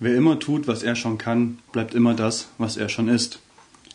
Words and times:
Wer 0.00 0.14
immer 0.14 0.38
tut, 0.38 0.68
was 0.68 0.84
er 0.84 0.94
schon 0.94 1.18
kann, 1.18 1.58
bleibt 1.72 1.92
immer 1.92 2.14
das, 2.14 2.50
was 2.56 2.76
er 2.76 2.88
schon 2.88 3.08
ist. 3.08 3.40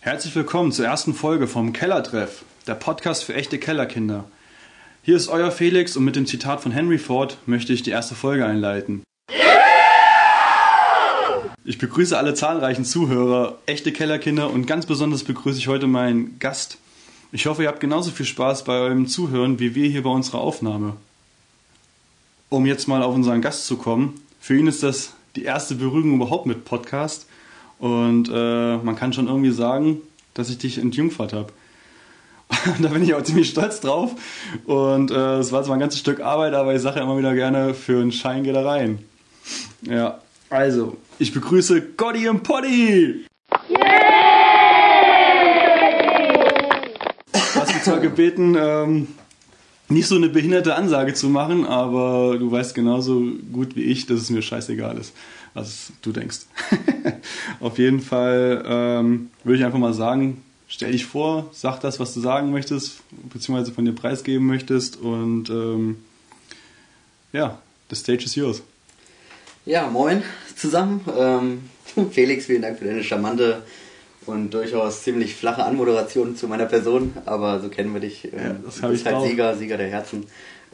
Herzlich 0.01 0.35
willkommen 0.35 0.74
zur 0.74 0.85
ersten 0.85 1.14
Folge 1.14 1.48
vom 1.48 1.72
Kellertreff, 1.72 2.43
der 2.67 2.75
Podcast 2.75 3.24
für 3.24 3.33
echte 3.35 3.58
Kellerkinder. 3.58 4.25
Hier 5.01 5.16
ist 5.16 5.29
euer 5.29 5.50
Felix 5.50 5.95
und 5.95 6.03
mit 6.03 6.17
dem 6.17 6.25
Zitat 6.25 6.59
von 6.59 6.74
Henry 6.74 6.97
Ford 6.97 7.37
möchte 7.45 7.71
ich 7.71 7.83
die 7.83 7.92
erste 7.92 8.16
Folge 8.16 8.45
einleiten. 8.45 9.04
Ich 11.64 11.78
begrüße 11.78 12.18
alle 12.18 12.34
zahlreichen 12.34 12.84
Zuhörer, 12.84 13.60
echte 13.66 13.94
Kellerkinder 13.94 14.50
und 14.50 14.66
ganz 14.66 14.86
besonders 14.86 15.24
begrüße 15.24 15.60
ich 15.60 15.70
heute 15.70 15.88
meinen 15.88 16.38
Gast. 16.38 16.80
Ich 17.32 17.46
hoffe, 17.46 17.64
ihr 17.64 17.70
habt 17.70 17.80
genauso 17.80 18.12
viel 18.12 18.26
Spaß 18.26 18.66
bei 18.66 18.74
eurem 18.74 19.08
Zuhören 19.08 19.58
wie 19.58 19.74
wir 19.74 19.88
hier 19.88 20.04
bei 20.04 20.10
unserer 20.10 20.42
Aufnahme. 20.42 20.98
Um 22.50 22.66
jetzt 22.66 22.90
mal 22.90 23.04
auf 23.04 23.16
unseren 23.16 23.42
Gast 23.42 23.68
zu 23.68 23.78
kommen, 23.78 24.20
für 24.42 24.58
ihn 24.58 24.68
ist 24.68 24.84
das 24.84 25.14
die 25.36 25.43
erste 25.43 25.75
Berührung 25.75 26.15
überhaupt 26.15 26.46
mit 26.46 26.65
Podcast 26.65 27.28
und 27.79 28.29
äh, 28.33 28.78
man 28.78 28.96
kann 28.96 29.14
schon 29.14 29.28
irgendwie 29.28 29.51
sagen, 29.51 30.01
dass 30.33 30.50
ich 30.50 30.57
dich 30.57 30.78
entjungfert 30.78 31.33
habe. 31.33 31.51
da 32.79 32.89
bin 32.89 33.03
ich 33.03 33.13
auch 33.13 33.23
ziemlich 33.23 33.49
stolz 33.49 33.79
drauf 33.81 34.11
und 34.65 35.11
äh, 35.11 35.38
es 35.38 35.51
war 35.51 35.63
zwar 35.63 35.75
ein 35.75 35.79
ganzes 35.79 35.99
Stück 35.99 36.19
Arbeit, 36.19 36.53
aber 36.53 36.75
ich 36.75 36.81
sage 36.81 36.97
ja 36.97 37.03
immer 37.03 37.17
wieder 37.17 37.33
gerne, 37.33 37.73
für 37.73 38.01
einen 38.01 38.11
Schein 38.11 38.43
geht 38.43 38.55
er 38.55 38.65
rein. 38.65 38.99
Ja, 39.81 40.19
also, 40.49 40.97
ich 41.19 41.33
begrüße 41.33 41.81
Gotti 41.97 42.29
und 42.29 42.43
Poddy! 42.43 43.25
Du 47.33 47.59
hast 47.59 47.73
mich 47.73 47.83
zwar 47.83 47.99
gebeten, 47.99 48.55
ähm, 48.57 49.07
nicht 49.93 50.07
so 50.07 50.15
eine 50.15 50.29
behinderte 50.29 50.75
Ansage 50.75 51.13
zu 51.13 51.29
machen, 51.29 51.65
aber 51.65 52.38
du 52.38 52.52
weißt 52.52 52.75
genauso 52.75 53.23
gut 53.52 53.75
wie 53.75 53.83
ich, 53.83 54.05
dass 54.05 54.19
es 54.19 54.29
mir 54.29 54.41
scheißegal 54.41 54.97
ist, 54.97 55.13
was 55.53 55.91
du 56.02 56.11
denkst. 56.11 56.39
Auf 57.59 57.77
jeden 57.77 58.02
Fall 58.02 58.64
ähm, 58.66 59.30
würde 59.44 59.59
ich 59.59 59.66
einfach 59.66 59.80
mal 59.80 59.94
sagen, 59.94 60.44
stell 60.67 60.91
dich 60.91 61.05
vor, 61.05 61.49
sag 61.53 61.80
das, 61.80 61.99
was 61.99 62.14
du 62.14 62.19
sagen 62.19 62.52
möchtest, 62.52 63.02
beziehungsweise 63.31 63.71
von 63.71 63.86
dir 63.86 63.94
preisgeben 63.94 64.45
möchtest 64.47 64.97
und 64.97 65.49
ähm, 65.49 65.97
ja, 67.31 67.59
the 67.89 67.95
stage 67.95 68.25
is 68.25 68.36
yours. 68.36 68.64
Ja, 69.66 69.88
moin 69.88 70.23
zusammen. 70.55 71.02
Ähm, 71.17 71.64
Felix, 72.11 72.45
vielen 72.45 72.61
Dank 72.61 72.80
für 72.80 72.86
deine 72.86 73.03
charmante 73.03 73.64
und 74.25 74.52
durchaus 74.53 75.03
ziemlich 75.03 75.35
flache 75.35 75.63
Anmoderation 75.63 76.35
zu 76.35 76.47
meiner 76.47 76.66
Person, 76.66 77.13
aber 77.25 77.59
so 77.59 77.69
kennen 77.69 77.93
wir 77.93 78.02
dich. 78.02 78.25
Ähm, 78.25 78.39
Ja, 78.39 78.55
das 78.65 78.75
du 78.81 78.88
bist 78.89 79.02
ich 79.02 79.05
halt 79.05 79.15
drauf. 79.17 79.27
Sieger, 79.27 79.55
Sieger 79.57 79.77
der 79.77 79.88
Herzen. 79.89 80.25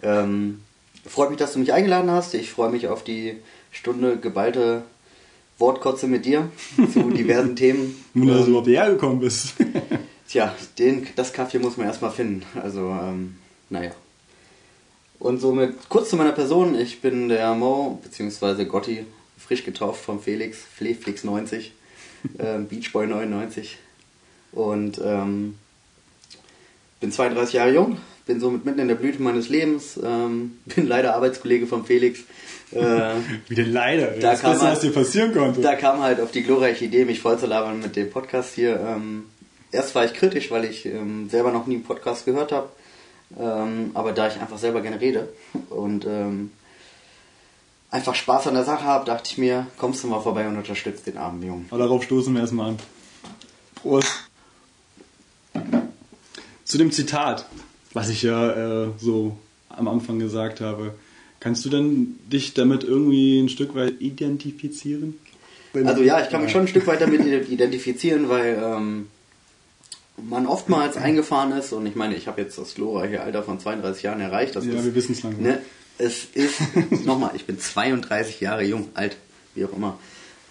Ähm, 0.02 0.62
freut 1.06 1.30
mich, 1.30 1.40
dass 1.40 1.54
du 1.54 1.60
mich 1.60 1.74
eingeladen 1.74 2.10
hast. 2.12 2.34
Ich 2.34 2.52
freue 2.52 2.70
mich 2.72 2.88
auf 2.88 3.04
die 3.04 3.38
Stunde 3.72 4.18
geballte 4.18 4.84
Wortkotze 5.58 6.08
mit 6.08 6.26
dir 6.26 6.50
zu 6.94 7.10
diversen 7.10 7.56
Themen. 7.56 8.04
Nun, 8.14 8.28
dass 8.28 8.38
du 8.38 8.44
Ähm, 8.44 8.50
überhaupt 8.50 8.68
hierher 8.68 8.90
gekommen 8.92 9.20
bist. 9.20 9.54
Tja, 10.30 10.56
den, 10.78 11.08
das 11.16 11.34
Kaffee 11.34 11.60
muss 11.60 11.78
man 11.78 11.88
erstmal 11.88 12.12
finden. 12.12 12.44
Also, 12.62 12.82
ähm, 12.90 13.36
naja. 13.70 13.92
Und 15.18 15.42
somit 15.42 15.76
kurz 15.90 16.10
zu 16.12 16.16
meiner 16.16 16.32
Person. 16.32 16.76
Ich 16.80 17.02
bin 17.02 17.28
der 17.30 17.54
Mo, 17.54 18.00
beziehungsweise 18.04 18.66
Gotti, 18.66 19.06
frisch 19.38 19.66
getauft 19.66 20.02
vom 20.06 20.22
Felix, 20.22 20.60
Fleflix 20.60 21.24
90, 21.26 21.74
ähm, 22.40 22.68
Beachboy 22.68 23.08
99. 23.08 23.78
Und 24.52 25.00
ähm, 25.04 25.56
bin 27.00 27.12
32 27.12 27.54
Jahre 27.54 27.72
jung, 27.74 27.98
bin 28.26 28.40
somit 28.40 28.66
mitten 28.66 28.80
in 28.80 28.88
der 28.88 28.96
Blüte 28.96 29.22
meines 29.22 29.50
Lebens, 29.50 30.00
ähm, 30.04 30.58
bin 30.76 30.88
leider 30.88 31.16
Arbeitskollege 31.16 31.68
vom 31.68 31.86
Felix. 31.86 32.22
Äh, 32.72 32.80
Wie 33.48 33.56
denn 33.56 33.72
leider? 33.72 34.08
Da 34.12 34.32
das 34.32 34.42
kann 34.42 34.52
Beste, 34.52 34.66
man- 34.66 34.74
was 34.74 34.80
dir 34.82 34.92
passieren 34.92 35.34
konnte. 35.34 35.62
da 35.62 35.76
kam 35.76 36.02
halt 36.02 36.20
auf 36.20 36.32
die 36.32 36.44
glorreiche 36.44 36.86
Idee, 36.86 37.06
mich 37.06 37.20
vollzulabern 37.22 37.80
mit 37.80 37.96
dem 37.96 38.10
Podcast 38.10 38.56
hier. 38.56 38.80
Ähm, 38.80 39.26
erst 39.72 39.96
war 39.96 40.06
ich 40.06 40.14
kritisch, 40.14 40.52
weil 40.52 40.66
ich 40.66 40.86
ähm, 40.86 41.30
selber 41.30 41.52
noch 41.52 41.68
nie 41.68 41.76
einen 41.76 41.84
Podcast 41.84 42.26
gehört 42.26 42.52
habe. 42.52 42.70
Ähm, 43.40 43.92
aber 43.94 44.12
da 44.12 44.28
ich 44.28 44.40
einfach 44.42 44.58
selber 44.58 44.82
gerne 44.82 45.00
rede 45.00 45.30
und 45.70 46.04
ähm, 46.08 46.50
einfach 47.92 48.16
Spaß 48.16 48.48
an 48.48 48.54
der 48.54 48.64
Sache 48.64 48.84
habe, 48.84 49.06
dachte 49.06 49.30
ich 49.32 49.38
mir, 49.38 49.68
kommst 49.78 50.04
du 50.04 50.08
mal 50.08 50.22
vorbei 50.22 50.48
und 50.48 50.58
unterstützt 50.58 51.08
den 51.08 51.18
armen 51.18 51.42
Jungen. 51.44 51.66
Aber 51.70 51.80
darauf 51.80 52.04
stoßen 52.04 52.34
wir 52.34 52.42
erstmal 52.42 52.70
an. 52.70 52.78
Prost. 53.76 54.30
Zu 56.66 56.78
dem 56.78 56.92
Zitat, 56.92 57.46
was 57.94 58.10
ich 58.10 58.22
ja 58.22 58.86
äh, 58.86 58.90
so 59.00 59.38
am 59.70 59.88
Anfang 59.88 60.20
gesagt 60.20 60.62
habe. 60.62 60.94
Kannst 61.40 61.64
du 61.66 61.70
denn 61.70 62.20
dich 62.32 62.54
damit 62.54 62.84
irgendwie 62.84 63.40
ein 63.40 63.50
Stück 63.50 63.74
weit 63.74 64.02
identifizieren? 64.02 65.16
Also 65.74 66.04
ja, 66.04 66.22
ich 66.22 66.30
kann 66.30 66.42
mich 66.42 66.52
schon 66.52 66.62
ein 66.62 66.68
Stück 66.68 66.86
weit 66.88 67.02
damit 67.02 67.26
identifizieren, 67.50 68.28
weil 68.28 68.62
ähm, 68.62 69.08
man 70.18 70.48
oftmals 70.48 70.98
eingefahren 70.98 71.54
ist 71.54 71.72
und 71.72 71.86
ich 71.86 71.96
meine, 71.96 72.16
ich 72.16 72.28
habe 72.28 72.42
jetzt 72.42 72.58
das 72.58 72.76
glorreiche 72.76 73.22
Alter 73.22 73.44
von 73.44 73.60
32 73.60 74.04
Jahren 74.04 74.20
erreicht. 74.20 74.56
Das 74.56 74.66
Ja, 74.66 74.74
ist, 74.74 74.86
wir 74.86 74.96
wissen's 74.96 75.24
langsam. 75.24 75.44
Ne, 75.44 75.62
es 76.00 76.26
ist, 76.34 76.60
nochmal, 77.06 77.32
ich 77.36 77.46
bin 77.46 77.60
32 77.60 78.40
Jahre 78.42 78.64
jung, 78.64 78.90
alt, 78.96 79.18
wie 79.54 79.64
auch 79.66 79.74
immer. 79.74 80.00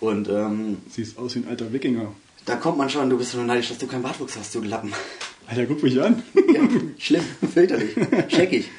Und 0.00 0.28
ähm, 0.28 0.76
Siehst 0.88 1.18
aus 1.18 1.34
wie 1.34 1.40
ein 1.40 1.48
alter 1.48 1.72
Wikinger. 1.72 2.12
da 2.44 2.54
kommt 2.56 2.78
man 2.78 2.88
schon, 2.88 3.10
du 3.10 3.18
bist 3.18 3.32
so 3.32 3.42
neidisch, 3.42 3.68
dass 3.68 3.78
du 3.78 3.86
keinen 3.88 4.02
Bartwuchs 4.02 4.36
hast, 4.36 4.54
du 4.54 4.62
Lappen. 4.62 4.92
Alter, 5.48 5.66
guck 5.66 5.82
mich 5.82 6.00
an. 6.00 6.22
Ja, 6.54 6.60
schlimm, 6.98 7.24
fürchterlich, 7.52 7.94
scheckig. 8.28 8.70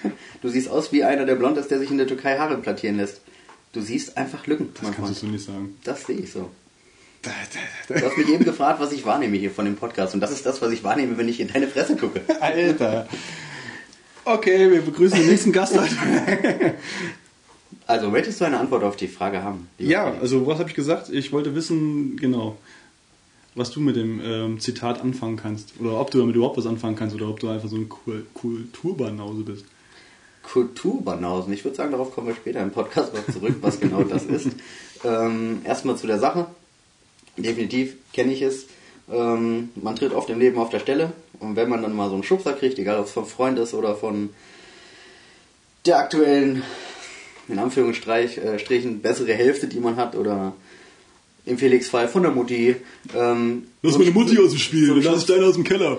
Du 0.41 0.49
siehst 0.49 0.69
aus 0.69 0.91
wie 0.93 1.03
einer, 1.03 1.25
der 1.25 1.35
blond 1.35 1.57
ist, 1.57 1.69
der 1.71 1.79
sich 1.79 1.91
in 1.91 1.97
der 1.97 2.07
Türkei 2.07 2.37
Haare 2.37 2.57
plattieren 2.57 2.97
lässt. 2.97 3.21
Du 3.73 3.81
siehst 3.81 4.17
einfach 4.17 4.47
Lücken, 4.47 4.69
Das 4.75 4.83
mein 4.83 4.93
kannst 4.95 5.09
du 5.23 5.25
so 5.25 5.31
nicht 5.31 5.43
sagen. 5.45 5.75
Das 5.83 6.05
sehe 6.05 6.17
ich 6.17 6.31
so. 6.31 6.49
Da, 7.21 7.31
da, 7.89 7.99
Du 7.99 8.05
hast 8.05 8.17
mich 8.17 8.29
eben 8.29 8.45
gefragt, 8.45 8.79
was 8.79 8.93
ich 8.93 9.05
wahrnehme 9.05 9.35
hier 9.35 9.51
von 9.51 9.65
dem 9.65 9.75
Podcast. 9.75 10.13
Und 10.13 10.21
das 10.21 10.31
ist 10.31 10.45
das, 10.45 10.61
was 10.61 10.71
ich 10.71 10.83
wahrnehme, 10.83 11.17
wenn 11.17 11.27
ich 11.27 11.39
in 11.41 11.49
deine 11.49 11.67
Fresse 11.67 11.97
gucke. 11.97 12.21
da. 12.27 12.35
Alter. 12.35 13.07
Okay, 14.25 14.71
wir 14.71 14.81
begrüßen 14.81 15.17
den 15.17 15.27
nächsten 15.27 15.51
Gast 15.51 15.77
heute. 15.79 16.75
Also, 17.87 18.09
möchtest 18.09 18.39
du 18.39 18.45
eine 18.45 18.59
Antwort 18.59 18.83
auf 18.83 18.97
die 18.97 19.07
Frage 19.07 19.41
haben? 19.41 19.67
Ja, 19.79 20.05
Felix? 20.05 20.21
also 20.21 20.45
was 20.45 20.59
habe 20.59 20.69
ich 20.69 20.75
gesagt? 20.75 21.09
Ich 21.09 21.31
wollte 21.31 21.55
wissen, 21.55 22.17
genau, 22.17 22.57
was 23.55 23.71
du 23.71 23.79
mit 23.79 23.95
dem 23.95 24.21
ähm, 24.23 24.59
Zitat 24.59 25.01
anfangen 25.01 25.37
kannst. 25.37 25.73
Oder 25.79 25.99
ob 25.99 26.11
du 26.11 26.19
damit 26.19 26.35
überhaupt 26.35 26.57
was 26.57 26.67
anfangen 26.67 26.95
kannst 26.95 27.15
oder 27.15 27.27
ob 27.27 27.39
du 27.39 27.49
einfach 27.49 27.67
so 27.67 27.77
ein 27.77 27.89
Kul 27.89 28.27
Kulturbanause 28.35 29.41
bist. 29.41 29.65
Kulturbanausen. 30.43 31.51
Ich 31.53 31.63
würde 31.63 31.77
sagen, 31.77 31.91
darauf 31.91 32.13
kommen 32.13 32.27
wir 32.27 32.35
später 32.35 32.61
im 32.61 32.71
Podcast 32.71 33.13
noch 33.13 33.25
zurück, 33.33 33.55
was 33.61 33.79
genau 33.79 34.03
das 34.03 34.25
ist. 34.25 34.49
Ähm, 35.01 35.61
erstmal 35.63 35.95
zu 35.95 36.07
der 36.07 36.19
Sache. 36.19 36.47
Definitiv 37.37 37.95
kenne 38.11 38.33
ich 38.33 38.41
es. 38.41 38.65
Ähm, 39.11 39.69
man 39.75 39.95
tritt 39.95 40.13
oft 40.13 40.29
im 40.29 40.39
Leben 40.39 40.59
auf 40.59 40.69
der 40.69 40.79
Stelle 40.79 41.11
und 41.39 41.55
wenn 41.55 41.69
man 41.69 41.81
dann 41.81 41.95
mal 41.95 42.09
so 42.09 42.15
einen 42.15 42.23
Schubser 42.23 42.53
kriegt, 42.53 42.77
egal 42.77 42.99
ob 42.99 43.05
es 43.05 43.11
vom 43.11 43.25
Freund 43.25 43.57
ist 43.57 43.73
oder 43.73 43.95
von 43.95 44.29
der 45.85 45.97
aktuellen, 45.97 46.63
in 47.47 47.57
Anführungsstrichen, 47.59 48.95
äh, 48.95 48.97
bessere 49.01 49.33
Hälfte, 49.33 49.67
die 49.67 49.79
man 49.79 49.95
hat 49.95 50.15
oder 50.15 50.53
im 51.45 51.57
Felix-Fall 51.57 52.07
von 52.07 52.21
der 52.21 52.31
Mutti. 52.31 52.75
Ähm, 53.15 53.63
Lass 53.81 53.93
so 53.93 53.99
meine 53.99 54.11
ein 54.11 54.13
Mutti 54.13 54.37
aus 54.37 54.51
dem 54.51 54.59
Spiel, 54.59 54.87
so 54.87 54.95
dann 54.95 55.03
lass 55.03 55.21
ich 55.21 55.25
deine 55.25 55.45
aus 55.45 55.55
dem 55.55 55.63
Keller. 55.63 55.97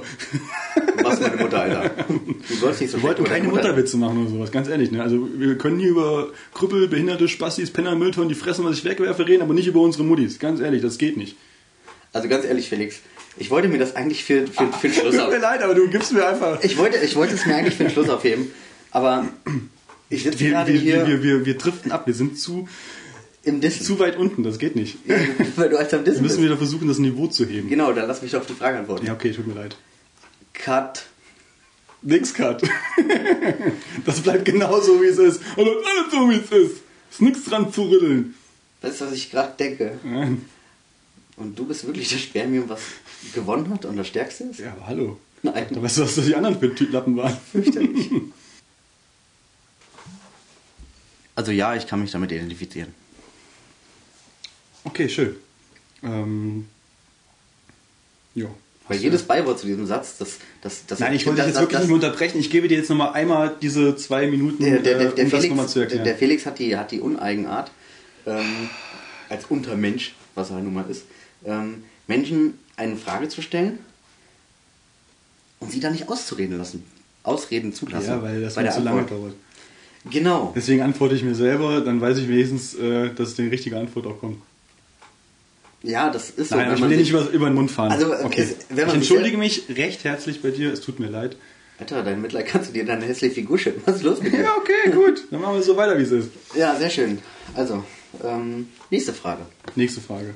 Was 1.02 1.20
meine 1.20 1.36
Mutter, 1.36 1.60
Alter. 1.60 1.90
Du 2.48 2.54
sollst 2.56 2.80
nicht 2.80 2.90
so 2.90 2.98
Wir 2.98 3.04
wollten 3.04 3.24
keine 3.24 3.48
Mutterwitze 3.48 3.96
machen 3.96 4.22
oder 4.22 4.30
sowas, 4.30 4.50
ganz 4.50 4.68
ehrlich. 4.68 4.90
Ne? 4.90 5.02
Also 5.02 5.28
wir 5.36 5.56
können 5.56 5.78
hier 5.78 5.90
über 5.90 6.28
Krüppel, 6.54 6.88
Behinderte, 6.88 7.28
Spastis, 7.28 7.70
Penner, 7.70 7.94
Mülltonnen, 7.96 8.28
die 8.28 8.34
fressen, 8.34 8.64
was 8.64 8.78
ich 8.78 8.84
wegwerfe, 8.84 9.26
reden, 9.26 9.42
aber 9.42 9.54
nicht 9.54 9.66
über 9.66 9.80
unsere 9.80 10.04
Muttis. 10.04 10.38
Ganz 10.38 10.60
ehrlich, 10.60 10.82
das 10.82 10.98
geht 10.98 11.16
nicht. 11.16 11.36
Also 12.12 12.28
ganz 12.28 12.44
ehrlich, 12.44 12.68
Felix, 12.68 13.00
ich 13.36 13.50
wollte 13.50 13.68
mir 13.68 13.78
das 13.78 13.94
eigentlich 13.94 14.24
für, 14.24 14.46
für, 14.46 14.72
für 14.72 14.88
den 14.88 14.94
Schluss 14.94 15.16
Tut 15.18 15.30
mir 15.30 15.38
leid, 15.38 15.62
aber 15.62 15.74
du 15.74 15.88
gibst 15.88 16.12
mir 16.12 16.26
einfach... 16.26 16.62
Ich 16.62 16.76
wollte, 16.76 16.98
ich 16.98 17.14
wollte 17.16 17.34
es 17.34 17.46
mir 17.46 17.54
eigentlich 17.54 17.74
für 17.74 17.84
den 17.84 17.92
Schluss 17.92 18.08
aufheben, 18.08 18.50
aber 18.90 19.28
ich 20.08 20.24
sitze 20.24 20.40
Wir, 20.40 20.50
gerade 20.50 20.72
wir, 20.72 20.80
hier 20.80 21.06
wir, 21.06 21.22
wir, 21.22 21.46
wir 21.46 21.56
driften 21.56 21.92
ab, 21.92 22.06
wir 22.06 22.14
sind 22.14 22.38
zu, 22.38 22.68
im 23.44 23.60
Dissen, 23.60 23.84
zu 23.84 23.98
weit 23.98 24.16
unten, 24.16 24.42
das 24.42 24.58
geht 24.58 24.76
nicht. 24.76 24.98
weil 25.56 25.68
du 25.68 25.78
als 25.78 25.94
am 25.94 26.00
Wir 26.00 26.12
Dissen 26.12 26.22
müssen 26.22 26.36
bist. 26.36 26.44
wieder 26.44 26.56
versuchen, 26.56 26.88
das 26.88 26.98
Niveau 26.98 27.28
zu 27.28 27.46
heben. 27.46 27.68
Genau, 27.68 27.92
dann 27.92 28.08
lass 28.08 28.22
mich 28.22 28.32
doch 28.32 28.40
auf 28.40 28.46
die 28.46 28.54
Frage 28.54 28.78
antworten. 28.78 29.06
Ja, 29.06 29.12
okay, 29.12 29.32
tut 29.32 29.46
mir 29.46 29.54
leid. 29.54 29.76
Cut. 30.52 31.04
Nix 32.02 32.34
Cut. 32.34 32.62
das 34.06 34.20
bleibt 34.20 34.44
genauso 34.46 35.00
wie 35.02 35.06
es 35.06 35.18
ist. 35.18 35.42
Und 35.56 35.66
dann 35.66 35.76
alles 35.76 36.10
so 36.10 36.30
wie 36.30 36.36
es 36.36 36.50
ist. 36.50 36.82
Ist 37.10 37.22
nichts 37.22 37.44
dran 37.44 37.72
zu 37.72 37.82
rütteln. 37.82 38.34
Das 38.80 38.94
ist, 38.94 39.00
was 39.02 39.12
ich 39.12 39.30
gerade 39.30 39.52
denke. 39.58 39.98
Nein. 40.02 40.42
Und 41.40 41.58
du 41.58 41.64
bist 41.64 41.86
wirklich 41.86 42.10
das 42.10 42.20
Spermium, 42.20 42.68
was 42.68 42.80
gewonnen 43.34 43.70
hat 43.70 43.86
und 43.86 43.96
das 43.96 44.06
Stärkste 44.06 44.44
ist? 44.44 44.60
Ja, 44.60 44.72
aber 44.72 44.86
hallo. 44.86 45.18
Nein, 45.42 45.66
Da 45.70 45.82
weißt 45.82 45.98
du, 45.98 46.02
was 46.02 46.14
die 46.14 46.34
anderen 46.34 46.60
für 46.60 46.84
Lappen 46.84 47.16
waren. 47.16 47.36
fürchterlich. 47.52 48.10
Also 51.36 51.52
ja, 51.52 51.74
ich 51.74 51.86
kann 51.86 52.02
mich 52.02 52.10
damit 52.10 52.32
identifizieren. 52.32 52.92
Okay, 54.84 55.08
schön. 55.08 55.36
Ähm, 56.02 56.68
ja. 58.34 58.46
Weil 58.88 58.98
jedes 58.98 59.22
Beiwort 59.22 59.58
zu 59.58 59.66
diesem 59.66 59.86
Satz, 59.86 60.18
das, 60.18 60.36
das, 60.60 60.84
das 60.84 60.98
Nein, 60.98 61.14
ich 61.14 61.24
wollte 61.24 61.42
dich 61.42 61.44
das, 61.44 61.46
jetzt 61.46 61.54
das, 61.54 61.62
wirklich 61.62 61.78
das, 61.78 61.86
nicht 61.86 61.94
unterbrechen. 61.94 62.40
Ich 62.40 62.50
gebe 62.50 62.68
dir 62.68 62.76
jetzt 62.76 62.90
nochmal 62.90 63.14
einmal 63.14 63.56
diese 63.62 63.96
zwei 63.96 64.26
Minuten, 64.26 64.62
der, 64.62 64.80
der, 64.80 64.98
der, 64.98 65.12
äh, 65.12 65.14
der, 65.14 65.24
um 65.24 65.30
das 65.30 65.40
Felix, 65.40 65.48
nochmal 65.48 65.68
zu 65.68 65.74
der, 65.78 65.82
erklären. 65.84 66.04
der 66.04 66.16
Felix 66.16 66.44
hat 66.44 66.58
die, 66.58 66.76
hat 66.76 66.90
die 66.90 67.00
Uneigenart, 67.00 67.70
ähm, 68.26 68.68
als 69.30 69.46
Untermensch, 69.46 70.14
was 70.34 70.50
er 70.50 70.60
nun 70.60 70.74
mal 70.74 70.90
ist, 70.90 71.04
ähm, 71.44 71.84
Menschen 72.06 72.58
eine 72.76 72.96
Frage 72.96 73.28
zu 73.28 73.42
stellen 73.42 73.78
und 75.60 75.70
sie 75.70 75.80
dann 75.80 75.92
nicht 75.92 76.08
auszureden 76.08 76.58
lassen. 76.58 76.84
Ausreden 77.22 77.72
zulassen. 77.74 78.08
Ja, 78.08 78.22
weil 78.22 78.40
das 78.42 78.54
zu 78.54 78.80
lange 78.80 79.04
dauert. 79.04 79.34
Genau. 80.10 80.52
Deswegen 80.56 80.80
antworte 80.80 81.14
ich 81.14 81.22
mir 81.22 81.34
selber, 81.34 81.82
dann 81.82 82.00
weiß 82.00 82.16
ich 82.18 82.28
wenigstens, 82.28 82.74
äh, 82.74 83.12
dass 83.14 83.34
die 83.34 83.46
richtige 83.48 83.78
Antwort 83.78 84.06
auch 84.06 84.18
kommt. 84.18 84.38
Ja, 85.82 86.10
das 86.10 86.30
ist 86.30 86.48
so. 86.50 86.56
Nein, 86.56 86.68
wenn 86.68 86.74
ich 86.76 86.88
will 86.90 86.96
nicht 86.96 87.10
über, 87.10 87.28
über 87.30 87.46
den 87.50 87.54
Mund 87.54 87.70
fahren. 87.70 87.92
Also, 87.92 88.12
äh, 88.12 88.24
okay. 88.24 88.42
es- 88.42 88.78
ich 88.78 88.94
entschuldige 88.94 89.36
mich 89.36 89.64
recht 89.68 90.04
herzlich 90.04 90.40
bei 90.42 90.50
dir, 90.50 90.72
es 90.72 90.80
tut 90.80 90.98
mir 91.00 91.08
leid. 91.08 91.36
Alter, 91.78 92.02
dein 92.02 92.20
Mitleid 92.20 92.46
kannst 92.46 92.68
du 92.70 92.72
dir 92.74 92.84
deine 92.84 93.06
hässliche 93.06 93.34
Figur 93.34 93.58
schippen. 93.58 93.82
Was 93.86 93.96
ist 93.96 94.02
los 94.02 94.20
mit 94.22 94.32
dir? 94.34 94.40
Ja, 94.40 94.54
okay, 94.58 94.90
gut. 94.92 95.22
Dann 95.30 95.40
machen 95.40 95.54
wir 95.54 95.62
so 95.62 95.76
weiter, 95.76 95.98
wie 95.98 96.02
es 96.02 96.10
ist. 96.12 96.28
Ja, 96.54 96.76
sehr 96.76 96.90
schön. 96.90 97.18
Also, 97.54 97.82
ähm, 98.22 98.68
nächste 98.90 99.14
Frage. 99.14 99.42
Nächste 99.76 100.00
Frage. 100.02 100.34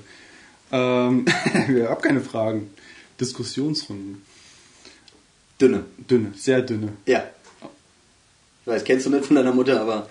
Ähm, 0.75 1.25
ich 1.69 1.85
habe 1.85 2.03
keine 2.03 2.21
Fragen. 2.21 2.71
Diskussionsrunden. 3.21 4.23
Dünne. 5.61 5.85
Dünne, 6.11 6.33
sehr 6.35 6.63
dünne. 6.63 6.95
Ja. 7.07 7.25
Ich 8.63 8.67
weiß, 8.67 8.83
kennst 8.83 9.07
du 9.07 9.11
nicht 9.11 9.25
von 9.25 9.37
deiner 9.37 9.53
Mutter, 9.53 9.81
aber 9.81 10.09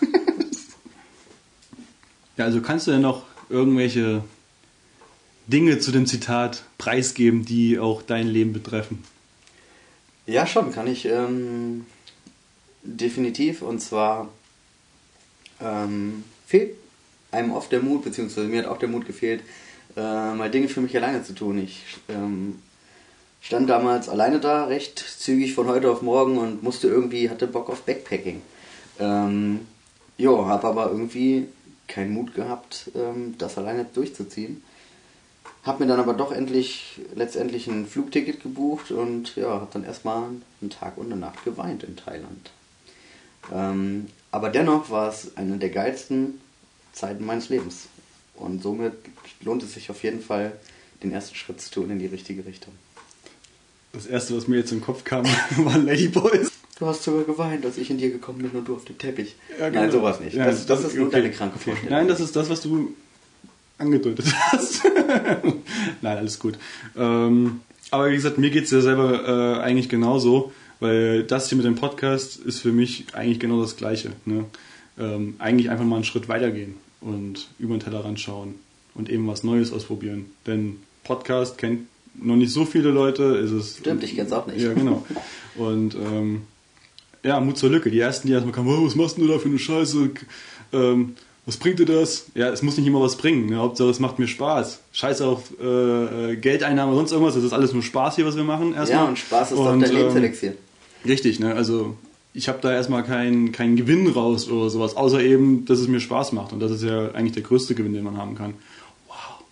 Ja, 2.36 2.44
also 2.44 2.60
kannst 2.60 2.86
du 2.86 2.90
denn 2.90 3.00
noch 3.00 3.24
irgendwelche 3.48 4.22
Dinge 5.46 5.78
zu 5.78 5.92
dem 5.92 6.06
Zitat 6.06 6.64
preisgeben, 6.76 7.44
die 7.44 7.78
auch 7.78 8.02
dein 8.02 8.28
Leben 8.28 8.52
betreffen? 8.52 9.04
ja, 10.26 10.46
schon, 10.46 10.72
kann 10.72 10.86
ich 10.86 11.06
ähm, 11.06 11.86
definitiv. 12.82 13.62
Und 13.62 13.80
zwar 13.80 14.28
ähm, 15.60 16.24
fehlt 16.46 16.76
einem 17.30 17.52
oft 17.52 17.72
der 17.72 17.80
Mut, 17.80 18.04
beziehungsweise 18.04 18.46
mir 18.46 18.62
hat 18.62 18.68
auch 18.68 18.78
der 18.78 18.88
Mut 18.88 19.06
gefehlt, 19.06 19.42
äh, 19.96 20.34
mal 20.34 20.50
Dinge 20.50 20.68
für 20.68 20.80
mich 20.80 20.96
alleine 20.96 21.22
zu 21.22 21.34
tun. 21.34 21.58
Ich 21.58 21.82
ähm, 22.08 22.60
stand 23.40 23.68
damals 23.68 24.08
alleine 24.08 24.40
da, 24.40 24.64
recht 24.64 24.98
zügig 24.98 25.54
von 25.54 25.66
heute 25.66 25.90
auf 25.90 26.02
morgen 26.02 26.38
und 26.38 26.62
musste 26.62 26.88
irgendwie, 26.88 27.28
hatte 27.28 27.46
Bock 27.46 27.68
auf 27.68 27.82
Backpacking. 27.82 28.40
Ähm, 28.98 29.66
jo, 30.16 30.46
habe 30.46 30.68
aber 30.68 30.90
irgendwie 30.90 31.48
keinen 31.88 32.12
Mut 32.12 32.34
gehabt, 32.34 32.90
ähm, 32.94 33.34
das 33.38 33.58
alleine 33.58 33.84
durchzuziehen. 33.84 34.62
Hab 35.64 35.78
mir 35.78 35.86
dann 35.86 36.00
aber 36.00 36.14
doch 36.14 36.32
endlich 36.32 37.00
letztendlich 37.14 37.68
ein 37.68 37.86
Flugticket 37.86 38.42
gebucht 38.42 38.90
und 38.90 39.36
ja, 39.36 39.48
habe 39.48 39.68
dann 39.72 39.84
erstmal 39.84 40.24
einen 40.60 40.70
Tag 40.70 40.98
und 40.98 41.06
eine 41.06 41.20
Nacht 41.20 41.44
geweint 41.44 41.84
in 41.84 41.96
Thailand. 41.96 42.50
Ähm, 43.52 44.08
aber 44.30 44.48
dennoch 44.48 44.90
war 44.90 45.08
es 45.08 45.36
eine 45.36 45.58
der 45.58 45.70
geilsten 45.70 46.40
Zeiten 46.92 47.24
meines 47.24 47.48
Lebens. 47.48 47.88
Und 48.42 48.62
somit 48.62 48.92
lohnt 49.42 49.62
es 49.62 49.74
sich 49.74 49.90
auf 49.90 50.02
jeden 50.02 50.20
Fall, 50.20 50.52
den 51.02 51.12
ersten 51.12 51.34
Schritt 51.34 51.60
zu 51.60 51.70
tun 51.70 51.90
in 51.90 51.98
die 51.98 52.06
richtige 52.06 52.44
Richtung. 52.44 52.74
Das 53.92 54.06
erste, 54.06 54.36
was 54.36 54.48
mir 54.48 54.56
jetzt 54.56 54.72
im 54.72 54.80
Kopf 54.80 55.04
kam, 55.04 55.24
waren 55.58 55.86
Ladyboys. 55.86 56.50
Du 56.78 56.86
hast 56.86 57.04
sogar 57.04 57.24
geweint, 57.24 57.64
als 57.64 57.78
ich 57.78 57.90
in 57.90 57.98
dir 57.98 58.10
gekommen 58.10 58.38
bin 58.38 58.50
und 58.50 58.66
du 58.66 58.74
auf 58.74 58.84
dem 58.84 58.98
Teppich. 58.98 59.36
Ja, 59.58 59.68
genau. 59.68 59.82
Nein, 59.82 59.90
sowas 59.92 60.20
nicht. 60.20 60.34
Ja, 60.34 60.46
das, 60.46 60.66
das 60.66 60.82
ist 60.84 60.96
nur 60.96 61.06
okay. 61.06 61.16
deine 61.16 61.30
kranke. 61.30 61.58
Vorstellung. 61.58 61.90
Nein, 61.90 62.08
das 62.08 62.20
ist 62.20 62.34
das, 62.34 62.50
was 62.50 62.62
du 62.62 62.94
angedeutet 63.78 64.26
hast. 64.52 64.82
Nein, 66.00 66.16
alles 66.16 66.38
gut. 66.38 66.58
Ähm, 66.96 67.60
aber 67.90 68.10
wie 68.10 68.14
gesagt, 68.14 68.38
mir 68.38 68.50
geht 68.50 68.64
es 68.64 68.70
ja 68.70 68.80
selber 68.80 69.58
äh, 69.58 69.60
eigentlich 69.60 69.88
genauso, 69.88 70.52
weil 70.80 71.24
das 71.24 71.48
hier 71.48 71.56
mit 71.56 71.66
dem 71.66 71.76
Podcast 71.76 72.38
ist 72.38 72.60
für 72.60 72.72
mich 72.72 73.06
eigentlich 73.12 73.38
genau 73.38 73.60
das 73.60 73.76
Gleiche. 73.76 74.12
Ne? 74.24 74.46
Ähm, 74.98 75.34
eigentlich 75.38 75.70
einfach 75.70 75.84
mal 75.84 75.96
einen 75.96 76.04
Schritt 76.04 76.28
weitergehen 76.28 76.74
und 77.02 77.48
über 77.58 77.76
den 77.76 77.80
Tellerrand 77.80 78.20
schauen 78.20 78.54
und 78.94 79.10
eben 79.10 79.26
was 79.26 79.44
Neues 79.44 79.72
ausprobieren. 79.72 80.26
Denn 80.46 80.78
Podcast 81.04 81.58
kennt 81.58 81.86
noch 82.14 82.36
nicht 82.36 82.52
so 82.52 82.64
viele 82.64 82.90
Leute. 82.90 83.22
Ist 83.22 83.50
es 83.50 83.78
Stimmt, 83.78 84.04
ich 84.04 84.14
kenn's 84.14 84.32
auch 84.32 84.46
nicht. 84.46 84.60
Ja, 84.60 84.72
genau. 84.72 85.04
Und 85.56 85.94
ähm, 85.94 86.42
ja, 87.22 87.40
Mut 87.40 87.58
zur 87.58 87.70
Lücke. 87.70 87.90
Die 87.90 88.00
ersten, 88.00 88.28
die 88.28 88.34
erstmal 88.34 88.54
kamen, 88.54 88.68
oh, 88.68 88.86
was 88.86 88.94
machst 88.94 89.18
du 89.18 89.26
da 89.26 89.38
für 89.38 89.48
eine 89.48 89.58
Scheiße? 89.58 90.10
Ähm, 90.72 91.14
was 91.44 91.56
bringt 91.56 91.78
dir 91.78 91.86
das? 91.86 92.26
Ja, 92.34 92.50
es 92.50 92.62
muss 92.62 92.76
nicht 92.76 92.86
immer 92.86 93.00
was 93.00 93.16
bringen. 93.16 93.46
Ne? 93.46 93.56
Hauptsache, 93.56 93.90
es 93.90 93.98
macht 93.98 94.18
mir 94.18 94.28
Spaß. 94.28 94.80
Scheiße 94.92 95.26
auf 95.26 95.52
äh, 95.60 96.32
äh, 96.32 96.36
Geldeinnahme 96.36 96.92
oder 96.92 96.98
sonst 96.98 97.12
irgendwas. 97.12 97.34
Das 97.34 97.44
ist 97.44 97.52
alles 97.52 97.72
nur 97.72 97.82
Spaß 97.82 98.16
hier, 98.16 98.26
was 98.26 98.36
wir 98.36 98.44
machen. 98.44 98.74
Erstmal. 98.74 99.02
ja, 99.02 99.08
und 99.08 99.18
Spaß 99.18 99.50
ist 99.52 99.58
doch 99.58 99.72
Und, 99.72 99.80
dein 99.80 99.90
ähm, 99.90 99.96
Lebenselixier. 99.96 100.54
Richtig, 101.04 101.40
ne? 101.40 101.54
Also 101.54 101.96
ich 102.34 102.48
habe 102.48 102.58
da 102.60 102.72
erstmal 102.72 103.04
keinen 103.04 103.52
keinen 103.52 103.76
Gewinn 103.76 104.08
raus 104.08 104.48
oder 104.48 104.70
sowas, 104.70 104.96
außer 104.96 105.20
eben, 105.22 105.64
dass 105.66 105.78
es 105.78 105.88
mir 105.88 106.00
Spaß 106.00 106.32
macht. 106.32 106.52
Und 106.52 106.60
das 106.60 106.70
ist 106.70 106.82
ja 106.82 107.12
eigentlich 107.12 107.32
der 107.32 107.42
größte 107.42 107.74
Gewinn, 107.74 107.92
den 107.92 108.04
man 108.04 108.16
haben 108.16 108.34
kann. 108.34 108.54
Wow, 109.08 109.44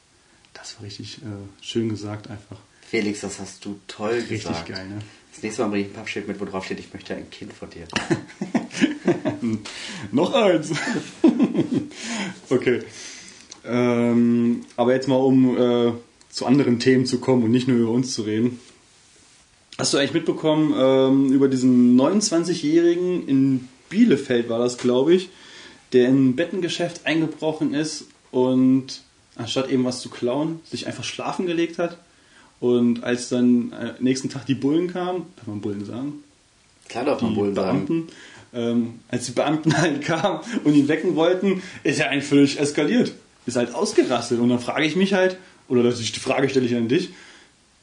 das 0.55 0.77
war 0.77 0.87
richtig 0.87 1.19
äh, 1.19 1.65
schön 1.65 1.89
gesagt 1.89 2.31
einfach. 2.31 2.57
Felix, 2.91 3.21
das 3.21 3.39
hast 3.39 3.65
du 3.65 3.79
toll 3.87 4.15
Richtig 4.15 4.41
gesagt. 4.41 4.69
geil, 4.69 4.89
ne? 4.89 4.99
Das 5.33 5.45
nächste 5.45 5.63
Mal 5.63 5.69
bringe 5.69 5.85
ich 5.85 5.91
ein 5.91 5.95
Pappschild 5.95 6.27
mit, 6.27 6.41
wo 6.41 6.45
drauf 6.45 6.65
steht, 6.65 6.81
ich 6.81 6.93
möchte 6.93 7.15
ein 7.15 7.31
Kind 7.31 7.53
von 7.53 7.69
dir. 7.71 7.87
Noch 10.13 10.35
eins. 10.35 10.73
okay. 12.51 12.81
Ähm, 13.65 14.65
aber 14.77 14.93
jetzt 14.93 15.07
mal, 15.07 15.17
um 15.17 15.57
äh, 15.57 15.93
zu 16.31 16.47
anderen 16.47 16.81
Themen 16.81 17.07
zu 17.07 17.21
kommen 17.21 17.45
und 17.45 17.53
nicht 17.53 17.69
nur 17.69 17.79
über 17.79 17.91
uns 17.91 18.13
zu 18.13 18.23
reden. 18.23 18.59
Hast 19.81 19.95
du 19.95 19.97
eigentlich 19.97 20.13
mitbekommen, 20.13 20.75
ähm, 20.77 21.33
über 21.33 21.49
diesen 21.49 21.99
29-Jährigen 21.99 23.27
in 23.27 23.69
Bielefeld 23.89 24.51
war 24.51 24.59
das, 24.59 24.77
glaube 24.77 25.15
ich, 25.15 25.31
der 25.95 26.07
in 26.09 26.29
ein 26.29 26.37
Bettengeschäft 26.37 27.07
eingebrochen 27.07 27.73
ist 27.73 28.05
und 28.31 29.01
anstatt 29.37 29.71
eben 29.71 29.87
was 29.87 30.03
zu 30.03 30.11
klauen, 30.11 30.61
sich 30.71 30.87
einfach 30.87 31.03
schlafen 31.03 31.47
gelegt 31.47 31.79
hat. 31.79 31.97
Und 32.61 33.05
als 33.05 33.31
dann 33.31 33.73
äh, 33.73 33.95
nächsten 34.01 34.29
Tag 34.29 34.45
die 34.45 34.55
Bullen 34.55 34.93
kamen, 34.93 35.23
darf 35.37 35.47
man 35.47 35.63
Bullen 35.63 35.87
sagen? 35.87 36.25
Klar 36.91 37.07
darf 37.07 37.23
man 37.23 37.31
die 37.31 37.41
wohl 37.41 37.55
sagen. 37.55 37.87
Beamten, 37.87 38.09
ähm, 38.53 38.95
als 39.09 39.25
die 39.25 39.33
Beamten 39.33 39.75
halt 39.79 40.03
kamen 40.03 40.41
und 40.63 40.75
ihn 40.75 40.89
wecken 40.89 41.17
wollten, 41.17 41.63
ist 41.85 42.01
er 42.01 42.11
eigentlich 42.11 42.27
völlig 42.27 42.61
eskaliert. 42.61 43.15
Ist 43.47 43.57
halt 43.57 43.75
ausgerastet. 43.75 44.41
Und 44.41 44.51
dann 44.51 44.61
frage 44.61 44.85
ich 44.85 44.95
mich 44.95 45.15
halt, 45.15 45.39
oder 45.69 45.83
die 45.91 46.21
Frage 46.21 46.51
stelle 46.51 46.67
ich 46.67 46.77
an 46.77 46.89
dich, 46.89 47.09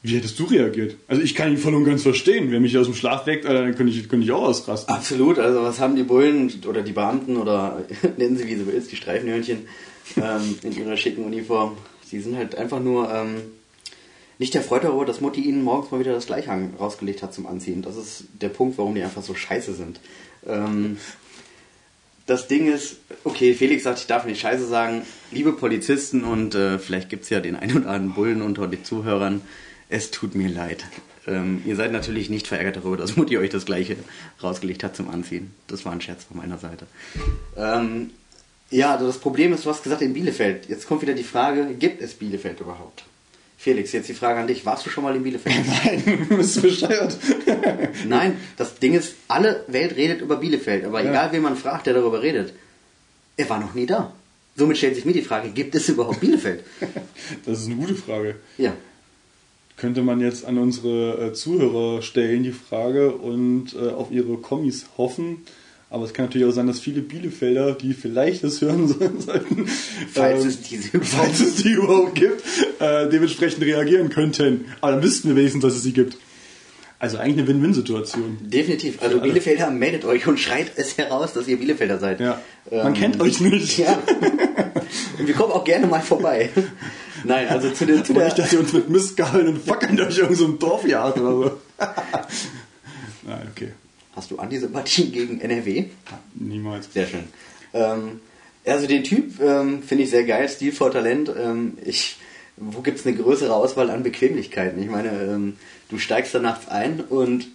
wie 0.02 0.16
hättest 0.16 0.38
du 0.38 0.44
reagiert? 0.44 0.96
Also 1.08 1.22
ich 1.22 1.34
kann 1.34 1.50
ihn 1.50 1.58
voll 1.58 1.74
und 1.74 1.84
ganz 1.84 2.02
verstehen. 2.02 2.50
Wer 2.50 2.60
mich 2.60 2.78
aus 2.78 2.86
dem 2.86 2.94
Schlaf 2.94 3.26
weckt, 3.26 3.44
dann 3.44 3.74
könnte 3.74 3.92
ich, 3.92 4.08
könnte 4.08 4.24
ich 4.24 4.32
auch 4.32 4.42
ausrasten. 4.42 4.94
Absolut, 4.94 5.38
also 5.38 5.62
was 5.62 5.80
haben 5.80 5.96
die 5.96 6.04
Bullen 6.04 6.52
oder 6.68 6.82
die 6.82 6.92
Beamten 6.92 7.36
oder 7.36 7.84
nennen 8.16 8.36
sie 8.36 8.46
wie 8.46 8.54
sie 8.54 8.66
willst, 8.66 8.92
die 8.92 8.96
Streifenhörnchen 8.96 9.66
ähm, 10.16 10.58
in 10.62 10.76
ihrer 10.76 10.96
schicken 10.96 11.24
Uniform, 11.24 11.76
die 12.10 12.20
sind 12.20 12.36
halt 12.36 12.54
einfach 12.54 12.80
nur 12.80 13.12
ähm, 13.12 13.42
nicht 14.38 14.54
erfreut 14.54 14.84
darüber, 14.84 15.04
dass 15.04 15.20
Mutti 15.20 15.40
ihnen 15.40 15.62
morgens 15.62 15.90
mal 15.90 16.00
wieder 16.00 16.12
das 16.12 16.26
Gleichhang 16.26 16.74
rausgelegt 16.78 17.22
hat 17.22 17.34
zum 17.34 17.46
Anziehen. 17.46 17.82
Das 17.82 17.96
ist 17.96 18.24
der 18.40 18.48
Punkt, 18.48 18.78
warum 18.78 18.94
die 18.94 19.02
einfach 19.02 19.22
so 19.22 19.34
scheiße 19.34 19.74
sind. 19.74 20.00
Ähm, 20.46 20.96
das 22.26 22.46
Ding 22.46 22.72
ist, 22.72 22.98
okay, 23.24 23.54
Felix 23.54 23.82
sagt, 23.84 23.98
ich 24.00 24.06
darf 24.06 24.26
nicht 24.26 24.40
scheiße 24.40 24.66
sagen. 24.66 25.02
Liebe 25.32 25.52
Polizisten 25.52 26.24
und 26.24 26.54
äh, 26.54 26.78
vielleicht 26.78 27.08
gibt's 27.08 27.30
ja 27.30 27.40
den 27.40 27.56
einen 27.56 27.78
oder 27.78 27.90
anderen 27.90 28.14
Bullen 28.14 28.42
unter 28.42 28.68
den 28.68 28.84
Zuhörern, 28.84 29.40
es 29.88 30.10
tut 30.10 30.34
mir 30.34 30.48
leid. 30.48 30.84
Ähm, 31.26 31.62
ihr 31.66 31.76
seid 31.76 31.92
natürlich 31.92 32.30
nicht 32.30 32.46
verärgert 32.46 32.76
darüber, 32.76 32.96
dass 32.96 33.16
Mutti 33.16 33.36
euch 33.38 33.50
das 33.50 33.66
gleiche 33.66 33.96
rausgelegt 34.42 34.82
hat 34.84 34.96
zum 34.96 35.08
Anziehen. 35.10 35.52
Das 35.66 35.84
war 35.84 35.92
ein 35.92 36.00
Scherz 36.00 36.24
von 36.24 36.36
meiner 36.38 36.58
Seite. 36.58 36.86
Ähm, 37.56 38.10
ja, 38.70 38.92
also 38.94 39.06
das 39.06 39.18
Problem 39.18 39.52
ist, 39.52 39.64
du 39.64 39.70
hast 39.70 39.82
gesagt 39.82 40.02
in 40.02 40.14
Bielefeld. 40.14 40.68
Jetzt 40.68 40.86
kommt 40.86 41.02
wieder 41.02 41.14
die 41.14 41.24
Frage, 41.24 41.66
gibt 41.78 42.00
es 42.02 42.14
Bielefeld 42.14 42.60
überhaupt? 42.60 43.04
Felix, 43.58 43.92
jetzt 43.92 44.08
die 44.08 44.14
Frage 44.14 44.38
an 44.40 44.46
dich. 44.46 44.64
Warst 44.64 44.86
du 44.86 44.90
schon 44.90 45.04
mal 45.04 45.16
in 45.16 45.22
Bielefeld? 45.22 45.56
Nein, 45.84 46.26
du 46.28 46.36
bist 46.36 46.62
bescheuert. 46.62 47.18
Nein, 48.06 48.36
das 48.56 48.76
Ding 48.76 48.94
ist, 48.94 49.14
alle 49.26 49.64
Welt 49.66 49.96
redet 49.96 50.20
über 50.20 50.36
Bielefeld, 50.36 50.84
aber 50.84 51.02
Ja. 51.02 51.10
egal 51.10 51.32
wen 51.32 51.42
man 51.42 51.56
fragt, 51.56 51.86
der 51.86 51.94
darüber 51.94 52.22
redet, 52.22 52.52
er 53.36 53.48
war 53.50 53.58
noch 53.58 53.74
nie 53.74 53.86
da. 53.86 54.12
Somit 54.56 54.76
stellt 54.78 54.94
sich 54.96 55.04
mir 55.04 55.12
die 55.12 55.22
Frage, 55.22 55.50
gibt 55.50 55.74
es 55.74 55.88
überhaupt 55.88 56.20
Bielefeld? 56.20 56.62
Das 57.44 57.60
ist 57.60 57.66
eine 57.66 57.76
gute 57.76 57.94
Frage. 57.96 58.36
Ja. 58.58 58.72
Könnte 59.78 60.02
man 60.02 60.20
jetzt 60.20 60.44
an 60.44 60.58
unsere 60.58 61.28
äh, 61.28 61.32
Zuhörer 61.32 62.02
stellen, 62.02 62.42
die 62.42 62.52
Frage, 62.52 63.12
und 63.12 63.74
äh, 63.74 63.90
auf 63.90 64.10
ihre 64.10 64.36
Kommis 64.36 64.86
hoffen. 64.98 65.44
Aber 65.90 66.04
es 66.04 66.12
kann 66.12 66.26
natürlich 66.26 66.46
auch 66.46 66.52
sein, 66.52 66.66
dass 66.66 66.80
viele 66.80 67.00
Bielefelder, 67.00 67.72
die 67.72 67.94
vielleicht 67.94 68.44
das 68.44 68.60
hören 68.60 68.88
sollen, 68.88 69.20
sollten, 69.20 69.66
Falls 70.12 70.42
ähm, 70.42 70.48
es 70.48 70.60
diese 70.62 70.88
überhaupt 70.88 71.08
falls 71.08 71.40
es 71.40 71.54
die 71.56 71.70
überhaupt 71.70 72.14
gibt, 72.16 72.42
äh, 72.80 73.08
dementsprechend 73.08 73.62
reagieren 73.64 74.10
könnten. 74.10 74.66
Aber 74.80 74.92
dann 74.92 75.02
wüssten 75.02 75.28
wir 75.28 75.36
wenigstens, 75.36 75.62
dass 75.62 75.74
es 75.74 75.82
sie 75.82 75.92
gibt. 75.92 76.18
Also 77.00 77.18
eigentlich 77.18 77.38
eine 77.38 77.46
Win-Win-Situation. 77.46 78.38
Definitiv. 78.40 79.00
Also. 79.00 79.20
Bielefelder, 79.20 79.70
meldet 79.70 80.04
euch 80.04 80.26
und 80.26 80.40
schreit 80.40 80.72
es 80.74 80.98
heraus, 80.98 81.32
dass 81.32 81.46
ihr 81.46 81.56
Bielefelder 81.56 81.98
seid. 81.98 82.18
Ja. 82.18 82.40
Ähm, 82.70 82.82
Man 82.82 82.94
kennt 82.94 83.20
euch 83.20 83.40
nicht. 83.40 83.78
Ja. 83.78 83.96
Und 85.18 85.26
wir 85.26 85.34
kommen 85.34 85.52
auch 85.52 85.64
gerne 85.64 85.86
mal 85.86 86.00
vorbei. 86.00 86.50
Nein, 87.24 87.48
also 87.48 87.70
zu, 87.70 87.86
den, 87.86 88.04
zu 88.04 88.12
der... 88.12 88.24
nicht, 88.26 88.38
dass 88.38 88.52
ihr 88.52 88.60
uns 88.60 88.72
mit 88.72 88.88
Mistgabeln 88.88 89.48
und 89.48 89.62
Fackeln 89.64 89.96
durch 89.96 90.16
irgendein 90.18 90.36
so 90.36 90.48
Dorfjagd 90.52 91.18
oder 91.18 91.30
so. 91.30 91.58
Nein, 93.26 93.48
okay. 93.50 93.72
Hast 94.14 94.30
du 94.30 94.38
Antisympathien 94.38 95.12
gegen 95.12 95.40
NRW? 95.40 95.84
Niemals. 96.34 96.88
Sehr 96.92 97.06
schön. 97.06 97.24
Ähm, 97.72 98.20
Also 98.64 98.86
den 98.86 99.04
Typ 99.04 99.40
ähm, 99.40 99.82
finde 99.82 100.04
ich 100.04 100.10
sehr 100.10 100.24
geil, 100.24 100.48
Stil 100.48 100.72
vor 100.72 100.90
Talent. 100.90 101.30
Ähm, 101.38 101.78
ich, 101.84 102.16
wo 102.56 102.80
gibt's 102.80 103.06
eine 103.06 103.16
größere 103.16 103.54
Auswahl 103.54 103.90
an 103.90 104.02
Bequemlichkeiten? 104.02 104.82
Ich 104.82 104.90
meine, 104.90 105.10
ähm, 105.10 105.56
du 105.88 105.98
steigst 105.98 106.34
da 106.34 106.38
nachts 106.40 106.68
ein 106.68 107.00
und 107.00 107.46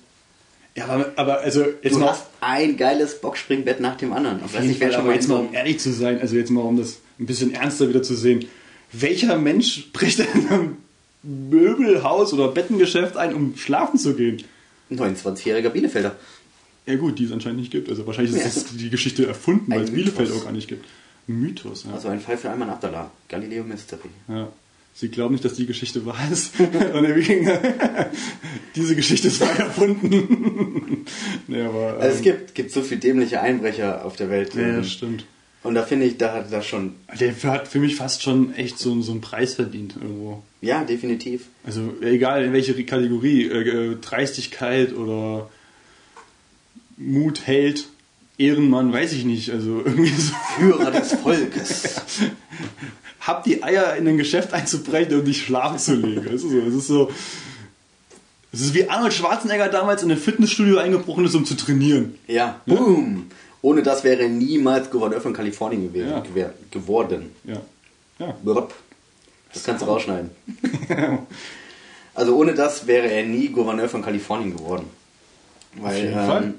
Ja, 0.75 0.85
aber, 0.87 1.11
aber 1.17 1.39
also 1.41 1.65
jetzt 1.81 1.95
du 1.95 1.99
mal, 1.99 2.11
hast 2.11 2.25
ein 2.39 2.77
geiles 2.77 3.19
Boxspringbett 3.21 3.79
nach 3.79 3.97
dem 3.97 4.13
anderen. 4.13 4.41
Ich 4.45 4.53
weiß 4.53 4.63
nicht, 4.63 4.79
wer 4.79 4.91
schon 4.91 5.05
mal 5.05 5.13
jetzt 5.15 5.27
mal 5.27 5.39
um 5.41 5.53
ehrlich 5.53 5.79
zu 5.79 5.91
sein, 5.91 6.19
also 6.19 6.35
jetzt 6.35 6.49
mal 6.49 6.61
um 6.61 6.77
das 6.77 6.97
ein 7.19 7.25
bisschen 7.25 7.53
ernster 7.53 7.89
wieder 7.89 8.01
zu 8.01 8.15
sehen. 8.15 8.45
Welcher 8.93 9.37
Mensch 9.37 9.91
bricht 9.91 10.19
denn 10.19 10.27
in 10.35 10.47
einem 10.49 10.77
Möbelhaus 11.23 12.33
oder 12.33 12.49
Bettengeschäft 12.49 13.17
ein, 13.17 13.33
um 13.33 13.55
schlafen 13.57 13.97
zu 13.99 14.13
gehen? 14.15 14.43
ein 14.89 14.99
29-jähriger 14.99 15.69
Bielefelder. 15.69 16.15
Ja 16.85 16.95
gut, 16.95 17.17
die 17.17 17.23
es 17.25 17.31
anscheinend 17.31 17.59
nicht 17.61 17.71
gibt. 17.71 17.89
Also 17.89 18.05
wahrscheinlich 18.05 18.35
ist 18.35 18.71
Ja. 18.71 18.77
die 18.77 18.89
Geschichte 18.89 19.25
erfunden, 19.25 19.71
weil 19.71 19.81
es 19.83 19.91
Bielefeld 19.91 20.31
auch 20.31 20.43
gar 20.43 20.51
nicht 20.51 20.67
gibt. 20.67 20.85
Mythos, 21.27 21.85
ja. 21.85 21.93
Also 21.93 22.09
ein 22.09 22.19
Fall 22.19 22.37
für 22.37 22.49
Ayman 22.49 22.69
Abdallah. 22.69 23.09
Galileo 23.29 23.63
Mystery. 23.63 24.09
ja. 24.27 24.49
Sie 24.95 25.07
glauben 25.07 25.33
nicht, 25.33 25.43
dass 25.43 25.55
die 25.55 25.65
Geschichte 25.65 26.05
wahr 26.05 26.19
ist. 26.31 26.59
Und 26.59 26.71
der 27.01 27.15
Wikinger, 27.15 27.59
diese 28.75 28.95
Geschichte 28.95 29.29
ist 29.29 29.37
frei 29.41 29.63
erfunden. 29.63 31.03
nee, 31.47 31.61
aber, 31.63 31.97
Also 31.99 32.09
es 32.09 32.17
ähm, 32.17 32.23
gibt, 32.23 32.53
gibt 32.53 32.71
so 32.71 32.83
viele 32.83 32.99
dämliche 32.99 33.41
Einbrecher 33.41 34.05
auf 34.05 34.17
der 34.17 34.29
Welt. 34.29 34.53
ja, 34.53 34.61
ähm, 34.61 34.83
stimmt. 34.83 35.25
Und 35.63 35.75
da 35.75 35.83
finde 35.83 36.05
ich, 36.05 36.17
da 36.17 36.33
hat 36.33 36.51
das 36.51 36.65
schon, 36.65 36.95
Der 37.19 37.33
hat 37.43 37.67
für 37.69 37.79
mich 37.79 37.95
fast 37.95 38.21
schon 38.21 38.53
echt 38.55 38.77
so, 38.77 39.01
so 39.01 39.11
einen 39.13 39.21
Preis 39.21 39.53
verdient 39.53 39.95
irgendwo. 39.95 40.43
ja, 40.61 40.83
definitiv. 40.83 41.45
Also 41.65 41.93
egal 42.01 42.43
in 42.43 42.51
welche 42.53 42.73
Kategorie, 42.85 43.45
äh, 43.45 43.91
äh, 43.91 43.95
Dreistigkeit 43.95 44.93
oder 44.93 45.49
Mut, 46.97 47.47
Held, 47.47 47.87
Ehrenmann, 48.37 48.91
weiß 48.91 49.13
ich 49.13 49.23
nicht. 49.25 49.51
Also 49.51 49.81
irgendwie 49.85 50.09
so. 50.09 50.33
Führer 50.57 50.91
des 50.91 51.13
Volkes. 51.13 52.01
Hab 53.21 53.45
die 53.45 53.63
Eier 53.63 53.95
in 53.95 54.05
ein 54.05 54.17
Geschäft 54.17 54.51
einzubrechen 54.53 55.17
und 55.19 55.25
dich 55.25 55.43
schlafen 55.43 55.77
zu 55.79 55.95
legen. 55.95 56.25
Das 56.25 56.43
ist 56.43 56.51
so. 56.51 56.59
Es 56.59 56.73
ist 56.73 56.87
so. 56.87 57.11
Es 58.51 58.61
ist 58.61 58.73
wie 58.73 58.87
Arnold 58.89 59.13
Schwarzenegger 59.13 59.69
damals 59.69 60.03
in 60.03 60.11
ein 60.11 60.17
Fitnessstudio 60.17 60.77
eingebrochen 60.77 61.25
ist, 61.25 61.33
um 61.33 61.45
zu 61.45 61.55
trainieren. 61.55 62.15
Ja, 62.27 62.61
boom. 62.65 63.27
Ohne 63.63 63.81
das 63.81 64.03
wäre 64.03 64.21
er 64.23 64.29
niemals 64.29 64.91
Gouverneur 64.91 65.21
von 65.21 65.33
Kalifornien 65.33 65.83
gewesen, 65.91 66.09
Ja. 66.11 66.19
gewer- 66.19 66.53
geworden. 66.69 67.31
Ja. 67.45 67.61
Ja. 68.19 68.35
Blop. 68.43 68.75
Das 69.51 69.63
kannst 69.63 69.81
du 69.81 69.87
rausschneiden. 69.87 70.29
Also 72.15 72.35
ohne 72.35 72.53
das 72.53 72.85
wäre 72.85 73.07
er 73.09 73.25
nie 73.25 73.47
Gouverneur 73.49 73.89
von 73.89 74.03
Kalifornien 74.03 74.55
geworden. 74.55 74.85
Weil, 75.77 75.95
jeden 75.95 76.19
ähm, 76.19 76.25
Fall. 76.27 76.53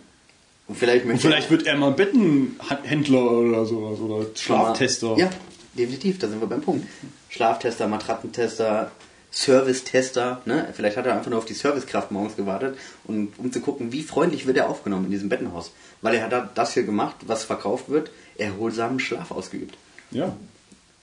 Und 0.67 0.77
vielleicht 0.77 1.05
Und 1.05 1.21
vielleicht 1.21 1.49
wird 1.49 1.65
er 1.67 1.77
mal 1.77 1.93
Bettenhändler 1.93 3.31
oder 3.31 3.65
sowas 3.65 4.01
oder 4.01 4.27
Schlaftester. 4.35 5.15
Ja, 5.17 5.31
definitiv, 5.75 6.19
da 6.19 6.27
sind 6.27 6.41
wir 6.41 6.49
beim 6.49 6.61
Punkt. 6.61 6.89
Schlaftester, 7.29 7.87
Matratzentester, 7.87 8.91
Servicetester, 9.35 10.43
ne? 10.45 10.69
Vielleicht 10.75 10.97
hat 10.97 11.07
er 11.07 11.15
einfach 11.17 11.31
nur 11.31 11.39
auf 11.39 11.45
die 11.45 11.55
Servicekraft 11.55 12.11
morgens 12.13 12.37
gewartet, 12.37 12.79
und, 13.05 13.33
um 13.39 13.51
zu 13.53 13.61
gucken, 13.61 13.93
wie 13.93 14.03
freundlich 14.03 14.47
wird 14.47 14.57
er 14.57 14.69
aufgenommen 14.69 15.07
in 15.07 15.11
diesem 15.11 15.29
Bettenhaus. 15.29 15.73
Weil 16.03 16.15
er 16.15 16.25
hat 16.25 16.33
da 16.33 16.49
das 16.55 16.75
hier 16.75 16.85
gemacht, 16.85 17.17
was 17.27 17.45
verkauft 17.45 17.89
wird, 17.89 18.11
erholsamen 18.39 19.01
Schlaf 19.01 19.31
ausgeübt. 19.31 19.77
ja. 20.11 20.37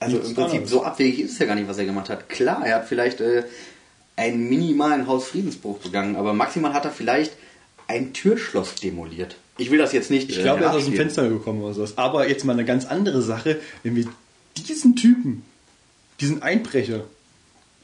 Also 0.00 0.18
im 0.18 0.34
Prinzip 0.34 0.66
so 0.66 0.82
abwegig 0.82 1.20
ist 1.20 1.34
es 1.34 1.38
ja 1.38 1.46
gar 1.46 1.54
nicht, 1.54 1.68
was 1.68 1.78
er 1.78 1.84
gemacht 1.84 2.08
hat. 2.08 2.28
Klar, 2.28 2.66
er 2.66 2.74
hat 2.74 2.88
vielleicht 2.88 3.20
äh, 3.20 3.44
einen 4.16 4.48
minimalen 4.48 5.06
Hausfriedensbruch 5.06 5.78
begangen, 5.78 6.16
aber 6.16 6.32
maximal 6.32 6.72
hat 6.72 6.84
er 6.84 6.90
vielleicht 6.90 7.36
ein 7.86 8.12
Türschloss 8.12 8.74
demoliert. 8.74 9.36
Ich 9.58 9.70
will 9.70 9.78
das 9.78 9.92
jetzt 9.92 10.10
nicht. 10.10 10.28
Ich 10.28 10.40
glaube, 10.40 10.64
er 10.64 10.70
ist 10.70 10.76
aus 10.78 10.84
dem 10.86 10.94
Fenster 10.94 11.28
gekommen 11.28 11.62
oder 11.62 11.74
sowas. 11.74 11.98
Aber 11.98 12.28
jetzt 12.28 12.44
mal 12.44 12.54
eine 12.54 12.64
ganz 12.64 12.84
andere 12.84 13.22
Sache, 13.22 13.60
wenn 13.84 13.94
wir 13.94 14.06
diesen 14.56 14.96
Typen, 14.96 15.44
diesen 16.20 16.42
Einbrecher, 16.42 17.04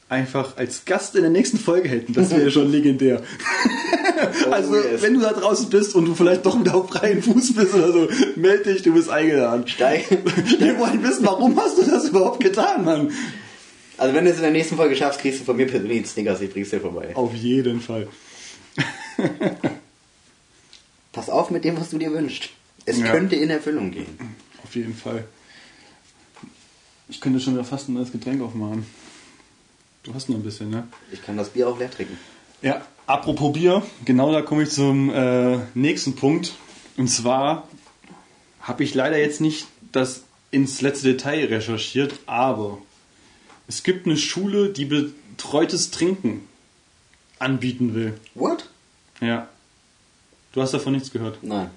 einfach 0.09 0.57
als 0.57 0.85
Gast 0.85 1.15
in 1.15 1.21
der 1.21 1.29
nächsten 1.29 1.59
Folge 1.59 1.87
hätten, 1.87 2.13
das 2.13 2.31
wäre 2.31 2.49
schon 2.51 2.71
legendär. 2.71 3.21
also, 4.51 4.75
yes. 4.75 5.01
wenn 5.01 5.13
du 5.13 5.21
da 5.21 5.33
draußen 5.33 5.69
bist 5.69 5.95
und 5.95 6.05
du 6.05 6.15
vielleicht 6.15 6.45
doch 6.45 6.59
wieder 6.59 6.75
auf 6.75 6.89
freien 6.89 7.21
Fuß 7.21 7.53
bist 7.53 7.73
oder 7.75 7.91
so, 7.93 8.09
melde 8.35 8.73
dich, 8.73 8.81
du 8.81 8.93
bist 8.93 9.09
eingeladen. 9.09 9.67
Steig. 9.67 10.09
Wir 10.59 10.77
wollen 10.79 11.03
wissen, 11.03 11.25
warum 11.25 11.55
hast 11.59 11.77
du 11.77 11.83
das 11.83 12.09
überhaupt 12.09 12.43
getan, 12.43 12.83
Mann? 12.83 13.11
Also 13.97 14.15
wenn 14.15 14.25
du 14.25 14.31
es 14.31 14.37
in 14.37 14.43
der 14.43 14.51
nächsten 14.51 14.77
Folge 14.77 14.95
schaffst, 14.95 15.19
kriegst 15.19 15.41
du 15.41 15.43
von 15.45 15.57
mir 15.57 15.67
persönlich 15.67 15.97
einen 15.97 16.05
Snickers, 16.05 16.41
ich 16.41 16.51
bring's 16.51 16.69
dir 16.69 16.79
vorbei. 16.79 17.11
Auf 17.15 17.33
jeden 17.35 17.81
Fall. 17.81 18.07
Pass 21.11 21.29
auf 21.29 21.49
mit 21.51 21.65
dem, 21.65 21.77
was 21.77 21.89
du 21.89 21.97
dir 21.97 22.11
wünschst. 22.11 22.49
Es 22.85 22.99
Ja. 22.99 23.11
könnte 23.11 23.35
in 23.35 23.49
Erfüllung 23.49 23.91
gehen. 23.91 24.17
Auf 24.63 24.75
jeden 24.75 24.95
Fall. 24.95 25.25
Ich 27.09 27.19
könnte 27.19 27.39
schon 27.39 27.55
wieder 27.55 27.65
fast 27.65 27.89
ein 27.89 27.93
neues 27.95 28.11
Getränk 28.11 28.41
aufmachen. 28.41 28.85
Du 30.03 30.13
hast 30.13 30.29
noch 30.29 30.37
ein 30.37 30.43
bisschen, 30.43 30.69
ne? 30.69 30.87
Ich 31.11 31.21
kann 31.21 31.37
das 31.37 31.49
Bier 31.49 31.67
auch 31.67 31.77
leer 31.77 31.91
trinken. 31.91 32.17
Ja, 32.61 32.85
apropos 33.05 33.53
Bier, 33.53 33.83
genau 34.05 34.31
da 34.31 34.41
komme 34.41 34.63
ich 34.63 34.69
zum 34.69 35.09
äh, 35.09 35.59
nächsten 35.73 36.15
Punkt. 36.15 36.53
Und 36.97 37.07
zwar 37.07 37.67
habe 38.61 38.83
ich 38.83 38.93
leider 38.93 39.17
jetzt 39.17 39.41
nicht 39.41 39.67
das 39.91 40.23
ins 40.51 40.81
letzte 40.81 41.13
Detail 41.13 41.45
recherchiert, 41.45 42.13
aber 42.25 42.79
es 43.67 43.83
gibt 43.83 44.05
eine 44.05 44.17
Schule, 44.17 44.69
die 44.69 44.85
betreutes 44.85 45.91
Trinken 45.91 46.47
anbieten 47.37 47.93
will. 47.93 48.13
What? 48.35 48.69
Ja. 49.21 49.47
Du 50.53 50.61
hast 50.61 50.73
davon 50.73 50.93
nichts 50.93 51.11
gehört. 51.11 51.39
Nein. 51.43 51.69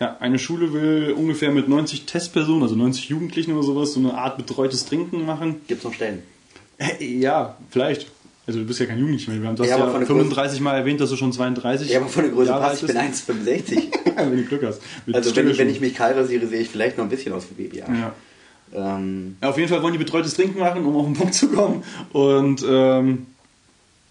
Ja, 0.00 0.16
eine 0.18 0.38
Schule 0.38 0.72
will 0.72 1.12
ungefähr 1.12 1.50
mit 1.50 1.68
90 1.68 2.06
Testpersonen, 2.06 2.62
also 2.62 2.74
90 2.74 3.08
Jugendlichen 3.08 3.52
oder 3.52 3.62
sowas, 3.62 3.92
so 3.92 4.00
eine 4.00 4.14
Art 4.14 4.36
betreutes 4.36 4.86
Trinken 4.86 5.24
machen. 5.24 5.60
Gibt's 5.68 5.84
noch 5.84 5.94
Stellen? 5.94 6.22
Ja, 7.00 7.56
vielleicht. 7.70 8.06
Also 8.46 8.58
du 8.58 8.66
bist 8.66 8.78
ja 8.78 8.86
kein 8.86 8.98
Jugendlicher 8.98 9.30
mehr. 9.32 9.40
Wir 9.40 9.48
haben 9.48 9.56
das 9.56 9.68
Ja, 9.68 9.78
ja, 9.78 9.82
aber 9.82 9.92
von 9.92 10.00
der 10.00 10.08
35 10.08 10.60
Mal 10.60 10.76
erwähnt, 10.76 11.00
dass 11.00 11.08
du 11.10 11.16
schon 11.16 11.32
32 11.32 11.90
Ja, 11.90 12.00
aber 12.00 12.08
von 12.08 12.24
der 12.24 12.32
Größe 12.32 12.50
Jahre 12.50 12.62
passt, 12.62 12.82
ich 12.82 12.88
bin 12.88 12.96
alt 12.96 13.14
1,65. 13.14 13.44
bist. 13.44 13.70
wenn 14.16 14.36
du 14.36 14.44
Glück 14.44 14.62
hast. 14.64 14.82
Mit 15.06 15.16
also 15.16 15.34
wenn 15.34 15.50
ich, 15.50 15.58
wenn 15.58 15.70
ich 15.70 15.80
mich 15.80 15.94
kahl 15.94 16.12
rasiere, 16.12 16.46
sehe 16.46 16.60
ich 16.60 16.68
vielleicht 16.68 16.98
noch 16.98 17.04
ein 17.04 17.10
bisschen 17.10 17.32
aus 17.32 17.46
wie 17.50 17.62
Baby. 17.62 17.78
Ja. 17.78 18.12
Ähm, 18.74 19.36
Ja, 19.40 19.48
Auf 19.48 19.56
jeden 19.56 19.68
Fall 19.68 19.82
wollen 19.82 19.92
die 19.94 19.98
betreutes 19.98 20.34
Trinken 20.34 20.58
machen, 20.58 20.84
um 20.84 20.94
auf 20.96 21.06
den 21.06 21.14
Punkt 21.14 21.34
zu 21.34 21.48
kommen. 21.48 21.82
Und 22.12 22.64
ähm, 22.68 23.26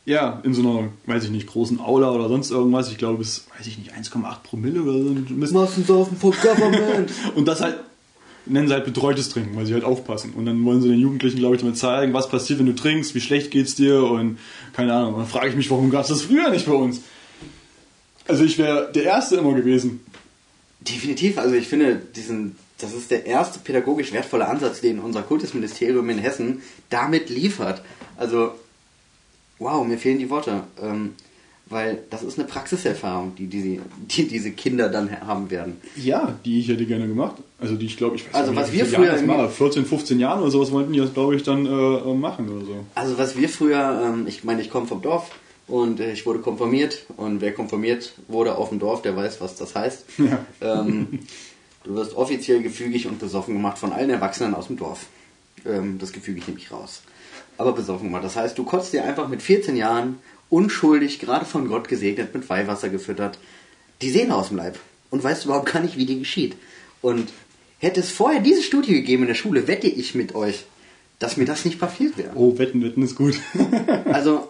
ja, 0.05 0.41
in 0.43 0.53
so 0.53 0.61
einer, 0.61 0.89
weiß 1.05 1.25
ich 1.25 1.29
nicht, 1.29 1.47
großen 1.47 1.79
Aula 1.79 2.11
oder 2.11 2.27
sonst 2.27 2.51
irgendwas. 2.51 2.89
Ich 2.91 2.97
glaube, 2.97 3.19
bis, 3.19 3.45
weiß 3.57 3.67
ich 3.67 3.77
nicht, 3.77 3.93
1,8 3.93 4.41
Promille 4.43 4.81
oder 4.81 4.93
so. 4.93 5.53
Massensaufen 5.53 6.17
for 6.17 6.33
Government. 6.33 7.11
Und 7.35 7.47
das 7.47 7.61
halt, 7.61 7.77
nennen 8.45 8.67
sie 8.67 8.73
halt 8.73 8.85
betreutes 8.85 9.29
Trinken, 9.29 9.55
weil 9.55 9.65
sie 9.65 9.73
halt 9.73 9.83
aufpassen. 9.83 10.33
Und 10.33 10.45
dann 10.45 10.63
wollen 10.65 10.81
sie 10.81 10.89
den 10.89 10.99
Jugendlichen, 10.99 11.37
glaube 11.37 11.55
ich, 11.55 11.61
damit 11.61 11.77
zeigen, 11.77 12.13
was 12.13 12.29
passiert, 12.29 12.59
wenn 12.59 12.65
du 12.65 12.75
trinkst, 12.75 13.15
wie 13.15 13.21
schlecht 13.21 13.51
geht's 13.51 13.75
dir 13.75 14.03
und 14.03 14.37
keine 14.73 14.93
Ahnung. 14.93 15.13
Und 15.13 15.21
dann 15.21 15.29
frage 15.29 15.49
ich 15.49 15.55
mich, 15.55 15.69
warum 15.71 15.89
gab 15.89 16.03
es 16.03 16.09
das 16.09 16.23
früher 16.23 16.49
nicht 16.49 16.65
bei 16.65 16.73
uns? 16.73 17.01
Also 18.27 18.43
ich 18.43 18.57
wäre 18.57 18.91
der 18.93 19.03
Erste 19.03 19.37
immer 19.37 19.53
gewesen. 19.53 20.01
Definitiv, 20.81 21.37
also 21.37 21.55
ich 21.55 21.67
finde, 21.67 22.01
diesen, 22.15 22.55
das 22.77 22.93
ist 22.93 23.11
der 23.11 23.25
erste 23.25 23.59
pädagogisch 23.59 24.11
wertvolle 24.11 24.47
Ansatz, 24.47 24.81
den 24.81 24.99
unser 24.99 25.21
Kultusministerium 25.21 26.09
in 26.09 26.19
Hessen 26.19 26.61
damit 26.89 27.29
liefert. 27.29 27.81
Also, 28.17 28.51
wow, 29.59 29.85
mir 29.85 29.97
fehlen 29.97 30.19
die 30.19 30.29
Worte. 30.29 30.63
Ähm, 30.81 31.11
weil 31.73 32.03
das 32.09 32.23
ist 32.23 32.37
eine 32.37 32.47
Praxiserfahrung, 32.47 33.35
die, 33.35 33.47
die, 33.47 33.79
die 33.97 34.27
diese 34.27 34.51
Kinder 34.51 34.89
dann 34.89 35.21
haben 35.21 35.49
werden. 35.49 35.77
Ja, 35.95 36.37
die 36.45 36.59
ich 36.59 36.67
hätte 36.67 36.85
gerne 36.85 37.07
gemacht. 37.07 37.37
Also 37.63 37.75
die 37.75 37.85
ich 37.85 37.95
glaube, 37.95 38.17
ich 38.17 38.27
weiß 38.27 38.35
Also 38.35 38.51
nicht, 38.51 38.61
was 38.61 38.71
wir 38.73 38.85
früher 38.85 39.15
Jahre 39.15 39.27
war. 39.27 39.49
14, 39.49 39.85
15 39.85 40.19
Jahren 40.19 40.41
oder 40.41 40.51
sowas 40.51 40.71
wollten 40.71 40.91
die 40.91 40.99
das, 40.99 41.13
glaube 41.13 41.35
ich, 41.35 41.43
dann 41.43 41.65
äh, 41.65 41.69
äh, 41.69 42.13
machen 42.13 42.49
oder 42.49 42.65
so. 42.65 42.85
Also 42.93 43.17
was 43.17 43.37
wir 43.37 43.47
früher, 43.47 44.01
ähm, 44.05 44.27
ich 44.27 44.43
meine, 44.43 44.61
ich 44.61 44.69
komme 44.69 44.85
vom 44.85 45.01
Dorf 45.01 45.31
und 45.67 46.01
äh, 46.01 46.11
ich 46.11 46.25
wurde 46.25 46.39
konfirmiert 46.39 47.05
und 47.15 47.39
wer 47.39 47.53
konfirmiert 47.53 48.15
wurde 48.27 48.55
auf 48.57 48.67
dem 48.67 48.79
Dorf, 48.79 49.01
der 49.01 49.15
weiß, 49.15 49.39
was 49.39 49.55
das 49.55 49.75
heißt. 49.75 50.05
Ja. 50.17 50.45
Ähm, 50.61 51.19
du 51.85 51.95
wirst 51.95 52.15
offiziell 52.17 52.61
gefügig 52.61 53.07
und 53.07 53.19
besoffen 53.19 53.53
gemacht 53.53 53.77
von 53.77 53.93
allen 53.93 54.09
Erwachsenen 54.09 54.53
aus 54.55 54.67
dem 54.67 54.75
Dorf. 54.75 55.05
Ähm, 55.65 55.99
das 55.99 56.11
gefügig 56.11 56.45
nehme 56.47 56.59
ich 56.59 56.69
raus. 56.69 57.01
Aber 57.57 57.71
besoffen 57.71 58.07
gemacht. 58.07 58.25
Das 58.25 58.35
heißt, 58.35 58.57
du 58.57 58.65
kotzt 58.65 58.91
dir 58.91 59.05
einfach 59.05 59.29
mit 59.29 59.41
14 59.41 59.77
Jahren 59.77 60.17
unschuldig, 60.49 61.19
gerade 61.19 61.45
von 61.45 61.69
Gott 61.69 61.87
gesegnet, 61.87 62.33
mit 62.33 62.49
Weihwasser 62.49 62.89
gefüttert, 62.89 63.39
die 64.01 64.09
Seele 64.09 64.35
aus 64.35 64.49
dem 64.49 64.57
Leib 64.57 64.77
und 65.11 65.23
weißt 65.23 65.45
überhaupt 65.45 65.71
gar 65.71 65.81
nicht, 65.81 65.95
wie 65.95 66.05
dir 66.05 66.19
geschieht. 66.19 66.55
Und 67.01 67.29
hätte 67.83 67.99
es 67.99 68.11
vorher 68.11 68.41
diese 68.41 68.63
Studie 68.63 68.93
gegeben 68.93 69.23
in 69.23 69.27
der 69.27 69.35
Schule, 69.35 69.67
wette 69.67 69.87
ich 69.87 70.15
mit 70.15 70.35
euch, 70.35 70.65
dass 71.19 71.37
mir 71.37 71.45
das 71.45 71.65
nicht 71.65 71.79
passiert 71.79 72.17
wäre. 72.17 72.31
Oh, 72.35 72.57
Wetten, 72.57 72.83
Wetten 72.83 73.03
ist 73.03 73.15
gut. 73.15 73.35
Also, 74.05 74.49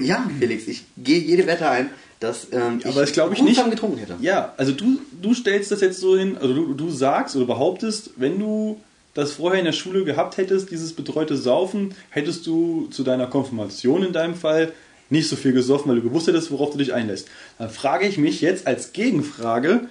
ja, 0.00 0.28
Felix, 0.38 0.66
ich 0.66 0.84
gehe 0.96 1.18
jede 1.18 1.46
Wette 1.46 1.68
ein, 1.68 1.90
dass 2.20 2.48
ähm, 2.52 2.80
Aber 2.84 3.02
das 3.02 3.12
glaube 3.12 3.34
ich 3.34 3.42
nicht. 3.42 3.62
Getrunken 3.70 3.98
hätte. 3.98 4.16
Ja, 4.20 4.54
also 4.56 4.72
du, 4.72 5.00
du 5.20 5.34
stellst 5.34 5.70
das 5.70 5.80
jetzt 5.80 6.00
so 6.00 6.16
hin, 6.16 6.36
also 6.40 6.54
du, 6.54 6.74
du 6.74 6.90
sagst 6.90 7.36
oder 7.36 7.46
behauptest, 7.46 8.10
wenn 8.16 8.38
du 8.38 8.80
das 9.14 9.32
vorher 9.32 9.58
in 9.58 9.66
der 9.66 9.72
Schule 9.72 10.04
gehabt 10.04 10.36
hättest, 10.38 10.70
dieses 10.70 10.94
betreute 10.94 11.36
Saufen, 11.36 11.94
hättest 12.08 12.46
du 12.46 12.88
zu 12.90 13.02
deiner 13.02 13.26
Konfirmation 13.26 14.02
in 14.02 14.12
deinem 14.12 14.34
Fall 14.34 14.72
nicht 15.10 15.28
so 15.28 15.36
viel 15.36 15.52
gesoffen, 15.52 15.90
weil 15.90 15.96
du 15.96 16.08
gewusst 16.08 16.26
hättest, 16.26 16.50
worauf 16.50 16.70
du 16.70 16.78
dich 16.78 16.94
einlässt. 16.94 17.28
Dann 17.58 17.68
frage 17.68 18.06
ich 18.06 18.16
mich 18.16 18.40
jetzt 18.40 18.66
als 18.66 18.92
Gegenfrage, 18.92 19.88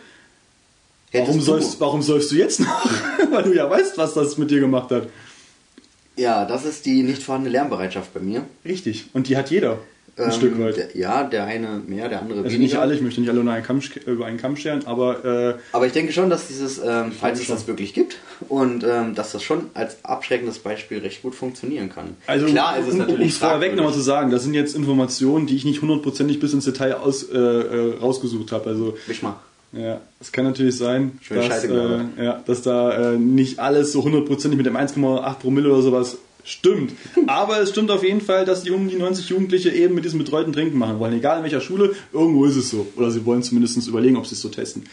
Warum 1.14 1.42
säufst, 1.42 1.80
warum 1.80 2.02
säufst 2.02 2.32
du 2.32 2.36
jetzt 2.36 2.60
noch? 2.62 2.86
Weil 3.32 3.44
du 3.44 3.54
ja 3.56 3.70
weißt, 3.70 3.98
was 3.98 4.14
das 4.14 4.38
mit 4.38 4.50
dir 4.52 4.60
gemacht 4.60 4.92
hat. 4.92 5.08
Ja, 6.18 6.46
das 6.46 6.66
ist 6.66 6.86
die 6.86 7.04
nicht 7.04 7.24
vorhandene 7.24 7.52
Lernbereitschaft 7.54 8.14
bei 8.14 8.20
mir. 8.20 8.44
Richtig. 8.66 9.06
Und 9.14 9.28
die 9.28 9.38
hat 9.38 9.50
jeder. 9.50 9.80
Ein 10.18 10.26
Ähm, 10.26 10.32
Stück 10.34 10.60
weit. 10.60 10.76
Der, 10.76 10.98
ja, 10.98 11.24
der 11.24 11.46
eine 11.46 11.82
mehr, 11.88 12.10
der 12.10 12.20
andere 12.22 12.40
also 12.40 12.50
weniger. 12.52 12.62
nicht 12.64 12.76
alle, 12.76 12.94
ich 12.94 13.02
möchte 13.02 13.22
nicht 13.22 13.30
alle 13.30 13.40
über 13.40 13.52
einen 13.54 13.64
Kamm, 13.64 13.82
über 14.06 14.26
einen 14.26 14.38
Kamm 14.38 14.58
scheren, 14.58 14.86
aber 14.86 15.24
äh, 15.24 15.56
Aber 15.72 15.88
ich 15.88 15.94
denke 15.94 16.12
schon, 16.12 16.30
dass 16.30 16.48
dieses, 16.50 16.80
ähm, 16.86 17.14
falls 17.18 17.40
es 17.40 17.46
schon. 17.46 17.56
das 17.56 17.66
wirklich 17.66 17.94
gibt 17.94 18.18
und 18.50 18.84
ähm, 18.84 19.16
dass 19.16 19.32
das 19.32 19.42
schon 19.42 19.68
als 19.74 20.04
abschreckendes 20.04 20.60
Beispiel 20.60 21.00
recht 21.00 21.22
gut 21.22 21.34
funktionieren 21.34 21.90
kann. 21.90 22.18
also 22.28 22.46
Klar 22.46 22.78
ist 22.78 22.88
es 22.88 22.94
um, 22.94 23.00
natürlich 23.00 23.22
um 23.22 23.28
es 23.28 23.38
vorweg 23.38 23.74
nochmal 23.76 23.94
zu 23.94 24.02
sagen, 24.02 24.32
das 24.32 24.44
sind 24.44 24.54
jetzt 24.54 24.76
Informationen, 24.76 25.48
die 25.48 25.56
ich 25.56 25.64
nicht 25.64 25.82
hundertprozentig 25.82 26.42
bis 26.42 26.52
ins 26.54 26.66
Detail 26.66 26.96
aus, 26.96 27.24
äh, 27.30 27.38
äh, 27.38 27.98
rausgesucht 28.00 28.52
habe. 28.52 28.70
Also 28.70 28.98
Wisch 29.08 29.22
mal. 29.22 29.38
Ja, 29.74 30.02
es 30.20 30.32
kann 30.34 30.46
natürlich 30.46 30.76
sein, 30.78 31.20
dass, 31.30 31.64
äh, 31.64 32.00
ja, 32.22 32.42
dass 32.46 32.62
da 32.62 33.14
äh, 33.14 33.18
nicht 33.18 33.60
alles 33.60 33.94
so 33.94 34.04
hundertprozentig 34.04 34.58
mit 34.58 34.66
dem 34.66 34.76
1,8 34.76 35.36
Promille 35.36 35.72
oder 35.72 35.82
sowas 35.82 36.18
stimmt. 36.44 36.92
Aber 37.28 37.60
es 37.62 37.70
stimmt 37.70 37.90
auf 37.90 38.04
jeden 38.04 38.20
Fall, 38.20 38.44
dass 38.44 38.64
die 38.64 38.72
um 38.72 38.90
die 38.90 38.98
90 38.98 39.30
Jugendliche 39.30 39.70
eben 39.70 39.96
mit 39.96 40.04
diesem 40.04 40.20
betreuten 40.20 40.52
Trinken 40.52 40.78
machen 40.78 41.00
wollen. 41.00 41.14
Egal 41.14 41.38
in 41.38 41.44
welcher 41.44 41.62
Schule, 41.62 41.94
irgendwo 42.12 42.44
ist 42.46 42.58
es 42.58 42.70
so. 42.70 42.86
Oder 42.98 43.12
sie 43.12 43.26
wollen 43.26 43.44
zumindest 43.44 43.88
überlegen, 43.88 44.18
ob 44.18 44.26
sie 44.28 44.36
es 44.36 44.42
so 44.42 44.50
testen. 44.50 44.84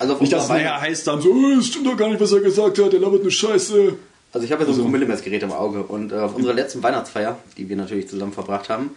Also, 0.00 0.14
auf 0.14 0.20
Nicht, 0.20 0.32
dass 0.32 0.44
es 0.44 0.48
nachher 0.48 0.80
heißt 0.80 1.06
dann 1.06 1.20
so, 1.20 1.30
oh, 1.30 1.54
das 1.56 1.66
stimmt 1.66 1.86
doch 1.86 1.96
gar 1.96 2.08
nicht, 2.08 2.20
was 2.20 2.32
er 2.32 2.40
gesagt 2.40 2.78
hat, 2.78 2.92
der 2.92 3.00
labert 3.00 3.20
eine 3.20 3.30
Scheiße. 3.30 3.94
also 4.32 4.44
ich 4.44 4.50
habe 4.50 4.62
ja 4.62 4.66
so 4.66 4.72
ein 4.72 4.74
Also- 4.74 4.82
Promillemessgerät 4.82 5.42
im 5.44 5.52
Auge 5.52 5.82
und 5.84 6.10
äh, 6.10 6.16
auf 6.16 6.34
unserer 6.34 6.54
letzten 6.54 6.82
Weihnachtsfeier, 6.82 7.38
die 7.58 7.68
wir 7.68 7.76
natürlich 7.76 8.08
zusammen 8.08 8.32
verbracht 8.32 8.70
haben, 8.70 8.90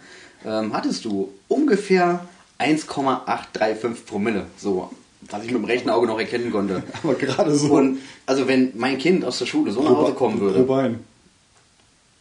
ähm, 0.44 0.72
hattest 0.72 1.04
du 1.04 1.28
ungefähr 1.46 2.26
1,835 2.58 4.06
Promille. 4.06 4.46
So, 4.56 4.90
was 5.30 5.40
ich 5.44 5.50
mit 5.50 5.56
dem 5.60 5.64
rechten 5.64 5.90
Auge 5.90 6.06
noch 6.06 6.18
erkennen 6.18 6.50
konnte. 6.50 6.82
Aber 7.02 7.14
gerade 7.14 7.54
so. 7.54 7.72
Und 7.74 7.98
also 8.26 8.46
wenn 8.48 8.72
mein 8.76 8.98
Kind 8.98 9.24
aus 9.24 9.38
der 9.38 9.46
Schule 9.46 9.72
so 9.72 9.82
nach 9.82 9.90
Hause 9.90 10.12
kommen 10.14 10.40
würde, 10.40 10.60
Pro 10.60 10.74
Bein. 10.74 11.00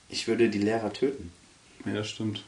ich 0.09 0.27
würde 0.27 0.49
die 0.49 0.59
Lehrer 0.59 0.91
töten. 0.93 1.31
Ja, 1.85 1.93
das 1.93 2.09
stimmt. 2.09 2.43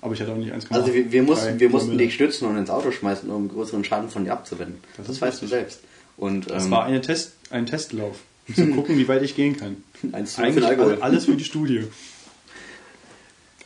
Aber 0.00 0.14
ich 0.14 0.20
hatte 0.20 0.30
auch 0.32 0.36
nicht 0.36 0.52
1,8. 0.52 0.66
Also 0.70 0.94
wir, 0.94 1.10
wir, 1.10 1.22
mussten, 1.24 1.58
wir 1.58 1.68
mussten 1.70 1.98
dich 1.98 2.14
stützen 2.14 2.46
und 2.46 2.56
ins 2.56 2.70
Auto 2.70 2.92
schmeißen, 2.92 3.28
um 3.30 3.48
größeren 3.48 3.82
Schaden 3.84 4.08
von 4.10 4.24
dir 4.24 4.32
abzuwenden. 4.32 4.78
Das, 4.96 5.08
Das 5.08 5.20
weißt 5.20 5.40
du 5.42 5.46
lustig. 5.46 5.48
selbst. 5.50 5.80
Und 6.16 6.48
Das 6.50 6.66
ähm, 6.66 6.70
war 6.70 6.84
eine 6.84 7.00
Test, 7.00 7.32
ein 7.50 7.66
Testlauf, 7.66 8.16
um 8.46 8.54
zu 8.54 8.66
gucken, 8.68 8.96
wie 8.96 9.08
weit 9.08 9.22
ich 9.24 9.34
gehen 9.34 9.56
kann. 9.56 9.82
Eins 10.12 10.38
Eigentlich 10.38 10.64
Alkohol. 10.64 10.94
all- 10.94 11.02
alles 11.02 11.24
für 11.24 11.34
die 11.34 11.44
Studie. 11.44 11.82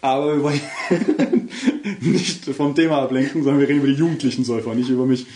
Aber 0.00 0.34
wir 0.36 0.42
wollen 0.42 0.60
nicht 2.00 2.44
vom 2.46 2.74
Thema 2.74 3.02
ablenken, 3.02 3.42
sondern 3.44 3.60
wir 3.60 3.68
reden 3.68 3.80
über 3.80 3.88
die 3.88 3.94
jugendlichen 3.98 4.44
Säufer, 4.44 4.74
nicht 4.74 4.88
über 4.88 5.06
mich. 5.06 5.26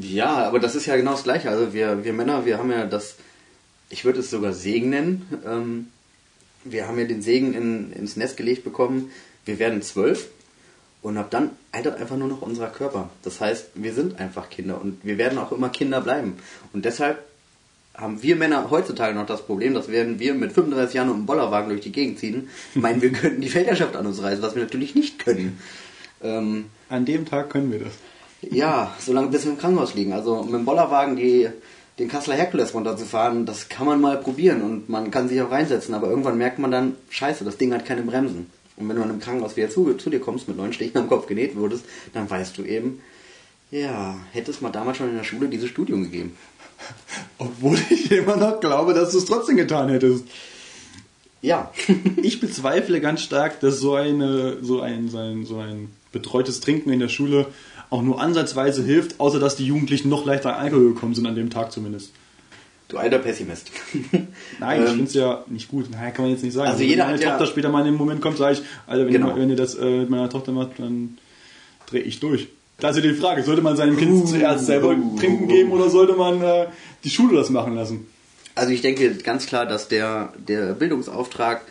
Ja, 0.00 0.46
aber 0.46 0.58
das 0.58 0.74
ist 0.74 0.86
ja 0.86 0.96
genau 0.96 1.12
das 1.12 1.24
Gleiche. 1.24 1.50
Also 1.50 1.72
wir, 1.72 2.04
wir 2.04 2.12
Männer, 2.12 2.46
wir 2.46 2.58
haben 2.58 2.70
ja 2.70 2.86
das, 2.86 3.16
ich 3.90 4.04
würde 4.04 4.20
es 4.20 4.30
sogar 4.30 4.52
Segen 4.52 4.90
nennen. 4.90 5.26
Ähm, 5.46 5.88
wir 6.64 6.88
haben 6.88 6.98
ja 6.98 7.04
den 7.04 7.22
Segen 7.22 7.54
in, 7.54 7.92
ins 7.92 8.16
Nest 8.16 8.36
gelegt 8.36 8.64
bekommen. 8.64 9.10
Wir 9.44 9.58
werden 9.58 9.82
zwölf 9.82 10.28
und 11.02 11.16
ab 11.18 11.30
dann 11.30 11.50
altert 11.72 12.00
einfach 12.00 12.16
nur 12.16 12.28
noch 12.28 12.42
unser 12.42 12.68
Körper. 12.68 13.10
Das 13.22 13.40
heißt, 13.40 13.68
wir 13.74 13.94
sind 13.94 14.18
einfach 14.18 14.50
Kinder 14.50 14.80
und 14.80 15.04
wir 15.04 15.18
werden 15.18 15.38
auch 15.38 15.52
immer 15.52 15.68
Kinder 15.68 16.00
bleiben. 16.00 16.36
Und 16.72 16.84
deshalb 16.84 17.24
haben 17.94 18.22
wir 18.22 18.36
Männer 18.36 18.70
heutzutage 18.70 19.14
noch 19.14 19.26
das 19.26 19.46
Problem, 19.46 19.74
dass 19.74 19.88
werden 19.88 20.18
wir 20.18 20.34
mit 20.34 20.52
35 20.52 20.94
Jahren 20.94 21.08
und 21.08 21.16
einem 21.16 21.26
Bollerwagen 21.26 21.68
durch 21.70 21.80
die 21.80 21.92
Gegend 21.92 22.18
ziehen, 22.18 22.48
meinen, 22.74 23.02
wir 23.02 23.12
könnten 23.12 23.40
die 23.40 23.54
Weltherrschaft 23.54 23.96
an 23.96 24.06
uns 24.06 24.22
reißen, 24.22 24.42
was 24.42 24.54
wir 24.54 24.62
natürlich 24.62 24.94
nicht 24.94 25.18
können. 25.18 25.60
Ähm, 26.22 26.66
An 26.88 27.04
dem 27.04 27.24
Tag 27.24 27.50
können 27.50 27.70
wir 27.70 27.80
das. 27.80 27.92
Ja, 28.50 28.94
solange 28.98 29.28
bis 29.28 29.44
wir 29.44 29.52
im 29.52 29.58
Krankenhaus 29.58 29.94
liegen. 29.94 30.12
Also 30.12 30.42
mit 30.42 30.54
dem 30.54 30.64
Bollerwagen 30.64 31.16
die, 31.16 31.48
den 31.98 32.08
Kasseler 32.08 32.36
Herkules 32.36 32.74
runterzufahren, 32.74 33.46
das 33.46 33.68
kann 33.68 33.86
man 33.86 34.00
mal 34.00 34.18
probieren 34.18 34.62
und 34.62 34.88
man 34.88 35.10
kann 35.10 35.28
sich 35.28 35.40
auch 35.40 35.50
reinsetzen, 35.50 35.94
aber 35.94 36.08
irgendwann 36.08 36.38
merkt 36.38 36.58
man 36.58 36.70
dann, 36.70 36.96
scheiße, 37.10 37.44
das 37.44 37.56
Ding 37.56 37.72
hat 37.72 37.86
keine 37.86 38.02
Bremsen. 38.02 38.50
Und 38.76 38.88
wenn 38.88 38.96
du 38.96 39.02
dann 39.02 39.10
im 39.10 39.20
Krankenhaus 39.20 39.56
wieder 39.56 39.70
zu, 39.70 39.94
zu 39.94 40.10
dir 40.10 40.20
kommst, 40.20 40.48
mit 40.48 40.56
neun 40.56 40.72
Stichen 40.72 40.98
am 40.98 41.08
Kopf 41.08 41.26
genäht 41.26 41.56
wurdest, 41.56 41.84
dann 42.12 42.28
weißt 42.28 42.58
du 42.58 42.64
eben, 42.64 43.00
ja, 43.70 44.16
hätte 44.32 44.50
es 44.50 44.60
mal 44.60 44.70
damals 44.70 44.98
schon 44.98 45.08
in 45.08 45.16
der 45.16 45.24
Schule 45.24 45.48
dieses 45.48 45.70
Studium 45.70 46.04
gegeben. 46.04 46.36
Obwohl 47.38 47.78
ich 47.90 48.10
immer 48.10 48.36
noch 48.36 48.60
glaube, 48.60 48.92
dass 48.92 49.12
du 49.12 49.18
es 49.18 49.24
trotzdem 49.24 49.56
getan 49.56 49.88
hättest. 49.88 50.24
Ja, 51.40 51.72
Ich 52.22 52.40
bezweifle 52.40 53.00
ganz 53.00 53.22
stark, 53.22 53.60
dass 53.60 53.80
so, 53.80 53.94
eine, 53.94 54.62
so, 54.62 54.80
ein, 54.80 55.08
so, 55.08 55.18
ein, 55.18 55.46
so 55.46 55.58
ein 55.58 55.90
betreutes 56.12 56.60
Trinken 56.60 56.90
in 56.90 57.00
der 57.00 57.08
Schule 57.08 57.46
auch 57.90 58.02
nur 58.02 58.20
ansatzweise 58.20 58.82
hilft, 58.84 59.20
außer 59.20 59.38
dass 59.38 59.56
die 59.56 59.66
Jugendlichen 59.66 60.08
noch 60.08 60.24
leichter 60.26 60.56
an 60.56 60.64
Alkohol 60.64 60.94
gekommen 60.94 61.14
sind, 61.14 61.26
an 61.26 61.34
dem 61.34 61.50
Tag 61.50 61.72
zumindest. 61.72 62.12
du 62.88 62.98
alter 62.98 63.18
Pessimist. 63.18 63.70
Nein, 64.60 64.82
ich 64.82 64.88
Ähm, 64.88 64.94
finde 64.96 65.04
es 65.04 65.14
ja 65.14 65.44
nicht 65.48 65.68
gut. 65.68 65.90
Nein, 65.90 66.12
kann 66.14 66.24
man 66.24 66.32
jetzt 66.32 66.42
nicht 66.44 66.52
sagen. 66.54 66.68
Also 66.70 66.82
jeder 66.82 67.02
wenn 67.04 67.06
meine 67.12 67.14
hat 67.18 67.22
ja- 67.24 67.30
Tochter 67.32 67.46
später 67.46 67.68
mal 67.68 67.80
in 67.80 67.86
dem 67.86 67.94
Moment 67.96 68.20
kommt, 68.20 68.36
sage 68.38 68.54
ich, 68.58 68.62
Alter, 68.86 69.06
wenn, 69.06 69.12
Genau. 69.12 69.30
ihr, 69.30 69.36
wenn 69.36 69.50
ihr 69.50 69.56
das 69.56 69.74
äh, 69.74 69.84
mit 70.00 70.10
meiner 70.10 70.28
Tochter 70.30 70.52
macht, 70.52 70.78
dann 70.78 71.18
drehe 71.88 72.02
ich 72.02 72.20
durch. 72.20 72.48
Da 72.78 72.90
ist 72.90 72.96
ja 72.96 73.02
die 73.02 73.14
Frage, 73.14 73.42
sollte 73.42 73.62
man 73.62 73.76
seinem 73.76 73.96
Kind 73.96 74.28
zuerst 74.28 74.66
selber 74.66 74.90
uh, 74.90 75.18
trinken 75.18 75.48
geben 75.48 75.70
oder 75.72 75.88
sollte 75.88 76.12
man 76.12 76.42
äh, 76.42 76.66
die 77.04 77.10
Schule 77.10 77.34
das 77.36 77.48
machen 77.50 77.74
lassen? 77.74 78.06
Also 78.54 78.70
ich 78.72 78.82
denke 78.82 79.14
ganz 79.16 79.46
klar, 79.46 79.64
dass 79.66 79.88
der, 79.88 80.32
der 80.46 80.74
Bildungsauftrag 80.74 81.62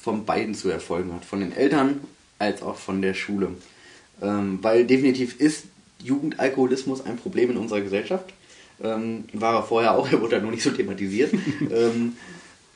von 0.00 0.24
beiden 0.24 0.54
zu 0.54 0.68
erfolgen 0.68 1.12
hat. 1.14 1.24
Von 1.24 1.40
den 1.40 1.52
Eltern 1.52 2.00
als 2.40 2.60
auch 2.62 2.76
von 2.76 3.00
der 3.02 3.14
Schule. 3.14 3.50
Ähm, 4.22 4.58
weil 4.62 4.86
definitiv 4.86 5.38
ist 5.40 5.64
Jugendalkoholismus 6.02 7.04
ein 7.04 7.16
Problem 7.16 7.50
in 7.50 7.56
unserer 7.56 7.80
Gesellschaft. 7.80 8.32
Ähm, 8.82 9.24
war 9.32 9.56
er 9.56 9.62
vorher 9.62 9.96
auch, 9.96 10.08
er 10.12 10.20
wurde 10.20 10.36
halt 10.36 10.42
nur 10.42 10.52
nicht 10.52 10.62
so 10.62 10.70
thematisiert. 10.70 11.32
ähm, 11.34 12.14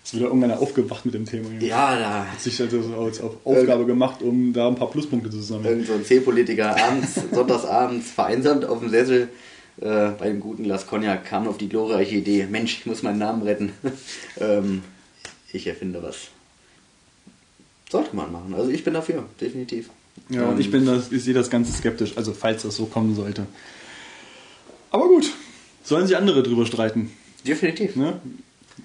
Ist 0.04 0.14
wieder 0.14 0.26
irgendeiner 0.26 0.58
aufgewacht 0.58 1.04
mit 1.06 1.14
dem 1.14 1.24
Thema. 1.24 1.48
ja, 1.60 1.98
da 1.98 2.26
Hat 2.30 2.40
sich 2.40 2.56
das 2.56 2.72
als 2.72 3.20
auf 3.20 3.36
Aufgabe 3.44 3.86
gemacht, 3.86 4.22
um 4.22 4.52
da 4.52 4.68
ein 4.68 4.74
paar 4.74 4.90
Pluspunkte 4.90 5.30
zu 5.30 5.40
sammeln. 5.40 5.66
irgend 5.66 5.86
so 5.86 5.94
ein 5.94 6.04
C-Politiker 6.04 6.76
abends, 6.76 7.14
sonntagsabends 7.32 8.10
vereinsamt 8.10 8.64
auf 8.64 8.80
dem 8.80 8.90
Sessel 8.90 9.28
äh, 9.80 10.10
bei 10.18 10.26
einem 10.26 10.40
guten 10.40 10.64
Glas 10.64 10.86
Cognac 10.86 11.24
kam 11.24 11.46
auf 11.48 11.58
die 11.58 11.68
glorreiche 11.68 12.16
Idee, 12.16 12.46
Mensch, 12.50 12.78
ich 12.78 12.86
muss 12.86 13.02
meinen 13.02 13.18
Namen 13.18 13.42
retten. 13.42 13.72
ähm, 14.40 14.82
ich 15.52 15.66
erfinde 15.66 16.02
was. 16.02 16.28
Sollte 17.90 18.16
man 18.16 18.32
machen. 18.32 18.54
Also 18.54 18.70
ich 18.70 18.82
bin 18.84 18.94
dafür, 18.94 19.24
definitiv. 19.40 19.90
Ja, 20.28 20.42
und 20.46 20.54
Ähm, 20.54 20.60
ich 20.60 20.70
bin 20.70 20.86
das, 20.86 21.12
ich 21.12 21.22
sehe 21.24 21.34
das 21.34 21.50
ganz 21.50 21.76
skeptisch, 21.78 22.16
also 22.16 22.32
falls 22.32 22.62
das 22.62 22.76
so 22.76 22.86
kommen 22.86 23.14
sollte. 23.14 23.46
Aber 24.90 25.06
gut, 25.08 25.30
sollen 25.84 26.06
sich 26.06 26.16
andere 26.16 26.42
drüber 26.42 26.66
streiten. 26.66 27.10
Definitiv. 27.46 27.96
Ne? 27.96 28.20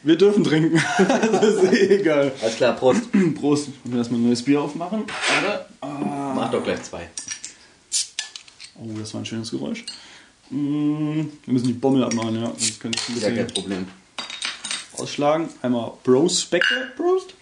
Wir 0.04 0.16
dürfen 0.18 0.44
trinken. 0.44 0.82
das 0.98 1.56
ist 1.56 1.74
eh 1.74 2.00
egal. 2.00 2.32
Alles 2.42 2.56
klar, 2.58 2.76
Prost. 2.76 3.04
Prost. 3.36 3.70
Und 3.84 3.96
erstmal 3.96 4.20
ein 4.20 4.28
neues 4.28 4.42
Bier 4.44 4.62
aufmachen. 4.62 5.04
Warte. 5.44 5.66
Ah. 5.82 6.34
Mach 6.36 6.52
doch 6.52 6.64
gleich 6.64 6.82
zwei. 6.84 7.10
Oh, 8.80 8.88
das 9.00 9.14
war 9.14 9.22
ein 9.22 9.26
schönes 9.26 9.52
Geräusch. 9.52 9.84
Mm, 10.50 11.22
Wir 11.46 11.54
müssen 11.54 11.68
die 11.68 11.74
Bommel 11.74 12.04
abmachen, 12.04 12.36
ja. 12.42 12.52
Das 12.58 12.80
könnte 12.80 13.00
ich 13.00 13.10
ein 13.10 13.16
Ist 13.18 13.24
ja 13.24 13.30
kein 13.30 13.48
bisschen 13.48 13.54
Problem. 13.64 13.88
ausschlagen. 14.98 15.50
Einmal 15.62 15.94
Bros 16.04 16.42
Spectre. 16.42 16.92
Prost. 16.96 17.34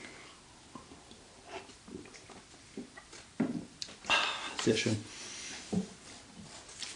Sehr 4.69 4.77
schön. 4.77 4.97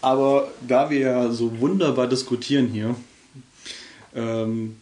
Aber 0.00 0.48
da 0.66 0.90
wir 0.90 0.98
ja 1.00 1.30
so 1.32 1.58
wunderbar 1.60 2.06
diskutieren 2.06 2.68
hier, 2.68 2.94
ähm, 4.14 4.76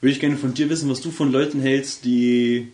würde 0.00 0.12
ich 0.12 0.18
gerne 0.18 0.36
von 0.36 0.52
dir 0.54 0.68
wissen, 0.70 0.90
was 0.90 1.00
du 1.02 1.12
von 1.12 1.30
Leuten 1.30 1.60
hältst, 1.60 2.04
die 2.04 2.72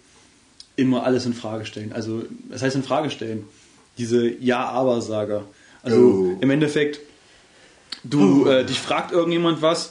immer 0.77 1.03
alles 1.05 1.27
in 1.27 1.35
Frage 1.35 1.67
stellen. 1.67 1.93
Also, 1.93 2.23
was 2.49 2.63
heißt 2.63 2.77
in 2.77 2.83
Frage 2.83 3.11
stellen? 3.11 3.45
Diese 3.99 4.27
Ja-Aber-Sager. 4.29 5.45
Also 5.83 6.01
Oh. 6.01 6.37
im 6.41 6.51
Endeffekt, 6.51 7.01
du 8.05 8.47
äh, 8.47 8.65
dich 8.65 8.79
fragt 8.79 9.13
irgendjemand 9.13 9.61
was 9.61 9.91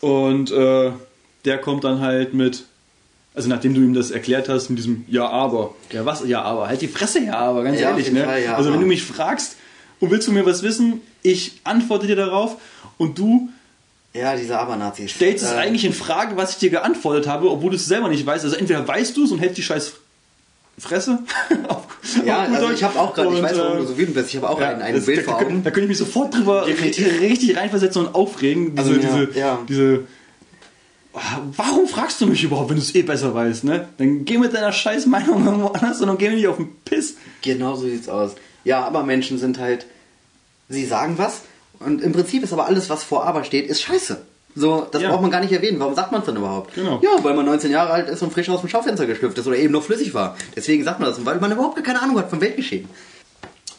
und 0.00 0.50
äh, 0.50 0.92
der 1.44 1.58
kommt 1.58 1.84
dann 1.84 2.00
halt 2.00 2.32
mit, 2.32 2.64
also 3.34 3.48
nachdem 3.48 3.74
du 3.74 3.80
ihm 3.80 3.94
das 3.94 4.10
erklärt 4.10 4.48
hast, 4.48 4.68
mit 4.68 4.78
diesem 4.78 5.04
Ja, 5.08 5.28
aber. 5.28 5.74
Ja, 5.90 6.04
was? 6.04 6.26
Ja, 6.26 6.42
aber. 6.42 6.68
Halt 6.68 6.80
die 6.82 6.88
Fresse, 6.88 7.20
ja, 7.20 7.34
aber, 7.34 7.62
ganz 7.64 7.80
Ja, 7.80 7.90
ehrlich, 7.90 8.10
ne? 8.12 8.24
Fall, 8.24 8.42
ja, 8.42 8.54
also 8.56 8.72
wenn 8.72 8.80
du 8.80 8.86
mich 8.86 9.02
fragst 9.02 9.56
und 10.00 10.10
willst 10.10 10.28
du 10.28 10.32
mir 10.32 10.44
was 10.46 10.62
wissen, 10.62 11.00
ich 11.22 11.60
antworte 11.64 12.06
dir 12.06 12.16
darauf 12.16 12.56
und 12.98 13.18
du 13.18 13.48
Ja, 14.14 14.36
diese 14.36 14.58
Abernazis. 14.58 15.12
stellst 15.12 15.44
es 15.44 15.52
Äh, 15.52 15.56
eigentlich 15.56 15.84
in 15.84 15.92
Frage, 15.94 16.36
was 16.36 16.50
ich 16.52 16.58
dir 16.58 16.70
geantwortet 16.70 17.26
habe, 17.26 17.50
obwohl 17.50 17.70
du 17.70 17.76
es 17.76 17.86
selber 17.86 18.08
nicht 18.08 18.26
weißt. 18.26 18.44
Also 18.44 18.56
entweder 18.56 18.86
weißt 18.86 19.16
du 19.16 19.24
es 19.24 19.30
und 19.32 19.38
hältst 19.38 19.56
die 19.56 19.62
scheiß 19.62 19.94
Fresse. 20.78 21.18
auf, 21.68 21.86
Ja, 22.26 22.42
auf 22.42 22.48
gut 22.48 22.56
also 22.56 22.70
ich 22.72 22.82
habe 22.82 22.98
auch 22.98 23.14
gerade, 23.14 23.34
ich 23.34 23.42
weiß, 23.42 23.58
warum 23.58 23.76
äh, 23.76 23.80
du 23.82 23.86
so 23.86 23.96
wütend 23.98 24.14
bist, 24.14 24.30
ich 24.30 24.36
habe 24.36 24.48
auch 24.50 24.60
ja, 24.60 24.70
ein, 24.70 24.82
ein 24.82 24.94
das- 24.94 25.06
Bild 25.06 25.18
da, 25.18 25.22
vor 25.30 25.38
da, 25.40 25.46
Augen. 25.46 25.62
da 25.62 25.70
könnte 25.70 25.82
ich 25.84 25.88
mich 25.88 25.98
sofort 25.98 26.34
drüber 26.34 26.64
Definitiv. 26.66 27.20
richtig 27.20 27.56
reinversetzen 27.56 28.06
und 28.06 28.14
aufregen. 28.14 28.74
Diese, 28.74 28.88
Also, 28.90 29.00
diese, 29.00 29.38
ja. 29.38 29.58
diese 29.68 30.00
Warum 31.56 31.86
fragst 31.88 32.20
du 32.20 32.26
mich 32.26 32.42
überhaupt, 32.42 32.70
wenn 32.70 32.76
du 32.76 32.82
es 32.82 32.94
eh 32.94 33.02
besser 33.02 33.34
weißt, 33.34 33.64
ne? 33.64 33.88
Dann 33.98 34.24
geh 34.24 34.38
mit 34.38 34.54
deiner 34.54 34.72
scheiß 34.72 35.06
Meinung 35.06 35.44
irgendwo 35.44 35.66
anders 35.68 36.00
und 36.00 36.06
dann 36.08 36.16
geh 36.18 36.30
mir 36.30 36.36
nicht 36.36 36.46
auf 36.48 36.56
den 36.56 36.74
Piss. 36.84 37.16
Genau 37.42 37.74
so 37.74 37.82
sieht's 37.86 38.08
aus. 38.08 38.32
Ja, 38.64 38.84
aber 38.84 39.02
Menschen 39.02 39.38
sind 39.38 39.58
halt, 39.58 39.86
sie 40.68 40.86
sagen 40.86 41.14
was 41.18 41.42
Und 41.80 42.00
im 42.00 42.12
Prinzip 42.12 42.42
ist 42.44 42.52
aber 42.52 42.66
alles, 42.66 42.88
was 42.90 43.02
vor 43.02 43.24
aber 43.26 43.42
steht, 43.44 43.66
ist 43.68 43.82
scheiße. 43.82 44.22
So, 44.54 44.86
das 44.90 45.02
Ja. 45.02 45.10
braucht 45.10 45.22
man 45.22 45.30
gar 45.32 45.40
nicht 45.40 45.52
erwähnen. 45.52 45.80
Warum 45.80 45.94
sagt 45.94 46.12
man 46.12 46.20
es 46.20 46.26
dann 46.26 46.36
überhaupt? 46.36 46.74
Genau. 46.74 47.00
Ja, 47.02 47.10
weil 47.24 47.34
man 47.34 47.44
19 47.46 47.70
Jahre 47.72 47.90
alt 47.92 48.08
ist 48.08 48.22
und 48.22 48.32
frisch 48.32 48.48
aus 48.50 48.60
dem 48.60 48.68
Schaufenster 48.68 49.06
geschlüpft 49.06 49.36
ist 49.38 49.46
oder 49.46 49.56
eben 49.56 49.72
noch 49.72 49.82
flüssig 49.82 50.14
war. 50.14 50.36
Deswegen 50.54 50.84
sagt 50.84 51.00
man 51.00 51.08
das, 51.08 51.24
weil 51.26 51.40
man 51.40 51.50
überhaupt 51.52 51.82
keine 51.82 52.00
Ahnung 52.00 52.18
hat 52.18 52.30
vom 52.30 52.40
Weltgeschehen. 52.40 52.88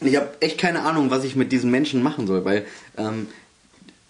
Und 0.01 0.07
ich 0.07 0.15
habe 0.17 0.29
echt 0.41 0.57
keine 0.57 0.81
Ahnung, 0.81 1.09
was 1.11 1.23
ich 1.23 1.35
mit 1.37 1.51
diesen 1.53 1.71
Menschen 1.71 2.03
machen 2.03 2.27
soll, 2.27 2.43
weil 2.43 2.65
ähm, 2.97 3.27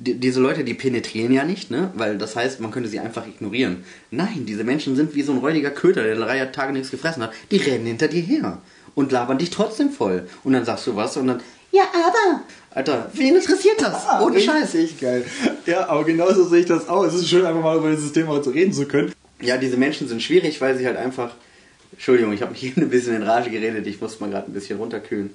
die, 0.04 0.16
diese 0.16 0.42
Leute, 0.42 0.64
die 0.64 0.74
penetrieren 0.74 1.32
ja 1.32 1.46
nicht, 1.46 1.72
ne? 1.72 1.92
Weil 1.96 2.18
das 2.18 2.36
heißt, 2.36 2.60
man 2.60 2.72
könnte 2.72 2.90
sie 2.90 3.00
einfach 3.00 3.26
ignorieren. 3.26 3.84
Nein, 4.12 4.46
diese 4.46 4.64
Menschen 4.64 4.96
sind 4.96 5.16
wie 5.16 5.22
so 5.22 5.32
ein 5.32 5.38
räudiger 5.40 5.72
Köter, 5.72 6.04
der 6.04 6.16
drei 6.16 6.46
Tage 6.48 6.74
nichts 6.74 6.92
gefressen 6.92 7.24
hat. 7.24 7.32
Die 7.52 7.58
rennen 7.58 7.86
hinter 7.86 8.08
dir 8.08 8.22
her 8.22 8.62
und 8.96 9.12
labern 9.12 9.38
dich 9.38 9.50
trotzdem 9.50 9.92
voll. 9.92 10.28
Und 10.44 10.54
dann 10.54 10.66
sagst 10.66 10.88
du 10.88 10.96
was 10.96 11.16
und 11.18 11.28
dann, 11.28 11.42
ja, 11.72 11.84
aber. 11.94 12.44
Alter, 12.72 13.10
wen 13.14 13.36
interessiert 13.36 13.82
das? 13.82 14.04
Ohne 14.22 14.40
Scheiß. 14.40 14.74
Richtig 14.74 15.00
geil. 15.00 15.26
Ja, 15.66 15.88
aber 15.88 16.04
genauso 16.04 16.46
sehe 16.46 16.62
ich 16.62 16.66
das 16.66 16.88
auch. 16.90 17.04
Es 17.04 17.14
ist 17.14 17.30
schön, 17.30 17.46
einfach 17.46 17.64
mal 17.64 17.78
über 17.78 17.92
dieses 17.92 18.12
Thema 18.12 18.42
zu 18.42 18.50
reden 18.50 18.74
zu 18.74 18.86
können. 18.86 19.14
Ja, 19.42 19.58
diese 19.58 19.78
Menschen 19.78 20.08
sind 20.08 20.22
schwierig, 20.22 20.60
weil 20.62 20.78
sie 20.78 20.86
halt 20.86 20.98
einfach. 20.98 21.34
Entschuldigung, 21.92 22.34
ich 22.34 22.42
habe 22.42 22.52
mich 22.52 22.62
hier 22.62 22.74
ein 22.78 22.90
bisschen 22.90 23.16
in 23.16 23.24
Rage 23.24 23.50
geredet, 23.50 23.88
ich 23.88 24.02
muss 24.02 24.20
mal 24.20 24.30
gerade 24.30 24.52
ein 24.52 24.54
bisschen 24.54 24.80
runterkühlen. 24.80 25.32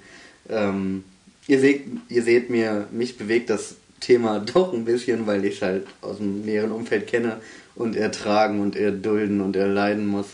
Ähm, 0.49 1.05
ihr, 1.47 1.61
seht, 1.61 1.87
ihr 2.09 2.23
seht 2.23 2.51
mir, 2.51 2.89
mich 2.91 3.17
bewegt 3.17 3.51
das 3.51 3.77
Thema 4.01 4.39
doch 4.55 4.73
ein 4.73 4.85
bisschen, 4.85 5.27
weil 5.27 5.45
ich 5.45 5.57
es 5.57 5.63
halt 5.63 5.87
aus 6.01 6.19
dem 6.19 6.43
näheren 6.43 6.73
Umfeld 6.73 7.07
kenne 7.07 7.41
und 7.75 7.97
ertragen 7.97 8.61
und 8.61 8.77
erdulden 8.77 9.41
und 9.41 9.57
erleiden 9.57 10.07
muss. 10.07 10.27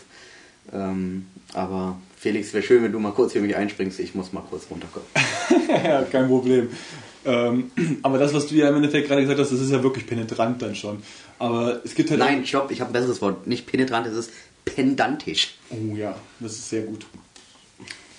Ähm, 0.73 1.27
aber 1.53 1.99
Felix, 2.17 2.53
wäre 2.53 2.63
schön, 2.63 2.83
wenn 2.83 2.91
du 2.91 2.99
mal 2.99 3.11
kurz 3.11 3.33
für 3.33 3.41
mich 3.41 3.55
einspringst, 3.55 3.99
ich 3.99 4.15
muss 4.15 4.33
mal 4.33 4.43
kurz 4.49 4.67
runterkommen. 4.69 5.07
ja, 5.83 6.01
kein 6.03 6.27
Problem. 6.27 6.69
Ähm, 7.25 7.71
aber 8.01 8.17
das, 8.17 8.33
was 8.33 8.47
du 8.47 8.55
ja 8.55 8.69
im 8.69 8.75
Endeffekt 8.75 9.07
gerade 9.07 9.21
gesagt 9.21 9.39
hast, 9.39 9.51
das 9.51 9.61
ist 9.61 9.71
ja 9.71 9.83
wirklich 9.83 10.07
penetrant 10.07 10.61
dann 10.61 10.75
schon. 10.75 11.03
Aber 11.39 11.81
es 11.83 11.95
gibt 11.95 12.09
halt. 12.09 12.19
Nein, 12.19 12.45
stopp, 12.45 12.71
ich 12.71 12.81
habe 12.81 12.91
ein 12.91 12.93
besseres 12.93 13.21
Wort. 13.21 13.47
Nicht 13.47 13.67
penetrant, 13.67 14.07
es 14.07 14.15
ist 14.15 14.31
pendantisch. 14.63 15.55
Oh 15.69 15.95
ja, 15.95 16.15
das 16.39 16.53
ist 16.53 16.69
sehr 16.69 16.83
gut. 16.83 17.05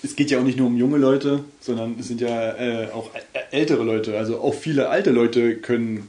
Es 0.03 0.15
geht 0.15 0.29
ja 0.31 0.39
auch 0.39 0.43
nicht 0.43 0.57
nur 0.57 0.67
um 0.67 0.77
junge 0.77 0.97
Leute, 0.97 1.43
sondern 1.59 1.95
es 1.99 2.07
sind 2.07 2.21
ja 2.21 2.55
äh, 2.55 2.91
auch 2.91 3.09
ältere 3.51 3.83
Leute. 3.83 4.17
Also 4.17 4.39
auch 4.39 4.53
viele 4.53 4.89
alte 4.89 5.11
Leute 5.11 5.55
können 5.57 6.07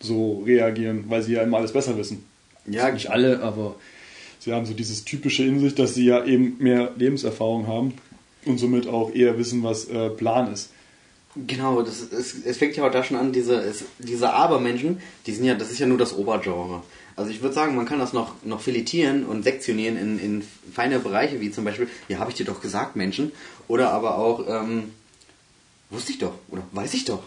so 0.00 0.42
reagieren, 0.46 1.04
weil 1.08 1.22
sie 1.22 1.34
ja 1.34 1.42
immer 1.42 1.58
alles 1.58 1.72
besser 1.72 1.96
wissen. 1.96 2.24
Ja, 2.66 2.90
Nicht 2.90 3.10
alle, 3.10 3.40
aber 3.42 3.76
sie 4.40 4.52
haben 4.52 4.66
so 4.66 4.74
dieses 4.74 5.04
typische 5.04 5.44
in 5.44 5.60
sich, 5.60 5.74
dass 5.74 5.94
sie 5.94 6.04
ja 6.04 6.24
eben 6.24 6.56
mehr 6.58 6.92
Lebenserfahrung 6.96 7.66
haben 7.66 7.94
und 8.44 8.58
somit 8.58 8.88
auch 8.88 9.14
eher 9.14 9.38
wissen, 9.38 9.62
was 9.62 9.88
äh, 9.88 10.10
Plan 10.10 10.52
ist. 10.52 10.70
Genau, 11.46 11.82
das, 11.82 12.00
es, 12.12 12.34
es 12.44 12.56
fängt 12.56 12.76
ja 12.76 12.86
auch 12.86 12.90
da 12.90 13.04
schon 13.04 13.18
an, 13.18 13.32
diese, 13.32 13.56
es, 13.56 13.84
diese 13.98 14.32
Abermenschen, 14.32 15.00
die 15.26 15.32
sind 15.32 15.44
ja, 15.44 15.54
das 15.54 15.70
ist 15.70 15.78
ja 15.78 15.86
nur 15.86 15.98
das 15.98 16.16
Obergenre. 16.16 16.82
Also 17.16 17.30
ich 17.30 17.40
würde 17.40 17.54
sagen, 17.54 17.74
man 17.74 17.86
kann 17.86 17.98
das 17.98 18.12
noch, 18.12 18.34
noch 18.44 18.60
filetieren 18.60 19.24
und 19.24 19.42
sektionieren 19.42 19.96
in, 19.96 20.18
in 20.18 20.48
feine 20.72 20.98
Bereiche, 20.98 21.40
wie 21.40 21.50
zum 21.50 21.64
Beispiel, 21.64 21.88
ja, 22.08 22.18
habe 22.18 22.30
ich 22.30 22.36
dir 22.36 22.44
doch 22.44 22.60
gesagt, 22.60 22.94
Menschen. 22.94 23.32
Oder 23.68 23.92
aber 23.92 24.18
auch, 24.18 24.46
ähm, 24.46 24.92
wusste 25.88 26.12
ich 26.12 26.18
doch, 26.18 26.34
oder 26.48 26.62
weiß 26.72 26.92
ich 26.92 27.06
doch. 27.06 27.22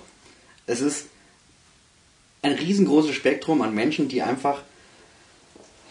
Es 0.67 0.81
ist 0.81 1.07
ein 2.43 2.53
riesengroßes 2.53 3.15
Spektrum 3.15 3.63
an 3.63 3.73
Menschen, 3.73 4.07
die 4.07 4.21
einfach, 4.21 4.61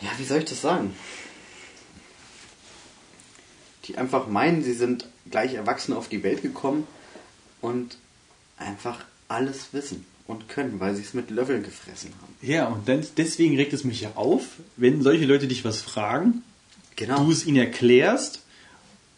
ja, 0.00 0.10
wie 0.16 0.24
soll 0.24 0.38
ich 0.38 0.44
das 0.44 0.60
sagen? 0.60 0.94
Die 3.86 3.98
einfach 3.98 4.28
meinen, 4.28 4.62
sie 4.62 4.74
sind 4.74 5.08
gleich 5.28 5.54
erwachsen 5.54 5.92
auf 5.92 6.08
die 6.08 6.22
Welt 6.22 6.42
gekommen 6.42 6.86
und 7.60 7.98
einfach 8.58 9.04
alles 9.26 9.72
wissen 9.72 10.06
und 10.28 10.48
können, 10.48 10.78
weil 10.78 10.94
sie 10.94 11.02
es 11.02 11.14
mit 11.14 11.30
Löffeln 11.30 11.64
gefressen 11.64 12.10
haben. 12.22 12.34
Ja, 12.42 12.66
und 12.68 12.88
dann, 12.88 13.04
deswegen 13.16 13.56
regt 13.56 13.72
es 13.72 13.82
mich 13.82 14.02
ja 14.02 14.10
auf, 14.14 14.42
wenn 14.76 15.02
solche 15.02 15.24
Leute 15.24 15.48
dich 15.48 15.64
was 15.64 15.80
fragen, 15.80 16.42
Genau. 16.96 17.24
du 17.24 17.32
es 17.32 17.44
ihnen 17.46 17.56
erklärst 17.56 18.42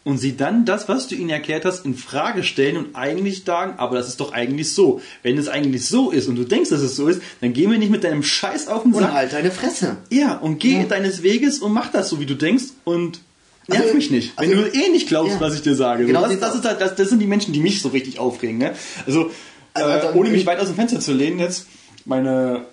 und 0.03 0.17
sie 0.17 0.35
dann 0.37 0.65
das, 0.65 0.87
was 0.89 1.07
du 1.07 1.15
ihnen 1.15 1.29
erklärt 1.29 1.65
hast, 1.65 1.85
in 1.85 1.95
Frage 1.95 2.43
stellen 2.43 2.77
und 2.77 2.95
eigentlich 2.95 3.43
sagen, 3.43 3.73
aber 3.77 3.95
das 3.97 4.07
ist 4.07 4.19
doch 4.19 4.31
eigentlich 4.31 4.73
so. 4.73 5.01
Wenn 5.21 5.37
es 5.37 5.47
eigentlich 5.47 5.85
so 5.85 6.09
ist 6.11 6.27
und 6.27 6.37
du 6.37 6.43
denkst, 6.43 6.69
dass 6.71 6.81
es 6.81 6.95
so 6.95 7.07
ist, 7.07 7.21
dann 7.41 7.53
geh 7.53 7.67
mir 7.67 7.77
nicht 7.77 7.91
mit 7.91 8.03
deinem 8.03 8.23
Scheiß 8.23 8.67
auf 8.67 8.83
den 8.83 8.93
Und 8.93 9.01
Sack. 9.03 9.11
halt 9.13 9.33
deine 9.33 9.51
Fresse. 9.51 9.97
Ja, 10.09 10.37
und 10.37 10.59
geh 10.59 10.77
Ja. 10.79 10.83
deines 10.85 11.21
Weges 11.23 11.59
und 11.59 11.71
mach 11.73 11.91
das 11.91 12.09
so, 12.09 12.19
wie 12.19 12.25
du 12.25 12.35
denkst 12.35 12.65
und 12.83 13.19
nerv 13.67 13.81
Also, 13.81 13.93
mich 13.95 14.09
nicht. 14.09 14.33
Wenn 14.39 14.49
also, 14.51 14.63
du 14.63 14.69
eh 14.73 14.89
nicht 14.89 15.07
glaubst, 15.07 15.33
ja. 15.33 15.41
was 15.41 15.53
ich 15.55 15.61
dir 15.61 15.75
sage. 15.75 16.05
Genau 16.05 16.23
so, 16.23 16.29
das, 16.29 16.39
das, 16.39 16.55
ist 16.55 16.65
halt, 16.65 16.81
das, 16.81 16.95
das 16.95 17.09
sind 17.09 17.19
die 17.19 17.27
Menschen, 17.27 17.53
die 17.53 17.59
mich 17.59 17.81
so 17.81 17.89
richtig 17.89 18.17
aufregen. 18.17 18.57
Ne? 18.57 18.73
Also, 19.05 19.29
Also, 19.73 19.89
äh, 19.89 19.93
also, 19.93 20.19
ohne 20.19 20.29
mich 20.29 20.41
ich- 20.41 20.47
weit 20.47 20.59
aus 20.59 20.67
dem 20.67 20.75
Fenster 20.75 20.99
zu 20.99 21.13
lehnen 21.13 21.39
jetzt, 21.39 21.67
meine 22.05 22.65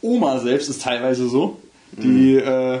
Oma 0.00 0.38
selbst 0.38 0.68
ist 0.68 0.82
teilweise 0.82 1.28
so, 1.28 1.60
die 1.92 2.34
Mhm. 2.34 2.38
äh, 2.38 2.80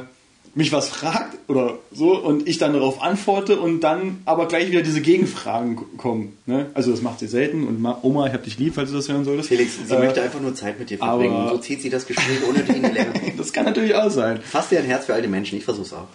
mich 0.54 0.72
was 0.72 0.88
fragt 0.88 1.36
oder 1.48 1.78
so 1.92 2.16
und 2.18 2.48
ich 2.48 2.58
dann 2.58 2.72
darauf 2.72 3.00
antworte 3.02 3.60
und 3.60 3.80
dann 3.80 4.22
aber 4.24 4.48
gleich 4.48 4.70
wieder 4.70 4.82
diese 4.82 5.00
Gegenfragen 5.00 5.76
kommen. 5.98 6.36
Ne? 6.46 6.66
Also 6.74 6.90
das 6.90 7.00
macht 7.02 7.20
sie 7.20 7.28
selten 7.28 7.66
und 7.66 7.80
Ma 7.80 7.98
Oma, 8.02 8.26
ich 8.26 8.32
hab 8.32 8.42
dich 8.42 8.58
lieb, 8.58 8.74
falls 8.74 8.90
du 8.90 8.96
das 8.96 9.08
hören 9.08 9.24
solltest. 9.24 9.48
Felix, 9.48 9.72
sie 9.86 9.94
Äh, 9.94 9.98
möchte 10.00 10.20
einfach 10.22 10.40
nur 10.40 10.54
Zeit 10.54 10.78
mit 10.78 10.90
dir 10.90 10.98
verbringen. 10.98 11.32
aber- 11.34 11.52
Und 11.52 11.58
so 11.58 11.62
zieht 11.62 11.82
sie 11.82 11.90
das 11.90 12.06
Gespräch 12.06 12.38
ohne 12.48 12.60
dich 12.60 12.74
in 12.76 12.82
die 12.82 12.90
Länge. 12.90 13.12
Das 13.36 13.52
kann 13.52 13.66
natürlich 13.66 13.94
auch 13.94 14.10
sein. 14.10 14.40
Fass 14.42 14.68
dir 14.68 14.80
ein 14.80 14.84
Herz 14.86 15.04
für 15.06 15.14
alte 15.14 15.28
Menschen, 15.28 15.58
ich 15.58 15.64
versuch's 15.64 15.92
auch. 15.92 16.08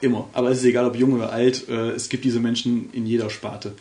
Immer. 0.00 0.28
Aber 0.32 0.50
es 0.50 0.58
ist 0.58 0.64
egal, 0.64 0.86
ob 0.86 0.94
jung 0.94 1.14
oder 1.14 1.32
alt, 1.32 1.68
äh, 1.68 1.90
es 1.90 2.08
gibt 2.08 2.24
diese 2.24 2.38
Menschen 2.38 2.90
in 2.92 3.04
jeder 3.04 3.30
Sparte. 3.30 3.72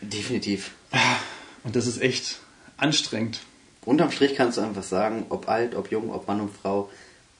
Definitiv. 0.00 0.70
Und 1.64 1.76
das 1.76 1.86
ist 1.86 2.00
echt 2.00 2.40
anstrengend. 2.76 3.40
Unterm 3.84 4.10
Strich 4.10 4.34
kannst 4.34 4.58
du 4.58 4.62
einfach 4.62 4.82
sagen, 4.82 5.26
ob 5.28 5.48
alt, 5.48 5.74
ob 5.74 5.90
jung, 5.90 6.12
ob 6.12 6.28
Mann 6.28 6.40
und 6.40 6.50
Frau, 6.54 6.90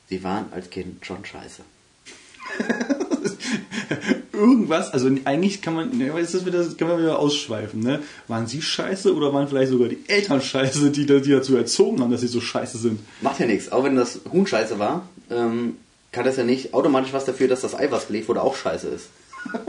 sie 0.09 0.25
waren 0.25 0.47
als 0.53 0.71
Kind 0.71 1.05
schon 1.07 1.25
scheiße. 1.25 1.63
Irgendwas, 4.33 4.91
also 4.91 5.09
eigentlich 5.25 5.63
kann 5.63 5.75
man, 5.75 5.97
ne, 5.97 6.09
ist 6.19 6.35
das 6.35 6.45
wieder, 6.45 6.65
kann 6.77 6.89
man 6.89 6.99
wieder 6.99 7.19
ausschweifen, 7.19 7.81
ne? 7.81 8.03
Waren 8.27 8.47
sie 8.47 8.61
scheiße 8.61 9.15
oder 9.15 9.33
waren 9.33 9.47
vielleicht 9.47 9.71
sogar 9.71 9.89
die 9.89 10.03
Eltern 10.09 10.41
scheiße, 10.41 10.91
die, 10.91 11.07
die 11.07 11.31
dazu 11.31 11.57
erzogen 11.57 12.01
haben, 12.01 12.11
dass 12.11 12.23
sie 12.23 12.29
so 12.29 12.41
scheiße 12.41 12.79
sind? 12.79 12.99
Macht 13.21 13.39
ja 13.39 13.47
nichts. 13.47 13.71
Auch 13.71 13.85
wenn 13.85 13.95
das 13.95 14.21
Huhn 14.33 14.47
scheiße 14.47 14.79
war, 14.79 15.09
ähm, 15.31 15.77
kann 16.11 16.25
das 16.25 16.37
ja 16.37 16.45
nicht 16.45 16.75
automatisch 16.75 17.13
was 17.13 17.25
dafür, 17.25 17.47
dass 17.47 17.61
das 17.61 17.75
Ei, 17.75 17.91
was 17.91 18.09
gelegt 18.09 18.29
wurde, 18.29 18.43
auch 18.43 18.57
scheiße 18.57 18.89
ist. 18.89 19.09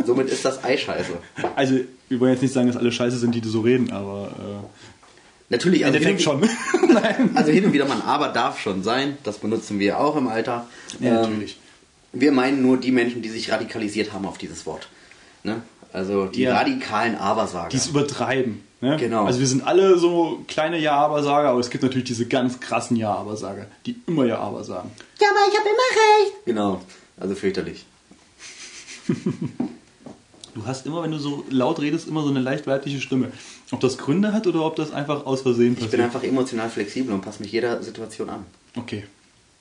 Somit 0.06 0.30
ist 0.30 0.46
das 0.46 0.64
Ei 0.64 0.78
scheiße. 0.78 1.14
Also, 1.56 1.80
wir 2.10 2.20
wollen 2.20 2.32
jetzt 2.34 2.42
nicht 2.42 2.54
sagen, 2.54 2.68
dass 2.68 2.78
alle 2.78 2.92
scheiße 2.92 3.18
sind, 3.18 3.34
die 3.36 3.42
so 3.48 3.62
reden, 3.62 3.92
aber 3.92 4.32
Natürlich, 5.50 5.82
äh, 5.82 5.84
im 5.84 5.94
also 5.94 6.00
hin, 6.00 6.08
Endeffekt 6.10 6.28
und, 6.28 6.46
schon. 6.80 6.94
Nein. 6.94 7.32
also 7.36 7.52
hin 7.52 7.66
und 7.66 7.74
wieder 7.74 7.86
mal 7.86 7.96
ein 7.96 8.02
Aber 8.04 8.30
darf 8.30 8.60
schon 8.60 8.84
sein. 8.84 9.18
Das 9.24 9.38
benutzen 9.40 9.80
wir 9.80 10.00
auch 10.00 10.16
im 10.16 10.28
Alter. 10.28 10.68
Ja, 11.00 11.10
Ähm, 11.10 11.32
natürlich. 11.32 11.58
Wir 12.12 12.32
meinen 12.32 12.62
nur 12.62 12.78
die 12.78 12.92
Menschen, 12.92 13.22
die 13.24 13.30
sich 13.30 13.52
radikalisiert 13.52 14.14
haben 14.14 14.26
auf 14.26 14.38
dieses 14.38 14.66
Wort. 14.66 14.88
Ne? 15.44 15.62
Also 15.92 16.26
die 16.26 16.42
Ja. 16.44 16.56
radikalen 16.58 17.16
Abersager. 17.16 17.70
Die 17.70 17.78
es 17.78 17.88
übertreiben. 17.88 18.62
Ne? 18.82 18.98
Genau. 19.00 19.26
Also 19.26 19.40
wir 19.40 19.48
sind 19.48 19.66
alle 19.66 19.98
so 19.98 20.44
kleine 20.48 20.78
Ja-Aber-Sager, 20.78 21.50
aber 21.50 21.60
es 21.60 21.70
gibt 21.70 21.84
natürlich 21.84 22.08
diese 22.08 22.26
ganz 22.28 22.60
krassen 22.60 22.98
Ja-Aber-Sager, 22.98 23.66
die 23.86 23.96
immer 24.08 24.26
Ja-Aber 24.26 24.64
sagen. 24.64 24.92
Ja, 25.20 25.28
aber 25.30 25.40
ich 25.52 25.58
habe 25.58 25.70
immer 25.70 26.26
recht. 26.28 26.46
Genau. 26.46 26.82
Also 27.20 27.34
fürchterlich. 27.36 27.86
Du 30.56 30.66
hast 30.68 30.86
immer, 30.86 31.02
wenn 31.02 31.10
du 31.12 31.18
so 31.18 31.44
laut 31.50 31.80
redest, 31.80 32.08
immer 32.08 32.22
so 32.24 32.30
eine 32.30 32.40
leicht 32.40 32.68
weibliche 32.68 33.02
Stimme. 33.02 33.32
Ob 33.72 33.80
das 33.80 33.98
Gründe 33.98 34.34
hat 34.34 34.46
oder 34.46 34.64
ob 34.66 34.76
das 34.76 34.92
einfach 34.92 35.26
aus 35.26 35.42
Versehen 35.42 35.70
Ich 35.74 35.80
passiert. 35.80 35.92
bin 35.92 36.02
einfach 36.02 36.24
emotional 36.24 36.70
flexibel 36.70 37.12
und 37.14 37.22
passe 37.22 37.42
mich 37.42 37.52
jeder 37.52 37.82
Situation 37.82 38.30
an. 38.30 38.46
okay. 38.76 39.06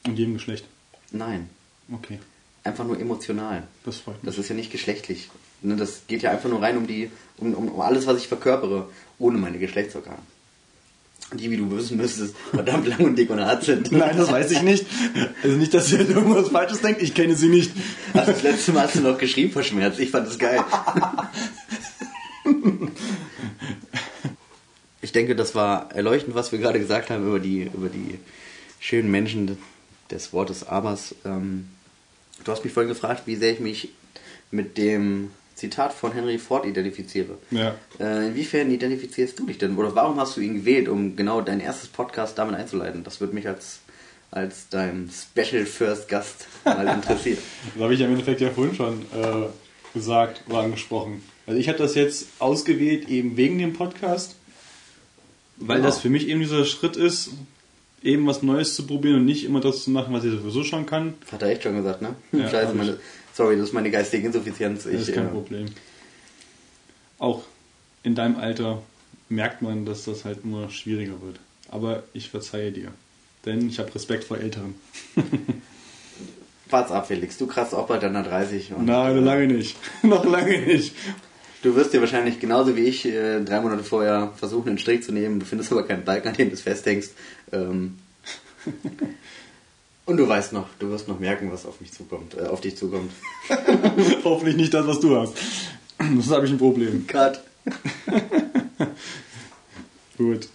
Und 0.07 0.19
jedem 0.19 0.35
Geschlecht. 0.35 0.67
Nein. 1.13 1.49
Okay. 1.93 2.19
Einfach 2.65 2.85
nur 2.85 2.99
emotional. 3.01 3.63
Das 3.85 3.99
freut 3.99 4.17
mich. 4.23 4.25
Das 4.35 4.37
ist 4.39 4.49
ja 4.49 4.55
nicht 4.57 4.71
geschlechtlich. 4.73 5.31
Ne, 5.63 5.77
Das 5.77 6.03
geht 6.09 6.23
ja 6.23 6.31
einfach 6.33 6.49
nur 6.51 6.61
rein 6.61 6.77
um 6.77 6.87
die, 6.89 7.09
um, 7.39 7.55
um, 7.55 7.69
um 7.69 7.81
alles, 7.81 8.07
was 8.09 8.19
ich 8.19 8.27
verkörpere, 8.29 8.89
ohne 9.21 9.39
meine 9.39 9.59
Geschlechtsorgane. 9.59 10.19
Die, 11.35 11.51
wie 11.51 11.57
du 11.57 11.71
wissen 11.71 11.97
müsstest, 11.97 12.35
verdammt 12.51 12.87
lang 12.87 13.01
und 13.01 13.17
dick 13.17 13.31
und 13.31 13.41
hart 13.41 13.65
sind. 13.65 13.91
Nein, 13.91 14.17
das 14.17 14.31
weiß 14.31 14.51
ich 14.51 14.63
nicht. 14.63 14.87
Also 15.43 15.57
nicht, 15.57 15.73
dass 15.73 15.91
ihr 15.93 16.01
irgendwas 16.01 16.49
Falsches 16.49 16.81
denkt. 16.81 17.03
Ich 17.03 17.15
kenne 17.15 17.35
sie 17.35 17.49
nicht. 17.49 17.73
Ach, 18.15 18.27
das 18.27 18.43
letzte 18.43 18.73
Mal 18.73 18.85
hast 18.85 18.97
du 18.97 19.01
noch 19.01 19.19
geschrieben 19.19 19.53
vor 19.53 19.63
Schmerz. 19.63 19.99
Ich 19.99 20.11
fand 20.11 20.27
das 20.27 20.39
geil. 20.39 20.63
Ich 25.05 25.11
denke, 25.11 25.35
das 25.35 25.55
war 25.57 25.91
erleuchtend, 25.93 26.37
was 26.37 26.53
wir 26.53 26.61
gerade 26.61 26.79
gesagt 26.79 27.11
haben 27.11 27.27
über 27.27 27.41
die, 27.41 27.63
über 27.75 27.89
die 27.89 28.19
schönen 28.79 29.11
Menschen 29.11 29.59
des 30.11 30.33
Wortes 30.33 30.67
Abers. 30.67 31.15
Ähm, 31.25 31.69
du 32.45 32.53
hast 32.53 32.65
mich 32.65 32.73
vorhin 32.73 32.89
gefragt, 32.89 33.25
wie 33.27 33.37
sehr 33.37 33.53
ich 33.53 33.61
mich 33.61 33.91
mit 34.51 34.79
dem 34.79 35.31
Zitat 35.63 35.93
von 35.93 36.11
Henry 36.13 36.39
Ford 36.39 36.67
identifiziere. 36.67 37.39
Ja. 37.53 37.77
Äh, 38.01 38.27
inwiefern 38.27 38.69
identifizierst 38.73 39.39
du 39.39 39.47
dich 39.47 39.59
denn? 39.59 39.77
Oder 39.77 39.95
warum 39.95 40.19
hast 40.19 40.37
du 40.37 40.41
ihn 40.41 40.55
gewählt, 40.57 40.89
um 40.89 41.15
genau 41.15 41.41
dein 41.41 41.61
erstes 41.61 41.89
Podcast 41.89 42.37
damit 42.37 42.57
einzuleiten? 42.57 43.05
Das 43.05 43.21
würde 43.21 43.33
mich 43.33 43.47
als, 43.47 43.79
als 44.33 44.69
dein 44.71 45.09
Special 45.13 45.65
First 45.65 46.09
Gast 46.09 46.49
mal 46.65 46.89
interessieren. 46.95 47.39
Das 47.75 47.83
habe 47.85 47.95
ich 47.95 48.01
ja 48.01 48.07
im 48.07 48.13
Endeffekt 48.13 48.41
ja 48.41 48.51
vorhin 48.51 48.75
schon 48.75 49.03
äh, 49.03 49.47
gesagt 49.95 50.43
oder 50.49 50.59
angesprochen. 50.63 51.23
Also 51.47 51.61
ich 51.61 51.69
habe 51.69 51.79
das 51.79 51.95
jetzt 51.95 52.27
ausgewählt 52.41 53.09
eben 53.09 53.37
wegen 53.37 53.59
dem 53.59 53.73
Podcast, 53.73 54.35
Weil 55.59 55.77
Genau. 55.77 55.89
das 55.89 56.01
für 56.01 56.11
mich 56.11 56.27
eben 56.29 56.41
dieser 56.41 56.65
Schritt 56.65 56.97
ist, 56.97 57.31
eben 58.03 58.27
was 58.27 58.43
Neues 58.43 58.75
zu 58.75 58.85
probieren 58.85 59.17
und 59.21 59.27
nicht 59.27 59.45
immer 59.45 59.61
das 59.61 59.85
zu 59.85 59.91
machen, 59.93 60.13
was 60.13 60.25
ich 60.25 60.33
sowieso 60.33 60.65
schon 60.65 60.87
kann. 60.87 61.15
Hat 61.31 61.41
er 61.43 61.51
echt 61.51 61.63
schon 61.63 61.77
gesagt, 61.77 62.03
ne? 62.03 62.17
Ja, 62.33 62.49
Scheiße, 62.51 62.75
meine, 62.75 62.99
sorry, 63.35 63.57
das 63.57 63.69
ist 63.69 63.73
meine 63.73 63.91
geistige 63.91 64.27
Insuffizienz. 64.27 64.85
Das 64.85 64.93
Ich, 64.93 65.01
ist 65.09 65.15
kein 65.15 65.27
äh, 65.27 65.31
Problem. 65.31 65.67
Auch 67.19 67.45
in 68.03 68.15
deinem 68.15 68.37
Alter 68.37 68.83
merkt 69.29 69.63
man, 69.63 69.85
dass 69.85 70.05
das 70.05 70.25
halt 70.25 70.41
immer 70.45 70.71
schwieriger 70.71 71.21
wird. 71.23 71.39
Aber 71.71 72.03
ich 72.13 72.29
verzeihe 72.29 72.73
dir. 72.73 72.93
Denn 73.47 73.69
ich 73.69 73.79
habe 73.79 73.95
Respekt 73.95 74.25
vor 74.25 74.39
Älteren. 74.39 74.75
Wart's 76.71 76.91
ab, 76.91 77.07
Felix. 77.09 77.39
Du 77.39 77.47
kratzt 77.47 77.75
auch 77.75 77.89
an 77.91 78.01
der 78.01 78.23
30. 78.23 78.73
Und, 78.73 78.87
Nein, 78.87 79.13
äh, 79.13 79.21
noch 79.21 79.25
lange 79.25 79.47
nicht. 79.47 79.77
noch 80.03 80.25
lange 80.25 80.59
nicht. 80.61 80.95
Du 81.63 81.77
wirst 81.77 81.93
dir 81.93 82.01
wahrscheinlich 82.01 82.41
genauso 82.41 82.77
wie 82.77 82.83
ich 82.83 83.05
äh, 83.07 83.41
drei 83.41 83.61
Monate 83.61 83.85
vorher 83.85 84.33
versuchen, 84.37 84.71
einen 84.71 84.79
Strick 84.79 85.05
zu 85.05 85.13
nehmen. 85.13 85.39
Du 85.39 85.47
findest 85.47 85.71
aber 85.71 85.87
keinen 85.87 86.05
Balken, 86.05 86.29
an 86.29 86.35
dem 86.35 86.49
du 86.49 86.55
es 86.55 86.63
festhängst. 86.63 87.15
Ähm, 87.53 87.99
und 90.07 90.17
du 90.17 90.29
weißt 90.29 90.53
noch, 90.53 90.67
du 90.79 90.91
wirst 90.91 91.09
noch 91.09 91.19
merken, 91.21 91.53
was 91.53 91.67
auf 91.67 91.81
mich 91.81 91.93
zukommt, 91.93 92.37
äh, 92.37 92.47
auf 92.47 92.61
dich 92.61 92.77
zukommt. 92.77 93.13
Hoffentlich 94.25 94.57
nicht 94.57 94.75
das, 94.75 94.87
was 94.87 95.01
du 95.01 95.17
hast. 95.17 95.35
Das 95.99 96.31
habe 96.31 96.47
ich 96.47 96.53
ein 96.53 96.59
Problem. 96.59 97.07
Cut. 97.07 97.43
Gut. 100.19 100.49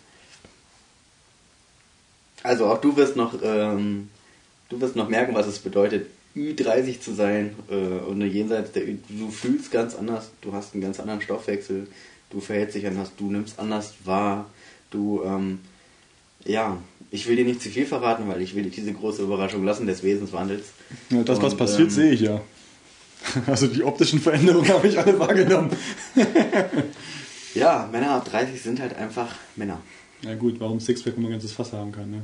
Also 2.43 2.67
auch 2.67 2.79
du 2.79 2.95
wirst 2.95 3.15
noch, 3.15 3.33
ähm, 3.41 4.10
du 4.69 4.79
wirst 4.79 4.95
noch 4.95 5.10
merken, 5.10 5.36
was 5.36 5.47
es 5.47 5.60
bedeutet, 5.60 6.07
Ü30 6.36 6.99
zu 6.99 7.13
sein 7.13 7.55
äh, 7.69 7.75
und 7.75 8.21
jenseits 8.21 8.71
der 8.71 8.88
Ü 8.88 8.97
du 9.10 9.29
fühlst 9.31 9.71
ganz 9.71 9.95
anders, 9.95 10.29
du 10.41 10.53
hast 10.53 10.73
einen 10.73 10.83
ganz 10.83 10.99
anderen 10.99 11.21
Stoffwechsel, 11.21 11.88
du 12.29 12.39
verhältst 12.39 12.75
dich 12.75 12.86
anders, 12.86 13.12
du 13.17 13.31
nimmst 13.31 13.60
anders 13.60 13.95
wahr, 14.05 14.49
du, 14.91 15.23
ähm, 15.25 15.60
ja, 16.45 16.77
ich 17.12 17.28
will 17.28 17.36
dir 17.36 17.46
nicht 17.46 17.62
zu 17.62 17.70
viel 17.70 17.86
verraten, 17.86 18.28
weil 18.28 18.41
ich 18.41 18.56
will 18.56 18.63
dir 18.63 18.70
diese 18.72 18.93
große 18.93 19.22
Überraschung 19.24 19.63
lassen 19.63 19.88
des 19.88 20.04
Wesenswandels. 20.04 20.65
Ja, 21.10 21.24
das, 21.24 21.41
was 21.41 21.54
Und, 21.54 21.60
passiert, 21.60 21.88
ähm, 21.88 21.89
sehe 21.89 22.12
ich 22.12 22.22
ja. 22.22 22.41
Also 23.48 23.67
die 23.67 23.84
optischen 23.84 24.20
Veränderungen 24.20 24.67
habe 24.70 24.88
ich 24.88 24.98
alle 25.00 25.17
wahrgenommen. 25.20 25.72
Ja, 27.54 27.89
Männer 27.91 28.12
ab 28.12 28.30
30 28.30 28.62
sind 28.62 28.80
halt 28.80 28.96
einfach 28.96 29.34
Männer. 29.56 29.82
Ja 30.22 30.36
gut, 30.36 30.60
warum 30.60 30.80
Sixpack, 30.80 31.15
wenn 31.15 31.24
man 31.24 31.32
ein 31.32 31.39
ganzes 31.39 31.54
Fass 31.54 31.74
haben 31.74 31.91
kann, 31.91 32.12
ne? 32.12 32.22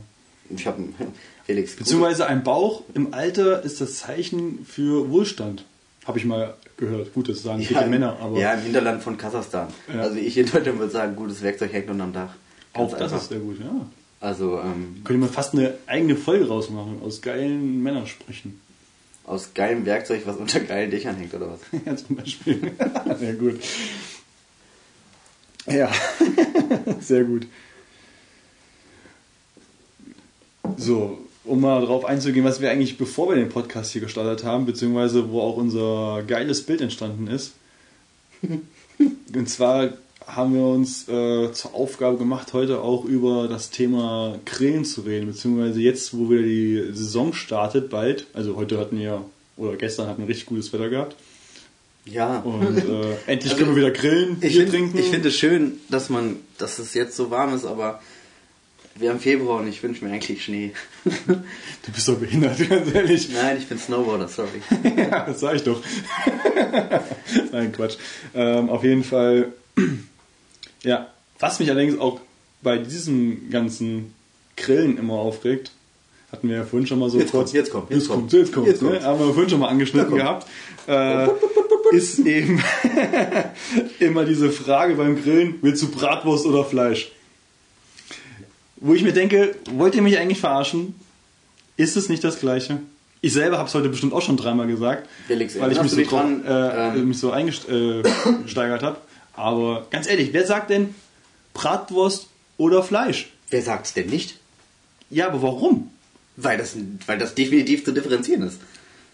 Ich 0.56 0.67
habe 0.67 0.84
Felix. 1.46 1.76
Beziehungsweise 1.76 2.28
ein 2.28 2.43
Bauch 2.43 2.84
im 2.93 3.13
Alter 3.15 3.63
ist 3.63 3.82
das 3.82 3.96
Zeichen 3.98 4.63
für 4.69 5.10
Wohlstand. 5.10 5.65
Habe 6.06 6.19
ich 6.19 6.26
mal 6.26 6.56
gehört. 6.78 7.13
Gut, 7.13 7.30
das 7.30 7.41
sagen 7.41 7.62
ja, 7.62 7.69
dicke 7.69 7.86
Männer, 7.88 8.17
aber 8.19 8.38
ja, 8.38 8.54
im 8.54 8.62
Hinterland 8.62 9.02
von 9.02 9.17
Kasachstan. 9.17 9.69
Ja. 9.91 10.02
Also 10.02 10.17
ich 10.17 10.38
in 10.38 10.46
Deutschland 10.46 10.78
würde 10.78 10.91
sagen, 10.91 11.15
gutes 11.15 11.41
Werkzeug 11.41 11.72
hängt 11.74 11.89
unterm 11.89 12.13
Dach. 12.13 12.36
auch 12.74 12.89
Ganz 12.89 12.91
das 12.91 13.02
einfach. 13.04 13.17
ist 13.24 13.30
sehr 13.30 13.39
gut, 13.39 13.60
ja. 13.60 13.88
Also 14.23 14.62
ähm, 14.62 15.01
Könnte 15.03 15.19
man 15.19 15.29
fast 15.29 15.53
eine 15.53 15.73
eigene 15.86 16.15
Folge 16.15 16.47
rausmachen 16.47 17.01
aus 17.03 17.21
geilen 17.21 17.83
Männersprüchen. 17.83 18.62
aus 19.25 19.53
geilem 19.53 19.86
Werkzeug, 19.86 20.21
was 20.25 20.38
unter 20.38 20.62
geilen 20.62 20.91
Dächern 20.91 21.17
hängt 21.17 21.33
oder 21.33 21.49
was? 21.51 21.59
Ja, 21.86 21.95
zum 21.97 22.15
Beispiel. 22.15 22.71
Sehr 23.19 23.33
gut. 23.33 23.59
Ja, 25.65 25.91
sehr 26.99 27.23
gut. 27.25 27.47
So, 30.77 31.19
um 31.43 31.62
mal 31.62 31.81
darauf 31.81 32.03
einzugehen, 32.05 32.45
was 32.45 32.59
wir 32.62 32.69
eigentlich, 32.71 32.97
bevor 32.97 33.29
wir 33.29 33.36
den 33.36 33.49
Podcast 33.49 33.91
hier 33.91 34.01
gestartet 34.01 34.45
haben, 34.45 34.65
beziehungsweise 34.65 35.29
wo 35.31 35.41
auch 35.41 35.57
unser 35.57 36.23
geiles 36.27 36.65
Bild 36.65 36.81
entstanden 36.81 37.27
ist. 37.27 37.53
Und 39.33 39.49
zwar 39.49 39.93
haben 40.27 40.53
wir 40.53 40.65
uns 40.65 41.07
äh, 41.07 41.51
zur 41.51 41.73
Aufgabe 41.73 42.17
gemacht, 42.17 42.53
heute 42.53 42.81
auch 42.81 43.05
über 43.05 43.47
das 43.47 43.69
Thema 43.69 44.39
Grillen 44.45 44.86
zu 44.86 45.01
reden, 45.01 45.27
beziehungsweise 45.27 45.79
jetzt, 45.81 46.17
wo 46.17 46.29
wieder 46.29 46.43
die 46.43 46.91
Saison 46.93 47.33
startet, 47.33 47.89
bald, 47.89 48.27
also 48.33 48.55
heute 48.55 48.79
hatten 48.79 48.99
wir, 48.99 49.23
oder 49.57 49.75
gestern 49.75 50.07
hatten 50.07 50.21
wir 50.21 50.29
richtig 50.29 50.47
gutes 50.47 50.71
Wetter 50.73 50.89
gehabt. 50.89 51.15
Ja. 52.05 52.39
Und 52.39 52.77
äh, 52.77 53.15
endlich 53.27 53.53
Also, 53.53 53.63
können 53.63 53.75
wir 53.75 53.83
wieder 53.83 53.91
grillen, 53.91 54.38
ich 54.41 54.53
Bier 54.53 54.62
finde 54.63 54.71
trinken. 54.71 54.97
ich 54.97 55.05
find 55.05 55.25
es 55.25 55.36
schön, 55.38 55.79
dass 55.89 56.09
man, 56.09 56.38
dass 56.57 56.79
es 56.79 56.93
jetzt 56.93 57.15
so 57.15 57.31
warm 57.31 57.53
ist, 57.53 57.65
aber 57.65 58.01
wir 58.95 59.09
haben 59.09 59.19
Februar 59.19 59.59
und 59.59 59.67
ich 59.67 59.81
wünsche 59.81 60.05
mir 60.05 60.12
eigentlich 60.12 60.43
Schnee. 60.43 60.71
du 61.03 61.91
bist 61.93 62.07
doch 62.07 62.17
behindert, 62.17 62.57
ganz 62.69 62.93
ehrlich. 62.93 63.29
Nein, 63.33 63.57
ich 63.57 63.67
bin 63.67 63.79
Snowboarder, 63.79 64.27
sorry. 64.27 64.62
ja, 64.95 65.25
das 65.25 65.39
sag 65.39 65.55
ich 65.55 65.63
doch. 65.63 65.81
Nein, 67.51 67.71
Quatsch. 67.71 67.97
Ähm, 68.36 68.69
auf 68.69 68.83
jeden 68.83 69.03
Fall, 69.03 69.53
ja, 70.84 71.08
was 71.39 71.60
mich 71.60 71.69
allerdings 71.69 72.00
auch 72.00 72.19
bei 72.62 72.78
diesem 72.78 73.50
ganzen 73.50 74.13
Grillen 74.56 74.98
immer 74.98 75.15
aufregt, 75.15 75.72
hatten 76.32 76.50
wir 76.50 76.58
ja 76.58 76.63
vorhin 76.63 76.88
schon 76.88 77.00
mal 77.00 77.10
so 77.10 77.19
Jetzt 77.19 77.32
kurz. 77.32 77.52
kommt, 77.52 77.54
jetzt 77.54 77.72
kommt, 77.72 77.91
jetzt 77.91 78.08
kommt. 78.08 78.34
jetzt 78.34 78.54
kommt, 78.54 78.67
Jetzt 78.67 78.82
ne? 78.82 78.89
kommt's. 78.89 79.06
Haben 79.06 79.19
wir 79.19 79.34
vorhin 79.34 79.50
schon 79.50 79.60
mal 79.60 79.67
angeschnitten 79.67 80.15
gehabt. 80.15 80.48
Äh, 80.88 81.28
ist 81.91 82.19
eben 82.19 82.62
immer 84.00 84.26
diese 84.26 84.50
Frage 84.50 84.96
beim 84.96 85.22
Grillen, 85.22 85.56
willst 85.62 85.84
du 85.84 85.91
Bratwurst 85.91 86.46
oder 86.46 86.63
Fleisch? 86.65 87.12
Wo 88.78 88.93
ich 88.93 89.04
mir 89.04 89.13
denke, 89.13 89.56
wollt 89.72 89.96
ihr 89.96 90.02
mich 90.02 90.17
eigentlich 90.17 90.39
verarschen? 90.39 90.96
Ist 91.78 91.96
es 91.96 92.10
nicht 92.10 92.24
das 92.24 92.39
Gleiche? 92.39 92.80
Ich 93.22 93.32
selber 93.34 93.58
habe 93.58 93.69
es 93.69 93.76
heute 93.76 93.88
bestimmt 93.89 94.12
auch 94.13 94.22
schon 94.22 94.36
dreimal 94.36 94.67
gesagt, 94.67 95.08
Felix, 95.28 95.58
weil 95.58 95.72
ich 95.72 95.82
mich 95.82 95.91
so, 95.91 96.02
dran, 96.04 96.43
äh, 96.46 96.89
ähm, 96.98 97.08
mich 97.08 97.19
so 97.19 97.32
eingesteigert 97.32 98.84
habe. 98.84 98.98
Aber 99.34 99.88
ganz 99.89 100.08
ehrlich, 100.08 100.30
wer 100.34 100.46
sagt 100.46 100.69
denn 100.69 100.93
Bratwurst 101.54 102.28
oder 102.58 102.84
Fleisch? 102.84 103.32
Wer 103.50 103.62
sagt's 103.62 103.93
denn 103.93 104.08
nicht? 104.08 104.38
Ja, 105.10 105.28
aber 105.28 105.41
warum? 105.41 105.91
Weil 106.36 106.58
das, 106.58 106.76
weil 107.06 107.17
das 107.17 107.36
definitiv 107.36 107.86
zu 107.86 107.91
differenzieren 107.91 108.43
ist. 108.43 108.60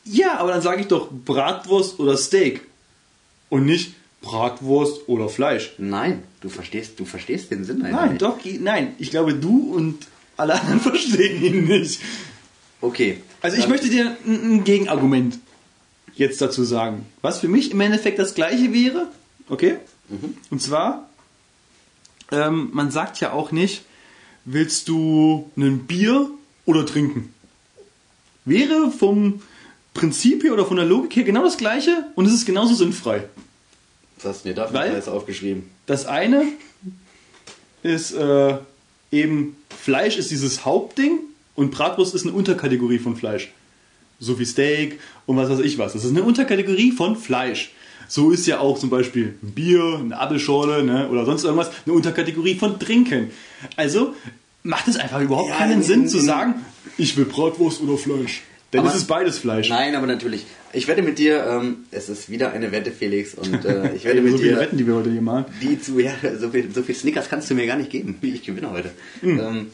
Ja, 0.06 0.38
aber 0.38 0.52
dann 0.52 0.62
sage 0.62 0.82
ich 0.82 0.88
doch 0.88 1.10
Bratwurst 1.12 2.00
oder 2.00 2.18
Steak 2.18 2.62
und 3.50 3.66
nicht 3.66 3.94
Bratwurst 4.22 5.08
oder 5.08 5.30
Fleisch. 5.30 5.74
Nein, 5.78 6.24
du 6.42 6.50
verstehst, 6.50 7.00
du 7.00 7.06
verstehst 7.06 7.52
den 7.52 7.64
Sinn 7.64 7.82
einfach 7.84 8.02
Nein, 8.02 8.10
nicht. 8.12 8.22
doch, 8.22 8.38
nein. 8.60 8.96
Ich 9.00 9.12
glaube, 9.12 9.34
du 9.34 9.74
und 9.74 10.08
alle 10.38 10.60
anderen 10.60 10.80
verstehen 10.92 11.44
ihn 11.44 11.66
nicht. 11.66 12.02
Okay. 12.82 13.22
Also 13.42 13.58
ich 13.58 13.68
möchte 13.68 13.90
dir 13.90 14.18
ein, 14.26 14.56
ein 14.60 14.64
Gegenargument 14.64 15.40
jetzt 16.16 16.42
dazu 16.42 16.64
sagen. 16.64 17.06
Was 17.22 17.40
für 17.40 17.48
mich 17.48 17.72
im 17.72 17.80
Endeffekt 17.82 18.20
das 18.20 18.34
gleiche 18.36 18.74
wäre, 18.74 19.08
okay? 19.50 19.78
Und 20.50 20.62
zwar, 20.62 21.10
ähm, 22.32 22.70
man 22.74 22.92
sagt 22.92 23.20
ja 23.20 23.32
auch 23.34 23.52
nicht, 23.52 23.84
willst 24.46 24.88
du 24.88 25.50
ein 25.58 25.86
Bier 25.86 26.30
oder 26.66 26.86
trinken? 26.86 27.34
Wäre 28.46 28.92
vom 28.92 29.42
Prinzip 29.94 30.44
her 30.44 30.54
oder 30.54 30.66
von 30.66 30.78
der 30.78 30.86
Logik 30.86 31.16
her 31.16 31.24
genau 31.24 31.44
das 31.44 31.58
gleiche 31.58 32.06
und 32.16 32.26
es 32.26 32.34
ist 32.34 32.46
genauso 32.46 32.74
sinnfrei. 32.74 33.26
Was 34.18 34.26
hast 34.26 34.46
du 34.46 34.50
mir 34.50 34.56
dafür 34.56 34.80
Weil- 34.80 35.04
aufgeschrieben? 35.08 35.70
Das 35.86 36.06
eine 36.06 36.44
ist 37.84 38.12
äh, 38.14 38.58
eben 39.12 39.56
Fleisch 39.70 40.18
ist 40.18 40.32
dieses 40.32 40.66
Hauptding 40.66 41.20
und 41.56 41.72
Bratwurst 41.72 42.14
ist 42.16 42.24
eine 42.24 42.34
Unterkategorie 42.34 43.00
von 43.00 43.16
Fleisch. 43.16 43.52
So 44.20 44.38
wie 44.40 44.46
Steak 44.46 45.00
und 45.26 45.38
was 45.38 45.50
weiß 45.50 45.60
ich 45.60 45.78
was. 45.78 45.94
Das 45.94 46.04
ist 46.04 46.12
eine 46.12 46.24
Unterkategorie 46.24 46.92
von 46.92 47.16
Fleisch. 47.16 47.72
So 48.10 48.32
ist 48.32 48.46
ja 48.48 48.60
auch 48.60 48.78
zum 48.78 48.90
Beispiel 48.90 49.36
ein 49.44 49.52
Bier, 49.52 50.00
eine 50.04 50.20
Apfelschorle 50.20 50.84
ne, 50.84 51.08
oder 51.10 51.26
sonst 51.26 51.44
irgendwas 51.44 51.70
eine 51.86 51.94
Unterkategorie 51.94 52.56
von 52.56 52.80
Trinken. 52.80 53.30
Also 53.78 54.16
macht 54.64 54.88
es 54.88 54.98
einfach 54.98 55.22
überhaupt 55.22 55.50
Ja, 55.50 55.58
keinen 55.58 55.74
in- 55.74 55.84
Sinn 55.84 56.02
in- 56.04 56.10
zu 56.10 56.20
sagen, 56.20 56.56
ich 56.98 57.16
will 57.16 57.26
Bratwurst 57.26 57.82
oder 57.82 57.98
Fleisch. 57.98 58.42
Denn 58.74 58.82
Aber- 58.82 58.90
es 58.90 58.96
ist 58.96 59.06
beides 59.08 59.38
Fleisch. 59.40 59.70
Nein, 59.70 59.96
aber 59.96 60.06
natürlich. 60.08 60.46
Ich 60.74 60.88
wette 60.88 61.02
mit 61.02 61.18
dir, 61.18 61.44
ähm, 61.46 61.86
es 61.92 62.10
ist 62.10 62.30
wieder 62.30 62.52
eine 62.52 62.72
Wette, 62.72 62.92
Felix, 62.92 63.34
und 63.36 63.64
äh, 63.66 63.94
ich 63.96 64.04
wette 64.06 64.22
mit 64.22 64.32
so 64.34 64.38
viele 64.40 64.52
dir, 64.56 64.60
Wetten, 64.60 64.78
die 64.78 64.86
wir 64.88 64.96
heute 64.96 65.12
hier 65.12 65.22
machen. 65.22 65.46
die 65.62 65.80
zu, 65.82 66.00
ja, 66.00 66.12
so 66.40 66.50
viel, 66.50 66.70
so 66.74 66.84
viel 66.84 66.94
Snickers 66.96 67.30
kannst 67.30 67.50
du 67.50 67.56
mir 67.56 67.66
gar 67.68 67.78
nicht 67.78 67.90
geben, 67.92 68.18
ich 68.22 68.44
gewinne 68.44 68.70
heute. 68.72 68.92
Hm. 69.22 69.40
Ähm, 69.40 69.68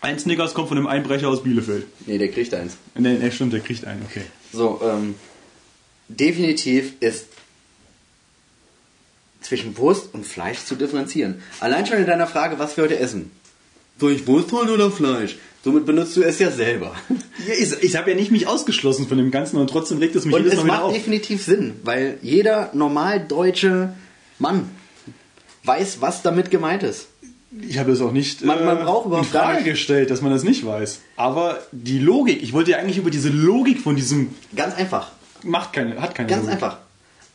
Ein 0.00 0.18
Snickers 0.18 0.52
kommt 0.54 0.68
von 0.68 0.76
einem 0.78 0.86
Einbrecher 0.86 1.28
aus 1.28 1.42
Bielefeld. 1.42 1.86
nee, 2.06 2.16
der 2.18 2.28
kriegt 2.28 2.52
eins. 2.54 2.76
Ne, 2.98 3.14
ne, 3.18 3.32
stimmt, 3.32 3.52
der 3.54 3.60
kriegt 3.60 3.84
einen, 3.86 4.02
okay. 4.08 4.22
So, 4.52 4.80
ähm, 4.82 5.14
definitiv 6.08 6.94
ist 7.00 7.26
zwischen 9.44 9.76
Wurst 9.78 10.12
und 10.12 10.26
Fleisch 10.26 10.58
zu 10.64 10.74
differenzieren. 10.74 11.40
Allein 11.60 11.86
schon 11.86 11.98
in 11.98 12.06
deiner 12.06 12.26
Frage, 12.26 12.58
was 12.58 12.76
wir 12.76 12.82
heute 12.84 12.98
essen. 12.98 13.30
Soll 14.00 14.10
ich 14.12 14.26
Wurst 14.26 14.50
holen 14.50 14.70
oder 14.70 14.90
Fleisch? 14.90 15.36
Somit 15.62 15.86
benutzt 15.86 16.16
du 16.16 16.22
es 16.22 16.38
ja 16.40 16.50
selber. 16.50 16.94
Ja, 17.46 17.54
ich 17.58 17.72
ich 17.82 17.96
habe 17.96 18.10
ja 18.10 18.16
nicht 18.16 18.30
mich 18.30 18.46
ausgeschlossen 18.46 19.06
von 19.08 19.16
dem 19.18 19.30
Ganzen 19.30 19.56
und 19.56 19.68
trotzdem 19.70 19.98
regt 19.98 20.14
es 20.16 20.24
mich 20.24 20.34
Und 20.34 20.42
jedes 20.42 20.54
es 20.54 20.58
Mal 20.58 20.64
wieder 20.64 20.74
macht 20.74 20.84
auf. 20.86 20.92
definitiv 20.94 21.42
Sinn, 21.44 21.74
weil 21.84 22.18
jeder 22.22 22.70
normal 22.74 23.20
deutsche 23.26 23.94
Mann 24.38 24.68
weiß, 25.64 26.00
was 26.00 26.22
damit 26.22 26.50
gemeint 26.50 26.82
ist. 26.82 27.06
Ich 27.66 27.78
habe 27.78 27.92
es 27.92 28.00
auch 28.00 28.12
nicht 28.12 28.42
äh, 28.42 28.46
Man- 28.46 28.64
man 28.64 28.78
braucht 28.84 29.06
überhaupt 29.06 29.26
in 29.26 29.32
Frage 29.32 29.56
nicht- 29.58 29.64
gestellt, 29.66 30.10
dass 30.10 30.20
man 30.22 30.32
das 30.32 30.42
nicht 30.42 30.66
weiß. 30.66 31.00
Aber 31.16 31.60
die 31.72 31.98
Logik, 32.00 32.42
ich 32.42 32.52
wollte 32.52 32.72
ja 32.72 32.78
eigentlich 32.78 32.98
über 32.98 33.10
diese 33.10 33.28
Logik 33.28 33.80
von 33.80 33.94
diesem 33.96 34.34
Ganz 34.56 34.74
einfach. 34.74 35.12
macht 35.44 35.72
keine, 35.72 36.00
hat 36.02 36.14
keine 36.14 36.28
Ganz 36.28 36.42
Logik. 36.42 36.54
einfach. 36.62 36.78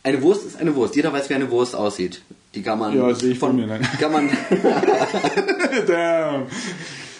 Eine 0.09 0.23
Wurst 0.23 0.43
ist 0.43 0.57
eine 0.57 0.75
Wurst. 0.75 0.95
Jeder 0.95 1.13
weiß, 1.13 1.29
wie 1.29 1.35
eine 1.35 1.51
Wurst 1.51 1.75
aussieht. 1.75 2.23
Die 2.55 2.63
kann 2.63 2.79
man. 2.79 2.97
Ja, 2.97 3.13
sehe 3.13 3.33
ich 3.33 3.37
von 3.37 3.55
mir, 3.55 3.67
nein. 3.67 3.87
Die 3.93 3.97
kann 3.97 4.11
man. 4.11 4.27
Damn. 5.87 6.47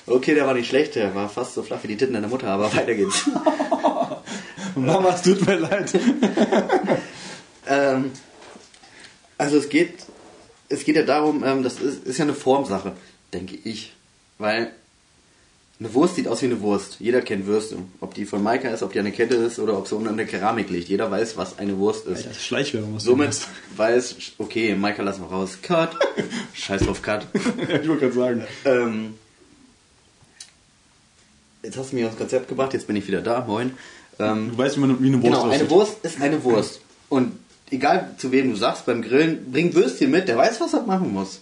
okay, 0.08 0.34
der 0.34 0.48
war 0.48 0.56
nicht 0.56 0.70
schlecht, 0.70 0.96
der 0.96 1.14
war 1.14 1.30
fast 1.30 1.54
so 1.54 1.62
flach 1.62 1.84
wie 1.84 1.90
die 1.90 1.98
Titten 1.98 2.16
deiner 2.16 2.30
Mutter, 2.30 2.48
aber 2.48 2.74
weiter 2.74 2.96
geht's. 2.96 3.30
Mama, 4.76 5.10
es 5.14 5.22
tut 5.22 5.46
mir 5.46 5.58
leid. 5.58 5.94
ähm, 7.68 8.12
also 9.38 9.58
es 9.58 9.70
geht, 9.70 9.94
es 10.70 10.84
geht 10.84 10.96
ja 10.96 11.04
darum, 11.04 11.44
ähm, 11.44 11.62
das 11.62 11.80
ist, 11.80 12.08
ist 12.08 12.18
ja 12.18 12.24
eine 12.24 12.34
Formsache, 12.34 12.94
denke 13.34 13.56
ich. 13.56 13.94
Weil 14.40 14.72
eine 15.80 15.94
Wurst 15.94 16.16
sieht 16.16 16.28
aus 16.28 16.42
wie 16.42 16.48
eine 16.48 16.60
Wurst. 16.60 16.98
Jeder 17.00 17.22
kennt 17.22 17.46
Würste. 17.46 17.78
Ob 18.02 18.14
die 18.14 18.26
von 18.26 18.44
Maika 18.44 18.68
ist, 18.70 18.84
ob 18.84 18.92
die 18.92 19.00
eine 19.00 19.14
Kette 19.14 19.36
ist 19.36 19.60
oder 19.60 19.78
ob 19.78 19.88
sie 19.88 19.96
unter 19.96 20.12
der 20.12 20.26
Keramik 20.26 20.70
liegt. 20.70 20.90
Jeder 20.90 21.10
weiß, 21.10 21.38
was 21.38 21.58
eine 21.58 21.78
Wurst 21.78 22.06
ist. 22.06 22.26
Das 22.26 22.36
ist 22.36 22.44
Schleichwerbung, 22.44 22.96
was 22.96 23.04
Somit 23.04 23.38
weiß, 23.78 24.16
okay, 24.40 24.76
Maika 24.76 25.04
lassen 25.04 25.22
wir 25.22 25.28
raus. 25.28 25.58
Cut. 25.62 25.92
Scheiß 26.54 26.82
drauf, 26.82 27.02
Cut. 27.02 27.28
Ich 27.34 27.88
wollte 27.88 28.10
gerade 28.10 28.14
sagen. 28.14 28.44
Ähm, 28.66 29.14
jetzt 31.64 31.78
hast 31.78 31.92
du 31.92 31.96
mich 31.96 32.06
aufs 32.06 32.18
Konzept 32.18 32.50
gebracht, 32.50 32.74
jetzt 32.74 32.88
bin 32.88 32.98
ich 32.98 33.08
wieder 33.08 33.22
da. 33.22 33.46
Moin. 33.48 33.72
Ähm, 34.20 34.52
Du 34.52 34.58
weißt, 34.58 34.76
wie, 34.76 34.82
man, 34.82 35.02
wie 35.02 35.08
eine 35.08 35.22
Wurst 35.22 35.24
Genau, 35.24 35.44
eine 35.44 35.54
aussieht. 35.54 35.70
Wurst 35.70 35.98
ist 36.04 36.22
eine 36.22 36.44
Wurst. 36.44 36.82
Und 37.08 37.40
egal 37.72 38.16
zu 38.18 38.34
wem 38.34 38.50
du 38.50 38.58
sagst 38.58 38.86
beim 38.86 39.02
Grillen, 39.02 39.50
bring 39.50 39.74
Würstchen 39.74 40.12
mit, 40.12 40.28
der 40.28 40.36
weiß, 40.36 40.60
was 40.60 40.74
er 40.74 40.82
machen 40.82 41.14
muss. 41.14 41.40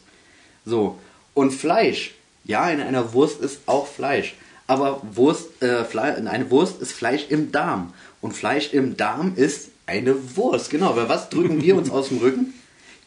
So. 0.63 1.00
Und 1.34 1.52
Fleisch. 1.54 2.13
Ja, 2.47 2.69
in 2.69 2.81
einer 2.81 3.13
Wurst 3.13 3.41
ist 3.41 3.60
auch 3.65 3.88
Fleisch. 3.88 4.36
Aber 4.67 5.01
Wurst, 5.13 5.62
äh, 5.62 5.83
Fle 5.86 6.01
eine 6.01 6.49
Wurst 6.49 6.81
ist 6.81 6.93
Fleisch 6.93 7.25
im 7.29 7.51
Darm. 7.51 7.93
Und 8.21 8.33
Fleisch 8.33 8.73
im 8.73 8.97
Darm 8.97 9.33
ist 9.36 9.69
eine 9.86 10.36
Wurst. 10.36 10.69
Genau, 10.69 10.95
weil 10.95 11.10
was 11.10 11.29
drücken 11.29 11.62
wir 11.62 11.75
uns 11.75 11.89
aus 11.91 12.10
dem 12.10 12.17
Rücken? 12.17 12.53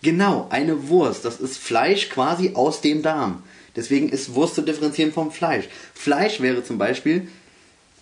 Genau, 0.02 0.46
eine 0.50 0.88
Wurst. 0.88 1.24
Das 1.24 1.40
ist 1.40 1.58
Fleisch 1.58 2.08
quasi 2.08 2.52
aus 2.54 2.80
dem 2.80 3.02
Darm. 3.02 3.42
Deswegen 3.76 4.08
ist 4.08 4.34
Wurst 4.34 4.54
zu 4.54 4.62
differenzieren 4.62 5.12
vom 5.12 5.30
Fleisch. 5.30 5.68
Fleisch 5.94 6.40
wäre 6.40 6.64
zum 6.64 6.78
Beispiel 6.78 7.28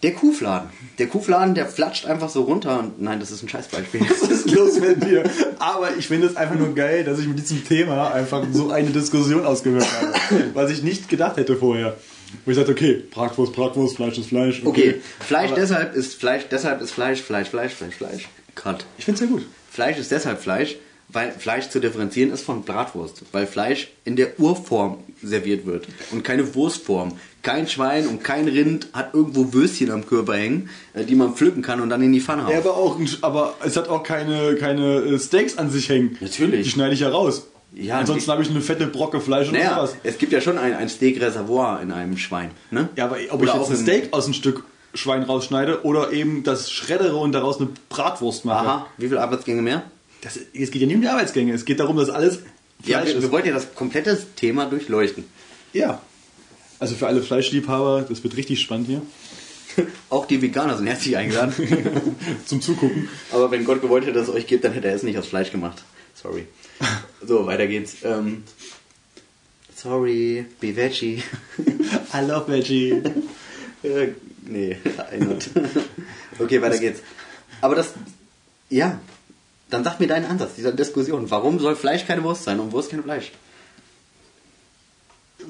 der 0.03 0.13
Kuhfladen. 0.13 0.71
Der 0.99 1.09
Kuhfladen, 1.09 1.55
der 1.55 1.67
flatscht 1.67 2.07
einfach 2.07 2.29
so 2.29 2.43
runter. 2.43 2.79
Und 2.79 3.03
nein, 3.03 3.19
das 3.21 3.31
ist 3.31 3.43
ein 3.43 3.49
Scheißbeispiel. 3.49 4.03
Was 4.09 4.31
ist 4.31 4.51
los 4.51 4.79
mit 4.79 5.03
dir? 5.05 5.25
Aber 5.59 5.97
ich 5.97 6.07
finde 6.07 6.29
es 6.29 6.37
einfach 6.37 6.55
nur 6.55 6.75
geil, 6.75 7.05
dass 7.05 7.19
ich 7.19 7.27
mit 7.27 7.39
diesem 7.39 7.65
Thema 7.67 8.13
einfach 8.13 8.45
so 8.53 8.71
eine 8.71 8.91
Diskussion 8.91 9.45
ausgewirkt 9.45 9.89
habe. 9.93 10.45
Was 10.55 10.71
ich 10.71 10.83
nicht 10.83 11.09
gedacht 11.09 11.37
hätte 11.37 11.57
vorher. 11.57 11.97
Wo 12.45 12.51
ich 12.51 12.57
sagte, 12.57 12.73
okay, 12.73 13.03
Bratwurst, 13.11 13.53
Bratwurst, 13.55 13.97
Fleisch 13.97 14.19
ist 14.19 14.29
Fleisch. 14.29 14.63
Okay, 14.65 15.01
Fleisch 15.21 15.51
Aber 15.51 15.61
deshalb 15.61 15.95
ist 15.95 16.15
Fleisch, 16.15 16.45
deshalb 16.51 16.81
ist 16.81 16.91
Fleisch, 16.91 17.23
Fleisch, 17.23 17.49
Fleisch, 17.49 17.73
Fleisch, 17.73 17.95
Fleisch. 17.95 18.29
Cut. 18.55 18.85
Ich 18.99 19.05
finde 19.05 19.15
es 19.15 19.21
sehr 19.21 19.29
gut. 19.29 19.47
Fleisch 19.71 19.99
ist 19.99 20.11
deshalb 20.11 20.41
Fleisch, 20.41 20.77
weil 21.09 21.33
Fleisch 21.33 21.71
zu 21.71 21.81
differenzieren 21.81 22.33
ist 22.33 22.43
von 22.43 22.65
Bratwurst. 22.65 23.23
Weil 23.33 23.47
Fleisch 23.47 23.89
in 24.05 24.17
der 24.17 24.39
Urform 24.39 24.99
serviert 25.23 25.65
wird 25.67 25.89
und 26.11 26.23
keine 26.23 26.55
Wurstform. 26.55 27.19
Kein 27.42 27.68
Schwein 27.68 28.07
und 28.09 28.24
kein 28.24 28.48
Rind 28.48 28.88
hat 28.92 29.14
irgendwo 29.14 29.53
Würstchen 29.53 29.90
am 29.90 30.07
Körper 30.07 30.35
hängen, 30.37 30.68
äh, 30.94 31.05
die 31.05 31.14
man 31.14 31.35
pflücken 31.35 31.62
kann 31.62 31.81
und 31.81 31.88
dann 31.88 32.03
in 32.03 32.12
die 32.12 32.20
Pfanne 32.20 32.44
hauen. 32.44 32.53
Ja, 32.53 32.59
aber, 32.59 32.77
auch, 32.77 32.98
aber 33.22 33.55
es 33.64 33.77
hat 33.77 33.88
auch 33.88 34.03
keine, 34.03 34.57
keine 34.57 34.96
äh, 34.96 35.18
Steaks 35.18 35.57
an 35.57 35.70
sich 35.70 35.88
hängen. 35.88 36.16
Natürlich. 36.20 36.64
Die 36.64 36.70
schneide 36.70 36.94
ich 36.94 37.01
ja 37.01 37.09
raus. 37.11 37.46
Ja, 37.74 37.98
Ansonsten 37.98 38.31
habe 38.33 38.42
ich 38.42 38.51
eine 38.51 38.61
fette 38.62 38.87
Brocke 38.87 39.20
Fleisch 39.20 39.51
oder 39.51 39.59
naja, 39.59 39.74
sowas. 39.77 39.96
es 40.03 40.16
gibt 40.18 40.33
ja 40.33 40.40
schon 40.40 40.57
ein, 40.59 40.74
ein 40.74 40.88
Steak-Reservoir 40.88 41.81
in 41.83 41.92
einem 41.92 42.16
Schwein. 42.16 42.51
Ne? 42.70 42.88
Ja, 42.96 43.05
aber 43.05 43.18
ob 43.31 43.42
Oder 43.42 43.44
ich 43.44 43.61
auch 43.61 43.70
jetzt 43.70 43.79
ein 43.81 43.85
Steak 43.85 44.09
aus 44.12 44.24
einem 44.24 44.35
Stück 44.35 44.64
Schwein 44.94 45.22
rausschneide 45.22 45.85
oder 45.85 46.12
eben 46.12 46.42
das 46.44 46.70
schreddere 46.70 47.16
und 47.16 47.33
daraus 47.33 47.61
eine 47.61 47.68
Bratwurst 47.90 48.46
mache. 48.46 48.66
Aha, 48.66 48.87
wie 48.96 49.07
viele 49.09 49.20
Arbeitsgänge 49.20 49.61
mehr? 49.61 49.83
Das, 50.22 50.38
es 50.55 50.70
geht 50.70 50.81
ja 50.81 50.87
nicht 50.87 50.96
um 50.96 51.03
die 51.03 51.09
Arbeitsgänge. 51.09 51.53
Es 51.53 51.66
geht 51.66 51.79
darum, 51.79 51.98
dass 51.98 52.09
alles 52.09 52.40
Ja, 52.85 52.98
Fleisch 52.98 53.09
wir, 53.11 53.16
wir 53.20 53.24
ist. 53.27 53.31
wollten 53.33 53.48
ja 53.48 53.55
das 53.55 53.74
komplette 53.74 54.18
Thema 54.35 54.64
durchleuchten. 54.64 55.24
Ja. 55.74 56.01
Also 56.79 56.95
für 56.95 57.07
alle 57.07 57.23
Fleischliebhaber, 57.23 58.07
das 58.09 58.23
wird 58.23 58.37
richtig 58.37 58.61
spannend 58.61 58.87
hier. 58.87 59.03
Auch 60.11 60.27
die 60.27 60.41
Veganer 60.41 60.77
sind 60.77 60.87
herzlich 60.87 61.17
eingeladen. 61.17 61.55
Zum 62.47 62.61
Zugucken. 62.61 63.09
Aber 63.33 63.51
wenn 63.51 63.64
Gott 63.64 63.81
gewollt 63.81 64.05
hätte, 64.05 64.19
dass 64.19 64.29
es 64.29 64.35
euch 64.35 64.47
gibt, 64.47 64.64
dann 64.64 64.73
hätte 64.73 64.88
er 64.88 64.95
es 64.95 65.03
nicht 65.03 65.19
aus 65.19 65.27
Fleisch 65.27 65.51
gemacht. 65.51 65.83
Sorry. 66.14 66.47
So, 67.21 67.47
weiter 67.47 67.67
geht's. 67.67 67.97
Ähm, 68.05 68.45
sorry, 69.75 70.47
be 70.61 70.77
veggie. 70.77 71.21
I 72.14 72.21
love 72.25 72.47
Veggie. 72.47 73.03
Äh, 73.83 74.11
nee, 74.47 74.77
I 75.12 75.19
not. 75.19 75.51
Okay, 76.38 76.62
weiter 76.62 76.79
geht's. 76.79 77.01
Aber 77.61 77.75
das, 77.75 77.95
ja, 78.71 79.01
dann 79.69 79.83
sag 79.83 79.99
mir 79.99 80.07
deinen 80.07 80.27
Ansatz 80.27 80.55
dieser 80.55 80.71
Diskussion. 80.71 81.29
Warum 81.31 81.59
soll 81.59 81.75
Fleisch 81.75 82.07
keine 82.07 82.23
Wurst 82.23 82.45
sein 82.45 82.61
und 82.61 82.71
Wurst 82.71 82.91
kein 82.91 83.03
Fleisch? 83.03 83.33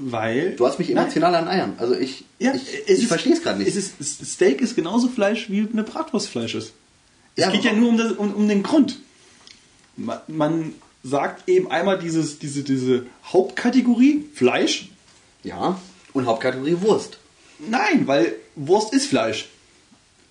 Weil. 0.00 0.52
Du 0.56 0.66
hast 0.66 0.78
mich 0.78 0.90
emotional 0.90 1.34
an 1.34 1.48
Eiern. 1.48 1.72
Also 1.78 1.94
ich, 1.94 2.24
Ja, 2.38 2.54
ich, 2.54 2.88
ich 2.88 3.06
verstehe 3.08 3.32
es 3.32 3.42
gerade 3.42 3.58
nicht. 3.58 3.68
Es 3.68 3.76
ist, 3.76 4.24
Steak 4.34 4.60
ist 4.60 4.76
genauso 4.76 5.08
Fleisch 5.08 5.50
wie 5.50 5.68
eine 5.72 5.82
Bratwurst 5.82 6.28
Fleisch 6.28 6.54
ist. 6.54 6.72
Es 7.34 7.44
Ja, 7.44 7.50
geht 7.50 7.64
ja 7.64 7.72
nur 7.72 7.88
um, 7.88 7.98
das, 7.98 8.12
um, 8.12 8.32
um 8.34 8.48
den 8.48 8.62
Grund. 8.62 8.98
Man, 9.96 10.18
man 10.28 10.72
sagt 11.02 11.48
eben 11.48 11.70
einmal 11.70 11.98
dieses, 11.98 12.38
diese, 12.38 12.62
diese 12.62 13.06
Hauptkategorie 13.24 14.24
Fleisch. 14.34 14.88
ja, 15.42 15.80
und 16.14 16.26
Hauptkategorie 16.26 16.76
Wurst. 16.80 17.18
Nein, 17.58 18.06
weil 18.06 18.34
Wurst 18.56 18.92
ist 18.94 19.06
Fleisch. 19.06 19.48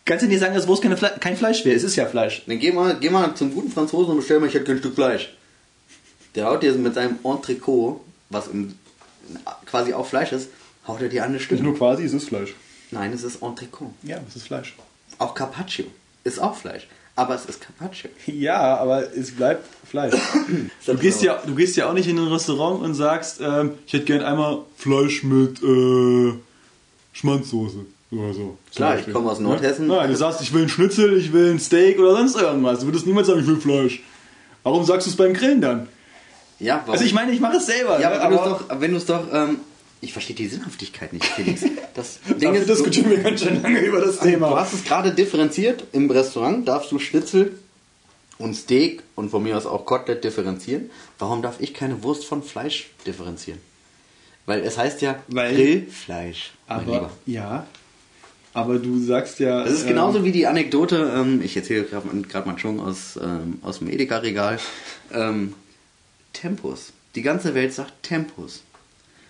Kannst 0.06 0.24
du 0.24 0.30
dir 0.30 0.40
sagen, 0.40 0.56
dass 0.56 0.68
Wurst 0.68 0.82
keine 0.82 0.96
Fle 0.98 1.12
kein 1.20 1.36
Fleisch 1.38 1.66
wäre? 1.66 1.76
Es 1.76 1.84
ist 1.84 1.96
ja 1.98 2.06
Fleisch. 2.06 2.44
Dann 2.48 2.60
geh 2.60 2.72
mal, 2.72 2.98
geh 3.00 3.10
mal 3.10 3.36
zum 3.36 3.54
guten 3.54 3.72
Franzosen 3.72 4.12
und 4.12 4.18
bestell 4.18 4.40
mal, 4.40 4.48
ich 4.48 4.54
hätte 4.54 4.66
kein 4.66 4.80
Stück 4.80 4.96
Fleisch. 4.96 5.34
Der 6.36 6.46
haut 6.48 6.64
dir 6.64 6.74
mit 6.74 6.94
seinem 6.94 7.20
Entrecot, 7.24 8.02
was 8.30 8.48
im, 8.48 8.76
quasi 9.66 9.94
auch 9.94 10.06
Fleisch 10.06 10.32
ist, 10.32 10.50
haut 10.88 11.02
er 11.02 11.10
dir 11.10 11.24
an 11.24 11.30
eine 11.30 11.40
Stück. 11.40 11.60
Nicht 11.60 11.64
nur 11.64 11.78
quasi, 11.78 12.04
es 12.04 12.14
ist 12.14 12.30
Fleisch. 12.30 12.56
Nein, 12.92 13.12
es 13.14 13.24
ist 13.24 13.42
Entrecot. 13.42 13.92
Ja, 14.04 14.20
es 14.28 14.36
ist 14.36 14.48
Fleisch. 14.48 14.76
Auch 15.20 15.34
Carpaccio 15.34 15.86
ist 16.24 16.40
auch 16.40 16.56
Fleisch. 16.56 16.88
Aber 17.16 17.34
es 17.34 17.46
ist 17.46 17.62
Carpaccio. 17.62 18.12
Ja, 18.28 18.78
aber 18.78 19.12
es 19.16 19.32
bleibt 19.32 19.66
Fleisch. 19.90 20.14
Du 20.86 20.96
gehst, 20.96 21.24
ja, 21.24 21.42
du 21.46 21.56
gehst 21.56 21.76
ja 21.76 21.90
auch 21.90 21.94
nicht 21.94 22.08
in 22.08 22.18
ein 22.18 22.28
Restaurant 22.28 22.82
und 22.84 22.94
sagst, 22.94 23.42
ähm, 23.42 23.72
ich 23.86 23.94
hätte 23.94 24.06
gern 24.06 24.22
einmal 24.22 24.60
Fleisch 24.78 25.24
mit 25.24 25.62
äh, 25.64 26.34
Schmanzsoße 27.14 27.80
oder 28.12 28.34
so. 28.34 28.58
Klar, 28.74 29.00
ich 29.00 29.12
komme 29.12 29.32
aus 29.32 29.40
Nordhessen. 29.40 29.88
Nein, 29.88 30.10
du 30.10 30.16
sagst, 30.16 30.42
ich 30.42 30.54
will 30.54 30.64
ein 30.64 30.70
Schnitzel, 30.70 31.18
ich 31.18 31.34
will 31.34 31.52
ein 31.52 31.60
Steak 31.60 32.00
oder 32.00 32.16
sonst 32.16 32.40
irgendwas. 32.40 32.80
Du 32.80 32.86
würdest 32.86 33.06
niemals 33.06 33.28
sagen, 33.28 33.42
ich 33.42 33.48
will 33.48 33.58
Fleisch. 33.58 34.02
Warum 34.64 34.86
sagst 34.86 35.08
du 35.08 35.12
es 35.12 35.18
beim 35.18 35.34
Grillen 35.34 35.62
dann? 35.62 35.88
Ja, 36.60 36.78
warum? 36.82 36.92
Also 36.94 37.06
ich 37.06 37.14
meine, 37.14 37.32
ich 37.32 37.40
mache 37.40 37.58
es 37.58 37.66
selber. 37.66 38.00
ja, 38.00 38.10
ne, 38.10 38.22
aber 38.22 38.82
wenn 38.82 38.92
du 38.92 38.98
es 38.98 39.06
doch, 39.06 39.30
du 39.30 39.36
ähm, 39.36 39.58
ich 40.02 40.14
verstehe 40.14 40.36
die 40.36 40.48
Sinnhaftigkeit 40.48 41.14
nicht, 41.14 41.26
Felix. 41.26 41.64
Das 41.94 42.20
Ding 42.40 42.54
ist, 42.54 42.70
du, 42.70 42.74
diskutieren 42.76 43.10
wir 43.10 43.18
ganz 43.24 43.42
schön 43.42 43.60
lange 43.64 43.80
über 43.80 44.00
das 44.00 44.20
du 44.20 44.26
Thema. 44.26 44.56
hast 44.60 44.72
es 44.74 44.84
gerade 44.84 45.12
differenziert. 45.12 45.84
Im 45.94 46.12
Restaurant 46.12 46.68
darfst 46.68 46.92
du 46.92 47.00
Schnitzel 47.00 47.58
und 48.38 48.54
Steak 48.56 49.02
und 49.16 49.30
von 49.32 49.42
mir 49.42 49.58
aus 49.58 49.66
auch 49.66 49.84
Kotelett 49.88 50.24
differenzieren. 50.24 50.92
Warum 51.18 51.42
darf 51.42 51.56
ich 51.60 51.74
keine 51.74 52.04
Wurst 52.04 52.24
von 52.26 52.44
Fleisch 52.44 52.92
differenzieren? 53.08 53.60
Weil 54.46 54.62
es 54.62 54.78
heißt 54.78 55.02
ja 55.02 55.16
Weil- 55.28 55.56
Grillfleisch, 55.56 56.52
mein 56.68 56.78
Aber, 56.80 56.92
Lieber. 56.94 57.12
ja, 57.26 57.66
aber 58.54 58.78
du 58.78 59.00
sagst 59.04 59.40
ja... 59.40 59.64
Das 59.64 59.74
ist 59.74 59.82
ähm, 59.82 59.88
genauso 59.90 60.24
wie 60.24 60.32
die 60.32 60.46
Anekdote, 60.46 61.12
ähm, 61.16 61.42
ich 61.44 61.58
erzähle 61.58 61.84
gerade 61.84 62.48
mal 62.48 62.60
schon 62.60 62.80
aus, 62.80 63.20
ähm, 63.22 63.58
aus 63.64 63.80
dem 63.80 63.90
Edeka-Regal. 63.90 64.60
Tempus. 66.42 66.92
Die 67.16 67.22
ganze 67.22 67.56
Welt 67.56 67.74
sagt 67.74 68.04
Tempus. 68.04 68.64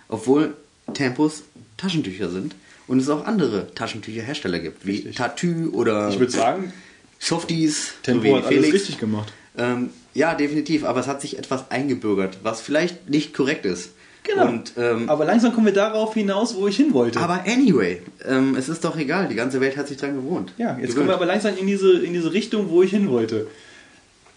Obwohl 0.09 0.55
Tempus 0.93 1.43
Taschentücher 1.77 2.29
sind 2.29 2.55
und 2.87 2.99
es 2.99 3.09
auch 3.09 3.25
andere 3.25 3.73
Taschentücherhersteller 3.73 4.59
gibt, 4.59 4.85
wie 4.85 4.91
Richtig. 4.91 5.15
Tattoo 5.15 5.69
oder 5.71 6.09
Ich 6.09 6.19
würde 6.19 6.31
sagen, 6.31 6.73
Softies, 7.19 7.93
Tempo 8.03 8.35
hat 8.35 8.45
alles 8.45 8.47
Felix. 8.47 8.73
richtig 8.73 8.99
gemacht. 8.99 9.31
Ähm, 9.57 9.89
ja, 10.13 10.35
definitiv, 10.35 10.83
aber 10.83 10.99
es 10.99 11.07
hat 11.07 11.21
sich 11.21 11.37
etwas 11.37 11.71
eingebürgert, 11.71 12.39
was 12.43 12.61
vielleicht 12.61 13.09
nicht 13.09 13.33
korrekt 13.33 13.65
ist. 13.65 13.91
Genau. 14.23 14.47
Und, 14.47 14.73
ähm, 14.77 15.09
aber 15.09 15.23
langsam 15.25 15.53
kommen 15.53 15.67
wir 15.67 15.73
darauf 15.73 16.13
hinaus, 16.13 16.55
wo 16.55 16.67
ich 16.67 16.75
hin 16.75 16.93
wollte. 16.93 17.19
aber 17.19 17.45
anyway, 17.47 18.01
ähm, 18.27 18.55
es 18.55 18.67
ist 18.67 18.83
doch 18.83 18.97
egal, 18.97 19.29
die 19.29 19.35
ganze 19.35 19.61
Welt 19.61 19.77
hat 19.77 19.87
sich 19.87 19.97
dran 19.97 20.15
gewohnt. 20.15 20.53
Ja, 20.57 20.71
jetzt 20.71 20.77
Gewöhnt. 20.77 20.95
kommen 20.95 21.07
wir 21.07 21.15
aber 21.15 21.25
langsam 21.25 21.57
in 21.57 21.65
diese, 21.67 21.99
in 22.03 22.13
diese 22.13 22.33
Richtung, 22.33 22.69
wo 22.69 22.83
ich 22.83 22.91
hin 22.91 23.09
wollte. 23.09 23.47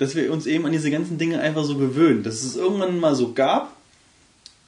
Dass 0.00 0.14
wir 0.14 0.32
uns 0.32 0.46
eben 0.46 0.64
an 0.64 0.72
diese 0.72 0.90
ganzen 0.90 1.18
Dinge 1.18 1.40
einfach 1.40 1.62
so 1.62 1.76
gewöhnen. 1.76 2.22
Dass 2.22 2.42
es 2.42 2.56
irgendwann 2.56 2.98
mal 2.98 3.14
so 3.14 3.34
gab 3.34 3.76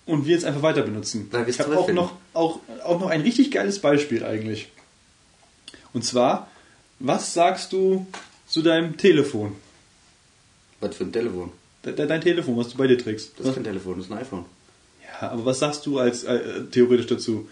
und 0.04 0.26
wir 0.26 0.36
es 0.36 0.44
einfach 0.44 0.60
weiter 0.60 0.82
benutzen. 0.82 1.30
Es 1.32 1.48
ich 1.48 1.60
habe 1.60 1.78
auch 1.78 1.86
finden. 1.86 2.02
noch, 2.02 2.12
auch, 2.34 2.60
auch 2.84 3.00
noch 3.00 3.08
ein 3.08 3.22
richtig 3.22 3.50
geiles 3.50 3.78
Beispiel 3.78 4.24
eigentlich. 4.24 4.68
Und 5.94 6.04
zwar, 6.04 6.50
was 6.98 7.32
sagst 7.32 7.72
du 7.72 8.06
zu 8.46 8.60
deinem 8.60 8.98
Telefon? 8.98 9.52
Was 10.80 10.96
für 10.96 11.04
ein 11.04 11.12
Telefon? 11.12 11.50
De 11.82 11.94
de 11.94 12.06
dein 12.06 12.20
Telefon, 12.20 12.58
was 12.58 12.68
du 12.68 12.76
bei 12.76 12.86
dir 12.86 12.98
trägst. 12.98 13.32
Das 13.38 13.46
ist 13.46 13.54
kein 13.54 13.64
Telefon, 13.64 13.96
das 13.96 14.06
ist 14.06 14.12
ein 14.12 14.18
iPhone. 14.18 14.44
Ja, 15.02 15.30
aber 15.30 15.46
was 15.46 15.60
sagst 15.60 15.86
du 15.86 15.98
als 15.98 16.24
äh, 16.24 16.64
theoretisch 16.70 17.06
dazu? 17.06 17.48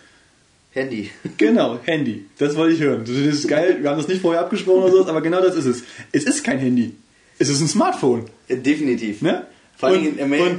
Handy. 0.73 1.11
Genau, 1.39 1.79
Handy. 1.85 2.27
Das 2.37 2.57
wollte 2.57 2.75
ich 2.75 2.81
hören. 2.81 3.05
Das 3.07 3.17
ist 3.17 3.49
geil. 3.49 3.79
Wir 3.81 3.89
haben 3.91 3.99
das 3.99 4.09
nicht 4.09 4.21
vorher 4.21 4.43
abgesprochen 4.43 4.83
oder 4.85 4.93
so, 4.93 5.07
aber 5.07 5.23
genau 5.23 5.41
das 5.41 5.57
ist 5.57 5.65
es. 5.65 5.83
Es 6.13 6.25
ist 6.25 6.45
kein 6.45 6.59
Handy. 6.59 6.95
Es 7.41 7.49
ist 7.49 7.61
ein 7.61 7.69
Smartphone. 7.69 8.27
Ja, 8.49 8.57
definitiv. 8.57 9.23
Ne? 9.23 9.47
Vor 9.77 9.89
allem 9.89 10.07
und, 10.07 10.19
in 10.19 10.23
Amerika. 10.23 10.59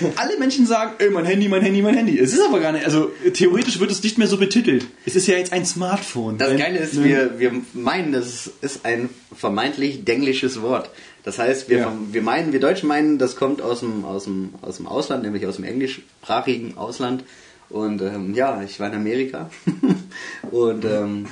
und 0.00 0.18
alle 0.18 0.38
Menschen 0.38 0.66
sagen, 0.66 0.92
ey, 0.98 1.10
mein 1.10 1.26
Handy, 1.26 1.48
mein 1.48 1.60
Handy, 1.60 1.82
mein 1.82 1.94
Handy. 1.94 2.18
Es 2.18 2.32
ist 2.32 2.40
aber 2.40 2.60
gar 2.60 2.72
nicht, 2.72 2.84
also 2.84 3.10
theoretisch 3.34 3.78
wird 3.80 3.90
es 3.90 4.02
nicht 4.02 4.16
mehr 4.16 4.26
so 4.28 4.38
betitelt. 4.38 4.86
Es 5.04 5.14
ist 5.14 5.26
ja 5.26 5.36
jetzt 5.36 5.52
ein 5.52 5.66
Smartphone. 5.66 6.38
Das 6.38 6.56
Geile 6.56 6.78
ist, 6.78 6.94
ne? 6.94 7.04
wir, 7.04 7.38
wir 7.38 7.52
meinen, 7.74 8.12
das 8.12 8.50
ist 8.62 8.84
ein 8.86 9.10
vermeintlich 9.36 10.04
denglisches 10.04 10.62
Wort. 10.62 10.90
Das 11.24 11.38
heißt, 11.38 11.68
wir, 11.68 11.78
Ja. 11.78 11.92
wir 12.10 12.22
meinen, 12.22 12.52
wir 12.52 12.60
Deutschen 12.60 12.88
meinen, 12.88 13.18
das 13.18 13.36
kommt 13.36 13.60
aus 13.60 13.80
dem, 13.80 14.04
aus 14.04 14.24
dem, 14.24 14.54
aus 14.62 14.78
dem 14.78 14.86
Ausland, 14.86 15.22
nämlich 15.22 15.46
aus 15.46 15.56
dem 15.56 15.64
englischsprachigen 15.64 16.78
Ausland. 16.78 17.24
Und 17.68 18.00
ähm, 18.00 18.34
ja, 18.34 18.62
ich 18.62 18.80
war 18.80 18.88
in 18.88 18.94
Amerika 18.94 19.50
und 20.50 20.84
ähm, 20.84 21.26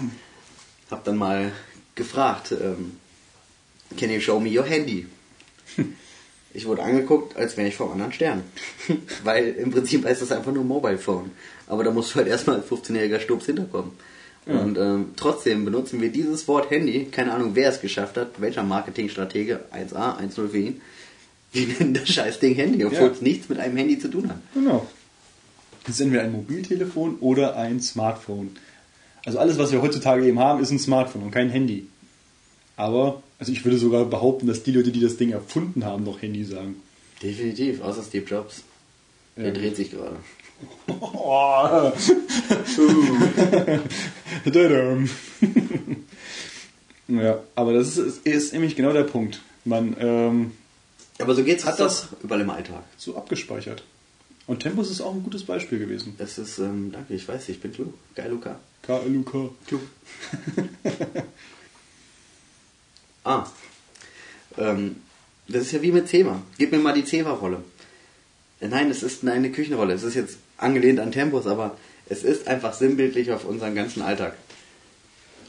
habe 0.90 1.02
dann 1.04 1.16
mal 1.16 1.52
gefragt, 1.94 2.52
ähm, 2.52 2.96
can 3.98 4.10
you 4.10 4.20
show 4.20 4.38
me 4.40 4.50
your 4.56 4.64
handy? 4.66 5.06
Ich 6.52 6.66
wurde 6.66 6.82
angeguckt, 6.82 7.36
als 7.36 7.56
wäre 7.56 7.68
ich 7.68 7.76
vom 7.76 7.92
anderen 7.92 8.12
Stern. 8.12 8.42
Weil 9.22 9.50
im 9.50 9.70
Prinzip 9.70 10.04
heißt 10.04 10.20
das 10.20 10.32
einfach 10.32 10.50
nur 10.52 10.64
Mobile 10.64 10.98
Phone. 10.98 11.30
Aber 11.68 11.84
da 11.84 11.92
musst 11.92 12.10
du 12.10 12.16
halt 12.16 12.26
erstmal 12.26 12.56
als 12.56 12.66
15-jähriger 12.68 13.20
Stups 13.20 13.46
hinterkommen. 13.46 13.92
Und 14.46 14.76
ähm, 14.76 15.10
trotzdem 15.14 15.64
benutzen 15.64 16.00
wir 16.00 16.08
dieses 16.10 16.48
Wort 16.48 16.68
Handy, 16.70 17.04
keine 17.04 17.34
Ahnung, 17.34 17.50
wer 17.54 17.68
es 17.68 17.80
geschafft 17.80 18.16
hat, 18.16 18.40
welcher 18.40 18.64
Marketingstratege, 18.64 19.60
1A, 19.72 20.18
1-0 20.18 20.48
für 20.48 20.58
ihn. 20.58 20.80
Wir 21.52 21.68
nennen 21.68 21.94
das 21.94 22.08
scheiß 22.08 22.40
Ding 22.40 22.56
Handy, 22.56 22.84
obwohl 22.84 22.98
Ja. 23.08 23.12
es 23.12 23.20
nichts 23.20 23.48
mit 23.48 23.60
einem 23.60 23.76
Handy 23.76 24.00
zu 24.00 24.08
tun 24.08 24.28
hat. 24.28 24.38
Genau. 24.52 24.88
Das 25.84 25.94
ist 25.96 26.00
entweder 26.00 26.22
ein 26.24 26.32
Mobiltelefon 26.32 27.18
oder 27.20 27.54
ein 27.56 27.80
Smartphone. 27.80 28.56
Also 29.24 29.38
alles, 29.38 29.56
was 29.58 29.70
wir 29.70 29.82
heutzutage 29.82 30.26
eben 30.26 30.40
haben, 30.40 30.60
ist 30.60 30.72
ein 30.72 30.78
Smartphone 30.80 31.22
und 31.22 31.30
kein 31.30 31.50
Handy. 31.50 31.86
Aber, 32.80 33.22
also 33.38 33.52
ich 33.52 33.62
würde 33.64 33.76
sogar 33.76 34.06
behaupten, 34.06 34.46
dass 34.46 34.62
die 34.62 34.72
Leute, 34.72 34.90
die 34.90 35.00
das 35.00 35.18
Ding 35.18 35.30
erfunden 35.32 35.84
haben, 35.84 36.02
noch 36.04 36.22
Handy 36.22 36.44
sagen. 36.44 36.76
Definitiv, 37.22 37.82
außer 37.82 38.02
Steve 38.02 38.24
Jobs. 38.24 38.62
Der 39.36 39.48
Ja. 39.48 39.52
dreht 39.52 39.76
sich 39.76 39.90
gerade. 39.90 40.16
Oh. 40.88 41.92
Ja, 47.08 47.40
aber 47.56 47.72
das 47.72 47.96
ist, 47.96 48.26
ist 48.26 48.52
nämlich 48.52 48.76
genau 48.76 48.92
der 48.92 49.04
Punkt. 49.04 49.40
Man 49.64 49.96
ähm, 49.98 50.52
Aber 51.18 51.34
so 51.34 51.42
geht's 51.44 51.64
Hat 51.64 51.80
das- 51.80 52.08
überall 52.22 52.40
im 52.42 52.50
Alltag. 52.50 52.84
so 52.96 53.16
abgespeichert. 53.16 53.82
Und 54.46 54.60
Tempus 54.60 54.90
ist 54.90 55.00
auch 55.00 55.14
ein 55.14 55.22
gutes 55.22 55.44
Beispiel 55.44 55.78
gewesen. 55.78 56.14
Das 56.18 56.38
ist, 56.38 56.58
ähm, 56.58 56.90
danke, 56.92 57.14
ich 57.14 57.26
weiß, 57.28 57.48
ich 57.50 57.60
bin 57.60 57.72
klug. 57.72 57.94
Geil, 58.14 58.30
Luca. 58.30 58.58
KLUK. 58.82 59.50
Klug. 59.66 59.80
ah. 63.24 63.46
Ähm, 64.58 64.96
das 65.48 65.62
ist 65.62 65.72
ja 65.72 65.82
wie 65.82 65.92
mit 65.92 66.08
Zebra. 66.08 66.40
Gib 66.58 66.72
mir 66.72 66.78
mal 66.78 66.94
die 66.94 67.04
Zebra-Rolle. 67.04 67.62
Äh, 68.60 68.68
Nein, 68.68 68.90
es 68.90 69.02
ist 69.02 69.26
eine 69.26 69.50
Küchenrolle. 69.50 69.94
Es 69.94 70.02
ist 70.02 70.14
jetzt 70.14 70.38
angelehnt 70.56 71.00
an 71.00 71.12
Tempus, 71.12 71.46
aber 71.46 71.76
es 72.08 72.22
ist 72.22 72.46
einfach 72.48 72.74
sinnbildlich 72.74 73.32
auf 73.32 73.44
unseren 73.44 73.74
ganzen 73.74 74.02
Alltag. 74.02 74.34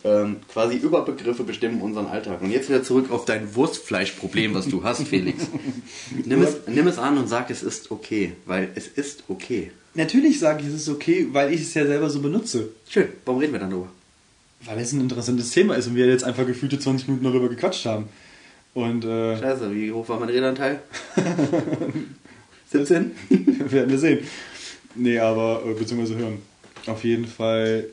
Ähm, 0.04 0.38
quasi 0.52 0.78
Überbegriffe 0.78 1.44
bestimmen 1.44 1.82
unseren 1.82 2.08
Alltag. 2.08 2.42
Und 2.42 2.52
jetzt 2.52 2.70
wieder 2.70 2.84
zurück 2.84 3.12
auf 3.12 3.26
dein 3.26 3.54
Wurstfleischproblem, 3.56 4.56
was 4.56 4.68
du 4.68 4.84
hast, 4.84 5.08
Felix. 5.08 5.44
nimm, 6.26 6.42
es, 6.42 6.58
nimm 6.68 6.88
es 6.88 6.98
an 6.98 7.20
und 7.20 7.28
sag, 7.28 7.52
es 7.52 7.62
ist 7.62 7.92
okay, 7.92 8.34
weil 8.46 8.70
es 8.74 8.88
ist 8.88 9.26
okay. 9.28 9.72
Natürlich 9.94 10.40
sage 10.40 10.62
ich, 10.62 10.70
es 10.70 10.74
ist 10.74 10.90
okay, 10.90 11.28
weil 11.32 11.54
ich 11.54 11.62
es 11.62 11.74
ja 11.76 11.86
selber 11.86 12.10
so 12.10 12.22
benutze. 12.22 12.70
Schön, 12.90 13.10
warum 13.26 13.42
reden 13.42 13.54
wir 13.54 13.60
dann 13.60 13.70
darüber? 13.70 13.90
Weil 14.66 14.80
es 14.80 14.92
ein 14.92 15.02
interessantes 15.02 15.52
Thema 15.52 15.76
ist 15.76 15.88
und 15.88 15.96
wir 15.96 16.06
jetzt 16.06 16.24
einfach 16.24 16.46
gefühlte 16.46 16.80
20 16.80 17.08
Minuten 17.08 17.26
darüber 17.26 17.50
gequatscht 17.50 17.86
haben. 17.86 18.10
Und 18.74 19.04
äh, 19.04 19.38
Scheiße, 19.38 19.74
wie 19.74 19.92
hoch 19.92 20.08
war 20.08 20.20
mein 20.20 20.30
Redanteil? 20.30 20.82
17? 22.72 23.12
werden 23.72 23.90
wir 23.90 24.00
sehen. 24.00 24.20
Nee, 24.96 25.20
aber, 25.20 25.64
äh, 25.66 25.74
beziehungsweise 25.74 26.18
hören. 26.18 26.42
Auf 26.86 27.04
jeden 27.04 27.28
Fall 27.28 27.88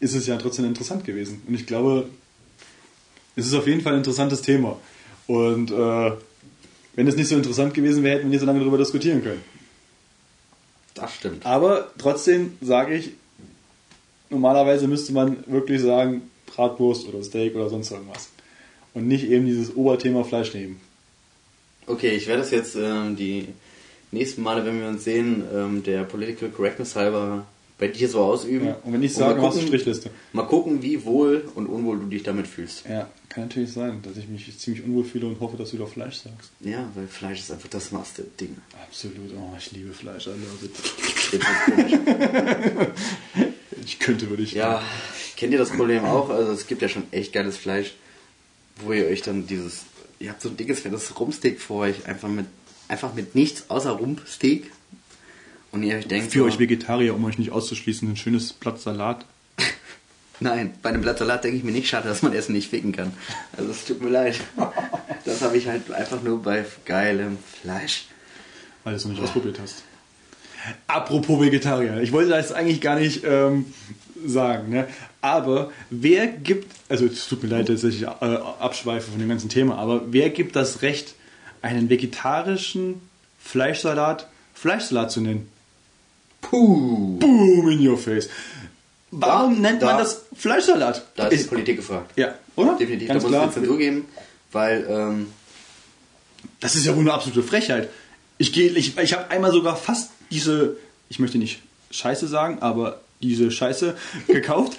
ist 0.00 0.14
es 0.14 0.26
ja 0.26 0.36
trotzdem 0.36 0.64
interessant 0.64 1.04
gewesen. 1.04 1.42
Und 1.46 1.54
ich 1.54 1.66
glaube, 1.66 2.08
es 3.36 3.46
ist 3.46 3.54
auf 3.54 3.66
jeden 3.66 3.80
Fall 3.80 3.92
ein 3.92 3.98
interessantes 3.98 4.42
Thema. 4.42 4.78
Und 5.26 5.70
äh, 5.70 6.12
wenn 6.94 7.08
es 7.08 7.16
nicht 7.16 7.28
so 7.28 7.36
interessant 7.36 7.74
gewesen 7.74 8.02
wäre, 8.02 8.16
hätten 8.16 8.24
wir 8.26 8.30
nicht 8.30 8.40
so 8.40 8.46
lange 8.46 8.60
darüber 8.60 8.78
diskutieren 8.78 9.22
können. 9.22 9.42
Das 10.94 11.14
stimmt. 11.14 11.44
Aber 11.44 11.92
trotzdem 11.98 12.56
sage 12.60 12.94
ich, 12.94 13.12
normalerweise 14.30 14.88
müsste 14.88 15.12
man 15.12 15.38
wirklich 15.46 15.82
sagen, 15.82 16.22
Bratwurst 16.46 17.08
oder 17.08 17.22
Steak 17.22 17.54
oder 17.54 17.68
sonst 17.68 17.90
irgendwas. 17.90 18.28
Und 18.94 19.08
nicht 19.08 19.24
eben 19.24 19.46
dieses 19.46 19.74
Oberthema 19.74 20.24
Fleisch 20.24 20.54
nehmen. 20.54 20.80
Okay, 21.86 22.10
ich 22.10 22.26
werde 22.26 22.42
das 22.42 22.50
jetzt 22.50 22.76
ähm, 22.76 23.16
die 23.16 23.48
nächsten 24.12 24.42
Male, 24.42 24.64
wenn 24.64 24.80
wir 24.80 24.88
uns 24.88 25.04
sehen, 25.04 25.42
ähm, 25.52 25.82
der 25.82 26.04
Political 26.04 26.50
Correctness 26.50 26.96
halber 26.96 27.46
bei 27.78 27.88
dir 27.88 28.08
so 28.08 28.20
ausüben. 28.20 28.68
Ja, 28.68 28.76
und 28.84 28.92
wenn 28.92 29.02
ich 29.02 29.12
sage, 29.12 29.40
machst 29.40 29.60
du 29.60 29.66
Strichliste. 29.66 30.10
Mal 30.32 30.46
gucken, 30.46 30.80
wie 30.82 31.04
wohl 31.04 31.48
und 31.54 31.66
unwohl 31.66 31.98
du 31.98 32.06
dich 32.06 32.22
damit 32.22 32.46
fühlst. 32.46 32.84
Ja, 32.88 33.08
kann 33.28 33.44
natürlich 33.44 33.72
sein, 33.72 34.00
dass 34.02 34.16
ich 34.16 34.28
mich 34.28 34.56
ziemlich 34.58 34.84
unwohl 34.84 35.04
fühle 35.04 35.26
und 35.26 35.40
hoffe, 35.40 35.56
dass 35.56 35.72
du 35.72 35.78
doch 35.78 35.88
Fleisch 35.88 36.16
sagst. 36.16 36.52
Ja, 36.60 36.88
weil 36.94 37.08
Fleisch 37.08 37.40
ist 37.40 37.50
einfach 37.50 37.68
das 37.68 37.90
Master-Ding. 37.90 38.56
Absolut. 38.88 39.32
Oh, 39.36 39.54
ich 39.58 39.72
liebe 39.72 39.92
Fleisch. 39.92 40.28
I 40.28 40.30
love 40.30 40.64
it. 43.36 43.50
Ich 43.84 43.98
könnte, 43.98 44.30
würde 44.30 44.42
ich. 44.42 44.52
ja, 44.52 44.82
kennt 45.36 45.52
ihr 45.52 45.58
das 45.58 45.70
Problem 45.70 46.04
auch? 46.04 46.30
Also 46.30 46.52
es 46.52 46.66
gibt 46.66 46.82
ja 46.82 46.88
schon 46.88 47.04
echt 47.12 47.32
geiles 47.32 47.56
Fleisch, 47.56 47.94
wo 48.76 48.92
ihr 48.92 49.06
euch 49.06 49.22
dann 49.22 49.46
dieses, 49.46 49.84
ihr 50.18 50.30
habt 50.30 50.40
so 50.40 50.48
ein 50.48 50.56
dickes, 50.56 50.80
fettes 50.80 51.18
Rumpsteak 51.18 51.60
vor 51.60 51.80
euch, 51.82 52.06
einfach 52.06 52.28
mit, 52.28 52.46
einfach 52.88 53.14
mit 53.14 53.34
nichts 53.34 53.68
außer 53.68 53.90
Rumpsteak. 53.90 54.70
Und 55.72 55.82
ihr 55.82 55.96
euch 55.96 56.06
denkt, 56.06 56.32
Für 56.32 56.40
so, 56.40 56.44
euch 56.44 56.58
Vegetarier, 56.58 57.14
um 57.14 57.24
euch 57.24 57.36
nicht 57.36 57.50
auszuschließen, 57.50 58.08
ein 58.08 58.16
schönes 58.16 58.52
Blatt 58.52 58.80
Salat. 58.80 59.26
Nein, 60.40 60.74
bei 60.82 60.90
einem 60.90 61.02
Blatt 61.02 61.18
Salat 61.18 61.42
denke 61.42 61.56
ich 61.58 61.64
mir 61.64 61.72
nicht, 61.72 61.88
schade, 61.88 62.08
dass 62.08 62.22
man 62.22 62.32
Essen 62.32 62.52
nicht 62.52 62.70
ficken 62.70 62.92
kann. 62.92 63.12
Also 63.56 63.70
es 63.70 63.84
tut 63.84 64.00
mir 64.00 64.10
leid. 64.10 64.40
Das 65.24 65.40
habe 65.40 65.56
ich 65.56 65.66
halt 65.66 65.90
einfach 65.90 66.22
nur 66.22 66.42
bei 66.42 66.66
geilem 66.84 67.38
Fleisch. 67.62 68.08
Weil 68.82 68.92
du 68.92 68.96
es 68.98 69.04
noch 69.06 69.12
nicht 69.12 69.22
ausprobiert 69.22 69.58
hast. 69.58 69.82
Apropos 70.86 71.40
Vegetarier. 71.40 72.00
Ich 72.02 72.12
wollte 72.12 72.30
das 72.30 72.52
eigentlich 72.52 72.80
gar 72.80 72.96
nicht 72.98 73.22
ähm, 73.24 73.66
sagen. 74.24 74.70
Ne? 74.70 74.86
Aber 75.20 75.70
wer 75.90 76.26
gibt, 76.26 76.74
also 76.88 77.04
es 77.06 77.28
tut 77.28 77.42
mir 77.42 77.48
leid, 77.50 77.68
dass 77.68 77.84
ich 77.84 78.02
äh, 78.02 78.06
abschweife 78.06 79.10
von 79.10 79.18
dem 79.20 79.28
ganzen 79.28 79.48
Thema, 79.48 79.76
aber 79.76 80.02
wer 80.12 80.30
gibt 80.30 80.56
das 80.56 80.82
Recht, 80.82 81.14
einen 81.62 81.88
vegetarischen 81.90 83.00
Fleischsalat 83.42 84.28
Fleischsalat 84.54 85.10
zu 85.10 85.20
nennen? 85.20 85.48
Puh. 86.40 87.18
Boom 87.18 87.68
in 87.70 87.86
your 87.88 87.96
face. 87.98 88.28
Warum 89.10 89.62
Da- 89.62 89.70
nennt 89.70 89.82
da- 89.82 89.86
man 89.86 89.98
das 89.98 90.22
Fleischsalat? 90.36 91.04
Da 91.16 91.24
ist 91.24 91.30
die 91.32 91.36
Ist- 91.36 91.48
Politik 91.48 91.76
gefragt. 91.76 92.12
ja, 92.16 92.34
oder? 92.56 92.76
Definitiv, 92.76 93.08
Ganz 93.08 93.22
da 93.22 93.28
muss 93.28 93.36
klar. 93.36 93.48
es 93.48 93.54
Zensur 93.54 93.78
geben, 93.78 94.04
weil 94.52 94.86
ähm, 94.88 95.26
Das 96.60 96.74
ist 96.74 96.84
ja 96.84 96.94
wohl 96.94 97.00
eine 97.02 97.12
absolute 97.12 97.42
Frechheit. 97.42 97.88
Ich, 98.38 98.56
ich, 98.56 98.98
ich 98.98 99.12
habe 99.14 99.30
einmal 99.30 99.52
sogar 99.52 99.76
fast 99.76 100.10
diese, 100.34 100.76
ich 101.08 101.18
möchte 101.18 101.38
nicht 101.38 101.60
Scheiße 101.90 102.26
sagen, 102.26 102.58
aber 102.60 103.00
diese 103.22 103.50
Scheiße 103.50 103.94
gekauft, 104.26 104.76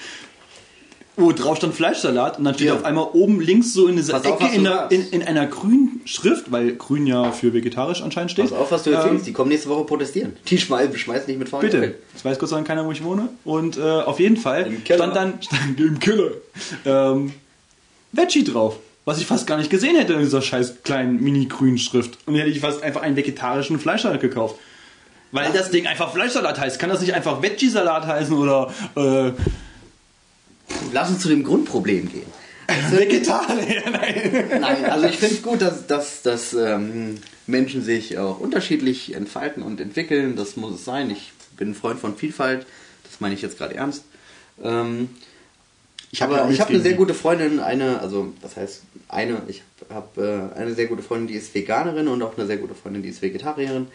wo 1.18 1.32
drauf 1.32 1.56
stand 1.56 1.74
Fleischsalat 1.74 2.38
und 2.38 2.44
dann 2.44 2.56
steht 2.56 2.68
Ja. 2.68 2.76
auf 2.76 2.84
einmal 2.84 3.08
oben 3.14 3.40
links 3.40 3.72
so 3.72 3.88
in 3.88 3.96
dieser 3.96 4.20
Pass 4.20 4.26
auf, 4.26 4.42
Ecke 4.42 4.52
du 4.52 4.58
in, 4.58 4.66
sagst. 4.66 4.92
in, 4.92 5.10
in 5.12 5.24
einer 5.24 5.46
grünen 5.48 6.02
Schrift, 6.04 6.52
weil 6.52 6.76
grün 6.76 7.08
ja 7.08 7.32
für 7.32 7.54
vegetarisch 7.54 8.02
anscheinend 8.02 8.32
steht. 8.32 8.50
pass 8.50 8.54
auf, 8.60 8.70
was 8.70 8.84
du 8.84 8.90
erzählst. 8.90 9.20
Ähm, 9.20 9.24
die 9.26 9.32
kommen 9.32 9.50
nächste 9.50 9.70
Woche 9.70 9.86
protestieren. 9.86 10.34
Die 10.48 10.58
schmeißen, 10.58 10.98
schmeißen 10.98 11.28
nicht 11.28 11.40
mit 11.40 11.48
Feuer. 11.48 11.62
Bitte. 11.62 11.96
Das 12.12 12.26
weiß 12.26 12.38
Gott 12.38 12.50
sei 12.50 12.58
Dank 12.58 12.68
keiner, 12.68 12.86
wo 12.86 12.92
ich 12.92 13.02
wohne. 13.02 13.30
Und 13.46 13.78
äh, 13.78 13.82
auf 13.82 14.20
jeden 14.20 14.36
Fall 14.36 14.70
stand 14.84 15.16
dann 15.16 15.42
stand 15.42 15.80
im 15.80 16.00
Keller 16.00 16.32
ähm, 16.86 17.32
Veggie 18.12 18.44
drauf. 18.44 18.76
Was 19.06 19.20
ich 19.22 19.26
fast 19.28 19.46
gar 19.48 19.58
nicht 19.58 19.70
gesehen 19.70 19.96
hätte 19.96 20.14
in 20.14 20.20
dieser 20.20 20.42
scheiß 20.42 20.82
kleinen 20.84 21.24
mini-grünen 21.24 21.78
Schrift. 21.78 22.18
Und 22.26 22.34
dann 22.34 22.42
hätte 22.42 22.50
ich 22.50 22.60
fast 22.60 22.84
einfach 22.84 23.04
einen 23.04 23.16
vegetarischen 23.16 23.80
Fleischsalat 23.80 24.20
gekauft. 24.20 24.56
Weil 25.32 25.52
das 25.52 25.72
Ding 25.72 25.88
einfach 25.88 26.14
Fleischsalat 26.14 26.60
heißt. 26.60 26.80
Kann 26.80 26.90
das 26.90 27.02
nicht 27.02 27.14
einfach 27.14 27.42
Veggie-Salat 27.42 28.06
heißen 28.08 28.38
oder 28.38 28.72
äh, 28.96 29.32
Lass 30.92 31.10
uns 31.10 31.22
zu 31.22 31.30
dem 31.30 31.44
Grundproblem 31.44 32.12
gehen. 32.12 32.26
Vegetarier? 32.92 33.84
Nein. 33.92 34.60
Nein, 34.62 34.86
also 34.86 35.06
ich 35.06 35.18
finde 35.18 35.36
es 35.36 35.42
gut, 35.44 35.62
dass, 35.62 35.88
dass, 35.88 36.22
dass 36.24 36.54
ähm, 36.54 37.20
Menschen 37.48 37.84
sich 37.84 38.18
auch 38.18 38.40
unterschiedlich 38.40 39.14
entfalten 39.14 39.62
und 39.62 39.80
entwickeln. 39.80 40.36
Das 40.36 40.56
muss 40.56 40.76
es 40.76 40.86
sein. 40.86 41.12
Ich 41.12 41.32
bin 41.58 41.72
ein 41.72 41.76
Freund 41.76 42.00
von 42.00 42.18
Vielfalt. 42.18 42.66
Das 43.04 43.22
meine 43.22 43.36
ich 43.36 43.42
jetzt 43.42 43.58
gerade 43.58 43.76
ernst. 43.76 44.06
Ähm, 44.64 45.10
Ich 46.16 46.22
hab 46.22 46.30
habe 46.32 46.44
eine 46.44 46.56
gegen 46.56 46.82
sehr 46.82 46.94
gute 46.94 47.14
Freundin, 47.14 47.60
eine, 47.60 48.00
also 48.00 48.32
das 48.42 48.56
heißt 48.56 48.84
eine, 49.10 49.42
ich 49.50 49.64
habe 49.90 50.52
äh, 50.56 50.58
eine 50.58 50.74
sehr 50.74 50.86
gute 50.88 51.04
Freundin, 51.04 51.28
die 51.28 51.34
ist 51.34 51.54
Veganerin 51.54 52.08
und 52.08 52.24
auch 52.24 52.38
eine 52.38 52.48
sehr 52.48 52.56
gute 52.56 52.74
Freundin, 52.74 53.04
die 53.04 53.10
ist 53.10 53.22
Vegetarierin. 53.22 53.88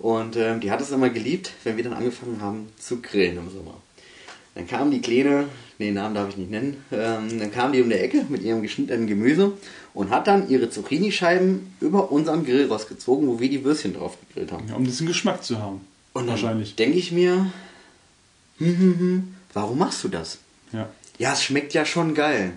Und 0.00 0.34
ähm, 0.34 0.58
die 0.58 0.72
hat 0.72 0.80
es 0.80 0.90
immer 0.90 1.08
geliebt, 1.08 1.52
wenn 1.62 1.76
wir 1.76 1.84
dann 1.84 1.92
angefangen 1.92 2.40
haben 2.40 2.68
zu 2.80 3.00
grillen 3.00 3.38
im 3.38 3.48
Sommer. 3.48 3.74
Dann 4.56 4.66
kam 4.66 4.90
die 4.90 5.00
Kleine, 5.00 5.44
nee, 5.78 5.92
Namen 5.92 6.16
darf 6.16 6.30
ich 6.30 6.36
nicht 6.36 6.50
nennen, 6.50 6.82
ähm, 6.90 7.38
dann 7.38 7.52
kam 7.52 7.72
die 7.72 7.80
um 7.80 7.88
der 7.88 8.02
Ecke 8.02 8.24
mit 8.28 8.42
ihrem 8.42 8.60
geschnittenen 8.60 9.06
Gemüse 9.06 9.52
und 9.94 10.10
hat 10.10 10.26
dann 10.26 10.48
ihre 10.48 10.70
Zucchini-Scheiben 10.70 11.76
über 11.80 12.10
unseren 12.10 12.44
Grill 12.44 12.66
rausgezogen, 12.66 13.28
wo 13.28 13.38
wir 13.38 13.48
die 13.48 13.62
Würstchen 13.62 13.94
drauf 13.94 14.18
gegrillt 14.26 14.50
haben. 14.50 14.66
Ja, 14.68 14.74
um 14.74 14.82
diesen 14.82 15.06
Geschmack 15.06 15.44
zu 15.44 15.60
haben. 15.60 15.82
Und 16.12 16.26
dann 16.26 16.30
Wahrscheinlich. 16.30 16.74
denke 16.74 16.98
ich 16.98 17.12
mir, 17.12 17.52
hm, 18.58 18.78
hm, 18.78 18.98
hm, 18.98 19.34
warum 19.54 19.78
machst 19.78 20.02
du 20.02 20.08
das? 20.08 20.38
Ja. 20.72 20.88
Ja, 21.18 21.32
es 21.32 21.42
schmeckt 21.42 21.74
ja 21.74 21.84
schon 21.84 22.14
geil. 22.14 22.52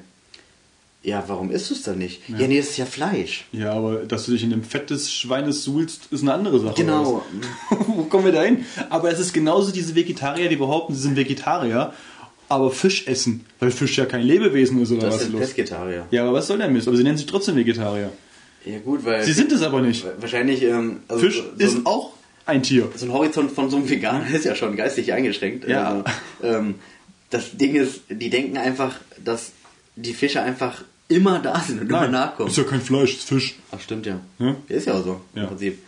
Ja, 1.03 1.24
warum 1.26 1.49
isst 1.49 1.72
du 1.72 1.74
es 1.74 1.82
dann 1.82 1.97
nicht? 1.97 2.22
Ja. 2.30 2.47
nee, 2.47 2.59
es 2.59 2.72
ist 2.72 2.78
ja 2.78 2.86
Fleisch. 2.86 3.45
Ja, 3.51 3.74
aber 3.74 4.05
dass 4.05 4.28
du 4.28 4.34
dich 4.34 4.43
in 4.43 4.51
dem 4.51 4.64
Fett 4.64 4.91
des 4.91 5.12
Schweines 5.12 5.64
suhlst, 5.64 6.07
ist 6.12 6.22
eine 6.22 6.34
andere 6.34 6.59
Sache. 6.59 6.76
Genau. 6.76 7.26
Wo 7.88 8.03
kommen 8.03 8.26
wir 8.26 8.32
da 8.32 8.43
hin? 8.43 8.66
Aber 8.91 9.12
es 9.12 9.20
ist 9.20 9.34
genauso 9.34 9.72
diese 9.72 9.95
Vegetarier, 9.95 10.47
die 10.47 10.57
behaupten, 10.57 10.93
sie 10.93 11.01
sind 11.01 11.16
Vegetarier, 11.16 11.91
aber 12.49 12.70
Fisch 12.70 13.07
essen. 13.07 13.45
Weil 13.59 13.72
Fisch 13.72 13.97
ja 13.97 14.05
kein 14.05 14.22
Lebewesen 14.22 14.80
ist 14.80 14.91
oder 14.91 15.01
Das 15.07 15.16
was 15.16 15.22
sind 15.24 15.32
los? 15.32 15.41
Pesketarier. 15.41 16.05
Ja, 16.12 16.22
aber 16.24 16.34
was 16.34 16.45
soll 16.45 16.59
der 16.59 16.70
Mist? 16.70 16.88
Aber 16.88 16.97
sie 16.97 17.03
nennen 17.03 17.18
sich 17.18 17.26
trotzdem 17.26 17.55
Vegetarier. 17.55 18.12
Ja 18.66 18.78
gut, 18.78 19.03
weil... 19.03 19.24
Sie 19.24 19.34
sind 19.34 19.51
es 19.51 19.64
aber 19.64 19.82
nicht. 19.82 20.05
Wahrscheinlich... 20.20 20.62
Ähm, 20.62 20.99
also 21.07 21.24
Fisch 21.24 21.41
so, 21.41 21.66
ist 21.66 21.86
auch 21.88 22.12
ein 22.45 22.62
Tier. 22.62 22.89
so 22.95 23.07
ein 23.07 23.14
Horizont 23.14 23.51
von 23.51 23.72
so 23.72 23.78
einem 23.78 23.89
Veganer 23.89 24.30
ist 24.34 24.45
ja 24.45 24.53
schon 24.53 24.76
geistig 24.76 25.14
eingeschränkt. 25.14 25.68
Ja. 25.68 25.89
Also, 25.89 26.03
ähm, 26.43 26.76
das 27.32 27.57
Ding 27.57 27.75
ist, 27.75 28.01
die 28.09 28.29
denken 28.29 28.57
einfach, 28.57 28.95
dass 29.23 29.51
die 29.95 30.13
Fische 30.13 30.41
einfach 30.41 30.84
immer 31.07 31.39
da 31.39 31.59
sind 31.59 31.82
und 31.82 31.89
immer 31.89 32.07
nachkommen. 32.07 32.49
ist 32.49 32.57
ja 32.57 32.63
kein 32.63 32.82
Fleisch, 32.82 33.13
ist 33.15 33.27
Fisch. 33.27 33.55
Ach, 33.71 33.79
stimmt 33.82 34.05
ja. 34.05 34.19
Ja. 34.39 34.55
Ist 34.69 34.88
ja 34.88 34.93
auch 34.93 35.03
so, 35.03 35.21
Ja. 35.34 35.41
im 35.43 35.47
Prinzip. 35.49 35.79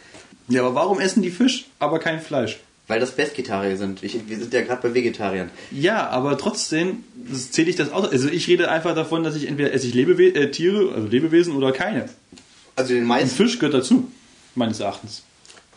Ja, 0.49 0.61
aber 0.61 0.75
warum 0.75 0.99
essen 0.99 1.21
die 1.21 1.31
Fisch, 1.31 1.65
aber 1.79 1.99
kein 1.99 2.19
Fleisch? 2.19 2.59
Weil 2.87 2.99
das 2.99 3.11
Pesketarier 3.15 3.77
sind. 3.77 4.03
Ich, 4.03 4.27
wir 4.27 4.37
sind 4.37 4.53
ja 4.53 4.59
gerade 4.61 4.81
bei 4.81 4.93
Vegetariern. 4.93 5.49
Ja, 5.71 6.09
aber 6.09 6.37
trotzdem 6.37 7.05
zähle 7.51 7.69
ich 7.69 7.77
das 7.77 7.93
auch. 7.93 8.11
Also 8.11 8.27
ich 8.27 8.45
rede 8.49 8.69
einfach 8.69 8.93
davon, 8.93 9.23
dass 9.23 9.37
ich 9.37 9.47
entweder 9.47 9.71
esse 9.71 9.87
ich 9.87 9.93
Lebewe 9.93 10.35
äh, 10.35 10.51
Tiere, 10.51 10.93
also 10.93 11.07
Lebewesen 11.07 11.55
oder 11.55 11.71
keine. 11.71 12.09
Also 12.75 12.93
den 12.93 13.05
meisten... 13.05 13.29
Fisch 13.37 13.57
gehört 13.57 13.75
dazu, 13.75 14.11
meines 14.55 14.81
Erachtens. 14.81 15.23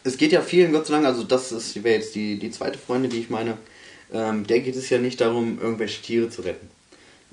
es 0.02 0.16
geht 0.16 0.32
ja 0.32 0.40
vielen, 0.40 0.72
Gott 0.72 0.86
sei 0.88 0.94
Dank, 0.94 1.06
also 1.06 1.22
das 1.22 1.52
ist 1.52 1.76
wäre 1.84 1.94
jetzt 1.94 2.16
die, 2.16 2.40
die 2.40 2.50
zweite 2.50 2.76
Freundin, 2.78 3.10
die 3.12 3.18
ich 3.18 3.30
meine, 3.30 3.56
ähm, 4.12 4.46
der 4.46 4.61
geht 4.61 4.76
es 4.76 4.90
ja 4.90 4.98
nicht 4.98 5.20
darum, 5.20 5.59
irgendwelche 5.61 6.02
Tiere 6.02 6.30
zu 6.30 6.42
retten. 6.42 6.68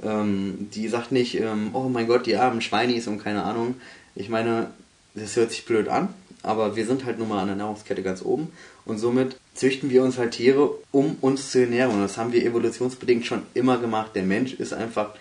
Ähm, 0.04 0.70
die 0.74 0.88
sagt 0.88 1.12
nicht, 1.12 1.40
ähm, 1.40 1.70
oh 1.74 1.90
mein 1.90 2.08
Gott, 2.08 2.26
die 2.26 2.36
armen 2.36 2.62
Schweinis 2.62 3.08
und 3.08 3.20
keine 3.24 3.44
Ahnung. 3.44 3.76
Ich 4.16 4.30
meine, 4.30 4.72
das 5.16 5.36
hört 5.36 5.52
sich 5.52 5.66
blöd 5.66 5.88
an, 5.88 6.10
aber 6.42 6.76
wir 6.76 6.86
sind 6.86 7.06
halt 7.06 7.20
nun 7.20 7.30
mal 7.30 7.40
an 7.40 7.48
der 7.48 7.56
Nahrungskette 7.56 8.02
ganz 8.02 8.22
oben 8.24 8.50
und 8.86 8.98
somit 8.98 9.38
züchten 9.54 9.90
wir 9.92 10.04
uns 10.04 10.18
halt 10.18 10.32
Tiere, 10.32 10.72
um 10.92 11.16
uns 11.22 11.52
zu 11.52 11.60
ernähren. 11.62 11.92
Und 11.94 12.02
das 12.02 12.18
haben 12.18 12.34
wir 12.34 12.44
evolutionsbedingt 12.44 13.26
schon 13.26 13.44
immer 13.54 13.78
gemacht. 13.78 14.12
Der 14.16 14.24
Mensch 14.24 14.54
ist 14.54 14.74
einfach, 14.74 15.14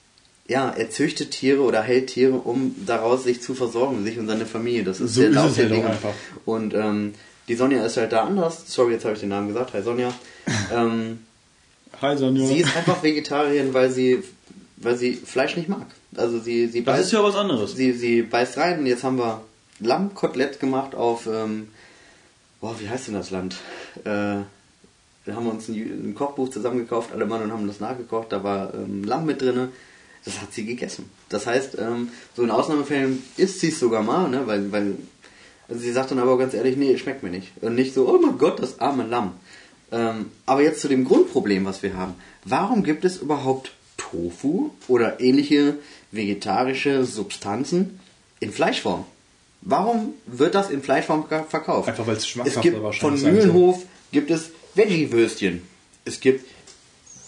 ja, 0.48 0.70
er 0.70 0.90
züchtet 0.90 1.30
Tiere 1.32 1.60
oder 1.60 1.82
hält 1.82 2.08
Tiere, 2.08 2.34
um 2.34 2.74
daraus 2.86 3.24
sich 3.24 3.42
zu 3.42 3.54
versorgen, 3.54 4.02
sich 4.04 4.18
und 4.18 4.26
seine 4.26 4.46
Familie. 4.46 4.84
Das 4.84 5.00
ist 5.00 5.14
So 5.14 5.20
der 5.20 5.30
ist 5.30 5.36
Lauf 5.36 5.54
der 5.54 5.66
Dinge. 5.68 5.90
einfach. 5.90 6.14
Und 6.46 6.72
ähm, 6.74 7.12
die 7.48 7.54
Sonja 7.54 7.84
ist 7.84 7.98
halt 7.98 8.12
da 8.12 8.24
anders. 8.24 8.64
Sorry, 8.66 8.94
jetzt 8.94 9.04
habe 9.04 9.14
ich 9.14 9.20
den 9.20 9.28
Namen 9.28 9.48
gesagt. 9.48 9.74
Hi 9.74 9.82
Sonja. 9.82 10.12
ähm, 10.74 11.20
Hi 12.02 12.16
Sonja. 12.16 12.46
sie 12.48 12.58
ist 12.58 12.76
einfach 12.76 13.00
Vegetarierin, 13.02 13.72
weil 13.74 13.88
sie, 13.90 14.24
weil 14.78 14.96
sie 14.96 15.14
Fleisch 15.14 15.56
nicht 15.56 15.68
mag. 15.68 15.86
Also 16.16 16.40
sie, 16.40 16.66
sie 16.66 16.82
das 16.82 16.98
ist 16.98 17.12
ja 17.12 17.22
was 17.22 17.36
anderes. 17.36 17.76
sie, 17.76 17.92
sie 17.92 18.22
beißt 18.22 18.56
rein 18.58 18.80
und 18.80 18.86
jetzt 18.86 19.04
haben 19.04 19.18
wir 19.18 19.42
Lammkotelett 19.78 20.58
gemacht 20.58 20.96
auf, 20.96 21.28
ähm, 21.28 21.68
boah, 22.60 22.74
wie 22.80 22.88
heißt 22.88 23.06
denn 23.06 23.14
das 23.14 23.30
Land? 23.30 23.56
Äh, 24.04 24.42
da 25.24 25.34
haben 25.34 25.44
wir 25.44 25.52
uns 25.52 25.68
ein, 25.68 25.74
ein 25.76 26.14
Kochbuch 26.16 26.50
zusammengekauft, 26.50 27.12
alle 27.12 27.24
Mann 27.24 27.42
und 27.42 27.52
haben 27.52 27.68
das 27.68 27.78
nachgekocht, 27.78 28.32
da 28.32 28.42
war 28.42 28.74
ähm, 28.74 29.04
Lamm 29.04 29.24
mit 29.24 29.40
drinne. 29.40 29.68
Das 30.24 30.40
hat 30.40 30.52
sie 30.52 30.64
gegessen. 30.64 31.10
Das 31.28 31.46
heißt, 31.46 31.78
ähm, 31.78 32.08
so 32.36 32.42
in 32.42 32.50
Ausnahmefällen 32.50 33.22
isst 33.36 33.60
sie 33.60 33.68
es 33.68 33.78
sogar 33.78 34.02
mal, 34.02 34.28
ne, 34.28 34.46
weil, 34.46 34.70
weil, 34.72 34.96
also 35.68 35.80
sie 35.80 35.92
sagt 35.92 36.10
dann 36.10 36.18
aber 36.18 36.38
ganz 36.38 36.54
ehrlich, 36.54 36.76
nee, 36.76 36.96
schmeckt 36.98 37.22
mir 37.22 37.30
nicht. 37.30 37.52
Und 37.60 37.76
nicht 37.76 37.94
so, 37.94 38.08
oh 38.08 38.18
mein 38.20 38.38
Gott, 38.38 38.60
das 38.60 38.80
arme 38.80 39.04
Lamm. 39.04 39.34
Ähm, 39.92 40.32
aber 40.46 40.62
jetzt 40.62 40.80
zu 40.80 40.88
dem 40.88 41.04
Grundproblem, 41.04 41.64
was 41.66 41.82
wir 41.82 41.94
haben. 41.94 42.14
Warum 42.44 42.82
gibt 42.82 43.04
es 43.04 43.18
überhaupt 43.18 43.72
Tofu 43.98 44.70
oder 44.88 45.20
ähnliche 45.20 45.76
vegetarische 46.10 47.04
Substanzen 47.04 48.00
in 48.40 48.52
Fleischform? 48.52 49.04
Warum 49.60 50.14
wird 50.26 50.54
das 50.54 50.70
in 50.70 50.82
Fleischform 50.82 51.26
verkauft? 51.48 51.88
Einfach 51.88 52.06
weil 52.06 52.16
es 52.16 52.24
Es 52.24 52.28
schmackhafter 52.30 52.60
gibt 52.62 52.76
von 52.76 52.84
wahrscheinlich 52.84 53.20
sein 53.20 53.34
Mühlenhof 53.34 53.82
gibt 54.10 54.30
es 54.30 54.50
Veggie-Würstchen. 54.74 55.62
Es 56.04 56.18
gibt 56.20 56.44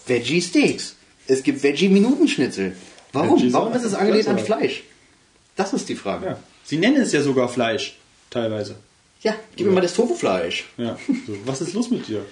Veggie-Steaks. 0.07 0.95
Es 1.27 1.43
gibt 1.43 1.63
Veggie-Minutenschnitzel. 1.63 2.75
Warum? 3.13 3.39
Veggie 3.39 3.53
Warum 3.53 3.73
ist 3.73 3.83
es 3.83 3.93
angelehnt 3.93 4.27
an. 4.27 4.39
Fleisch? 4.39 4.83
Das 5.55 5.71
ist 5.73 5.87
die 5.87 5.95
Frage. 5.95 6.25
Ja. 6.25 6.39
Sie 6.65 6.77
nennen 6.77 6.97
es 6.97 7.11
ja 7.13 7.21
sogar 7.21 7.47
Fleisch, 7.47 7.97
teilweise. 8.29 8.75
Ja, 9.21 9.35
gib 9.55 9.67
mir 9.67 9.73
mal 9.73 9.81
das 9.81 9.93
Tofu-Fleisch. 9.93 10.65
Ja. 10.77 10.97
So, 11.25 11.37
was 11.45 11.61
ist 11.61 11.73
los 11.73 11.89
mit 11.89 12.07
dir? 12.07 12.25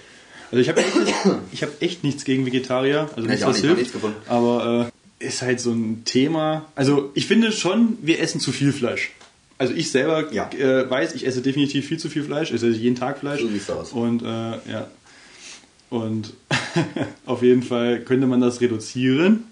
Also 0.54 0.60
ich 0.60 0.68
habe 0.68 0.80
echt, 0.80 0.92
ich 1.52 1.62
hab 1.64 1.82
echt 1.82 2.04
nichts 2.04 2.24
gegen 2.24 2.46
Vegetarier, 2.46 3.10
also 3.16 3.28
was 3.28 3.40
nicht, 3.40 3.44
hab 3.44 3.56
hilft. 3.56 3.94
Aber 4.28 4.92
äh, 5.18 5.26
ist 5.26 5.42
halt 5.42 5.58
so 5.58 5.72
ein 5.72 6.04
Thema. 6.04 6.66
Also 6.76 7.10
ich 7.14 7.26
finde 7.26 7.50
schon, 7.50 7.98
wir 8.02 8.20
essen 8.20 8.40
zu 8.40 8.52
viel 8.52 8.72
Fleisch. 8.72 9.10
Also 9.58 9.74
ich 9.74 9.90
selber 9.90 10.32
Ja. 10.32 10.48
äh, 10.52 10.88
weiß, 10.88 11.14
ich 11.16 11.26
esse 11.26 11.42
definitiv 11.42 11.88
viel 11.88 11.98
zu 11.98 12.08
viel 12.08 12.22
Fleisch. 12.22 12.50
Ich 12.50 12.54
esse 12.56 12.68
jeden 12.68 12.94
Tag 12.94 13.18
Fleisch. 13.18 13.40
So 13.40 13.48
sieht's 13.48 13.68
aus. 13.68 13.90
Und 13.92 14.22
äh, 14.22 14.26
ja. 14.26 14.86
Und 15.90 16.34
auf 17.26 17.42
jeden 17.42 17.64
Fall 17.64 18.00
könnte 18.00 18.28
man 18.28 18.40
das 18.40 18.60
reduzieren. 18.60 19.44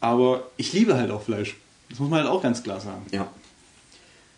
Aber 0.00 0.50
ich 0.56 0.72
liebe 0.72 0.96
halt 0.96 1.12
auch 1.12 1.22
Fleisch. 1.22 1.54
Das 1.88 2.00
muss 2.00 2.10
man 2.10 2.20
halt 2.20 2.28
auch 2.30 2.42
ganz 2.42 2.64
klar 2.64 2.80
sagen. 2.80 3.06
Ja. 3.12 3.28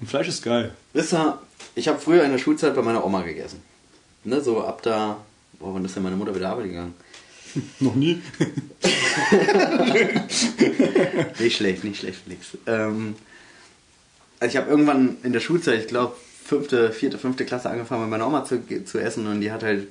Und 0.00 0.08
Fleisch 0.10 0.28
ist 0.28 0.42
geil. 0.42 0.74
Wisst 0.92 1.14
ihr, 1.14 1.38
ich 1.74 1.88
habe 1.88 1.98
früher 1.98 2.24
in 2.24 2.30
der 2.32 2.38
Schulzeit 2.38 2.74
bei 2.74 2.82
meiner 2.82 3.06
Oma 3.06 3.22
gegessen. 3.22 3.62
Ne, 4.24 4.40
so 4.42 4.62
ab 4.62 4.82
da, 4.82 5.18
boah, 5.58 5.74
wann 5.74 5.84
ist 5.84 5.96
denn 5.96 6.02
meine 6.02 6.16
Mutter 6.16 6.34
wieder 6.34 6.50
arbeiten 6.50 6.70
gegangen? 6.70 6.94
Noch 7.80 7.94
nie. 7.94 8.20
Nicht 11.38 11.56
schlecht, 11.56 11.84
nicht 11.84 12.00
schlecht, 12.00 12.18
Felix. 12.24 12.58
Ähm, 12.66 13.14
also 14.38 14.52
ich 14.52 14.56
habe 14.56 14.70
irgendwann 14.70 15.16
in 15.22 15.32
der 15.32 15.40
Schulzeit, 15.40 15.80
ich 15.80 15.86
glaube, 15.86 16.16
fünfte, 16.44 16.92
vierte, 16.92 17.18
fünfte 17.18 17.44
Klasse 17.44 17.70
angefangen, 17.70 18.02
bei 18.02 18.08
meiner 18.08 18.26
Oma 18.26 18.44
zu, 18.44 18.62
zu 18.84 18.98
essen 18.98 19.26
und 19.26 19.40
die 19.40 19.50
hat 19.50 19.62
halt 19.62 19.88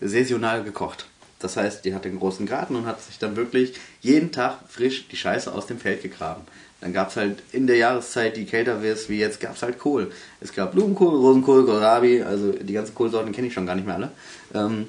saisonal 0.00 0.64
gekocht. 0.64 1.06
Das 1.38 1.56
heißt, 1.56 1.84
die 1.84 1.94
hatte 1.94 2.08
einen 2.08 2.18
großen 2.18 2.46
Garten 2.46 2.74
und 2.74 2.86
hat 2.86 3.02
sich 3.02 3.18
dann 3.18 3.36
wirklich 3.36 3.74
jeden 4.00 4.32
Tag 4.32 4.58
frisch 4.68 5.08
die 5.08 5.16
Scheiße 5.16 5.52
aus 5.52 5.66
dem 5.66 5.78
Feld 5.78 6.02
gegraben. 6.02 6.42
Dann 6.80 6.92
gab 6.92 7.10
es 7.10 7.16
halt 7.16 7.42
in 7.52 7.66
der 7.66 7.76
Jahreszeit, 7.76 8.36
die 8.36 8.44
kälter 8.44 8.82
wird, 8.82 9.08
wie 9.08 9.18
jetzt, 9.18 9.40
gab 9.40 9.56
es 9.56 9.62
halt 9.62 9.78
Kohl. 9.78 10.10
Es 10.40 10.52
gab 10.52 10.72
Blumenkohl, 10.72 11.16
Rosenkohl, 11.16 11.64
Kohlrabi, 11.64 12.22
also 12.22 12.52
die 12.52 12.72
ganzen 12.72 12.94
Kohlsorten 12.94 13.32
kenne 13.32 13.46
ich 13.46 13.54
schon 13.54 13.66
gar 13.66 13.74
nicht 13.74 13.86
mehr 13.86 13.96
alle. 13.96 14.10
Ähm, 14.54 14.86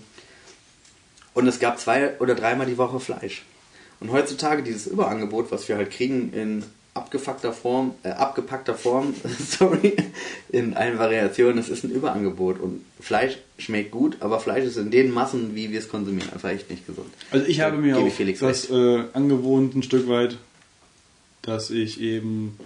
und 1.35 1.47
es 1.47 1.59
gab 1.59 1.79
zwei 1.79 2.17
oder 2.19 2.33
dreimal 2.33 2.65
die 2.65 2.77
Woche 2.79 2.99
Fleisch. 2.99 3.43
Und 3.99 4.11
heutzutage 4.11 4.63
dieses 4.63 4.87
Überangebot, 4.87 5.51
was 5.51 5.69
wir 5.69 5.77
halt 5.77 5.91
kriegen 5.91 6.33
in 6.33 6.63
abgefuckter 6.95 7.51
Form, 7.51 7.93
äh, 8.03 8.09
abgepackter 8.09 8.73
Form, 8.73 9.13
sorry, 9.39 9.95
in 10.49 10.75
allen 10.75 10.97
Variationen, 10.97 11.57
das 11.57 11.69
ist 11.69 11.83
ein 11.83 11.91
Überangebot. 11.91 12.59
Und 12.59 12.85
Fleisch 12.99 13.37
schmeckt 13.57 13.91
gut, 13.91 14.17
aber 14.21 14.39
Fleisch 14.39 14.63
ist 14.63 14.77
in 14.77 14.91
den 14.91 15.11
Massen, 15.11 15.55
wie 15.55 15.71
wir 15.71 15.79
es 15.79 15.89
konsumieren, 15.89 16.31
einfach 16.31 16.49
echt 16.49 16.69
nicht 16.69 16.87
gesund. 16.87 17.09
Also 17.31 17.45
ich 17.45 17.59
habe 17.59 17.77
mir 17.77 17.97
auch 17.97 18.09
Felix 18.09 18.39
das 18.39 18.69
äh, 18.69 19.03
angewohnt 19.13 19.75
ein 19.75 19.83
Stück 19.83 20.07
weit, 20.07 20.37
dass 21.41 21.69
ich 21.69 21.99
eben 21.99 22.57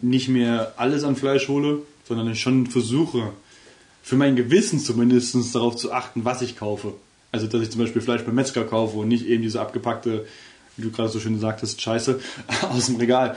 nicht 0.00 0.28
mehr 0.28 0.72
alles 0.76 1.04
an 1.04 1.16
Fleisch 1.16 1.48
hole, 1.48 1.82
sondern 2.08 2.30
ich 2.30 2.40
schon 2.40 2.66
versuche, 2.66 3.32
für 4.02 4.16
mein 4.16 4.36
Gewissen 4.36 4.78
zumindest 4.78 5.36
darauf 5.54 5.76
zu 5.76 5.92
achten, 5.92 6.24
was 6.24 6.40
ich 6.40 6.56
kaufe. 6.56 6.94
Also 7.36 7.48
dass 7.48 7.62
ich 7.62 7.70
zum 7.70 7.80
Beispiel 7.80 8.00
Fleisch 8.00 8.22
beim 8.22 8.34
Metzger 8.34 8.64
kaufe 8.64 8.96
und 8.96 9.08
nicht 9.08 9.26
eben 9.26 9.42
diese 9.42 9.60
abgepackte, 9.60 10.26
wie 10.76 10.82
du 10.82 10.90
gerade 10.90 11.10
so 11.10 11.20
schön 11.20 11.38
sagtest, 11.38 11.80
Scheiße 11.80 12.18
aus 12.70 12.86
dem 12.86 12.96
Regal. 12.96 13.36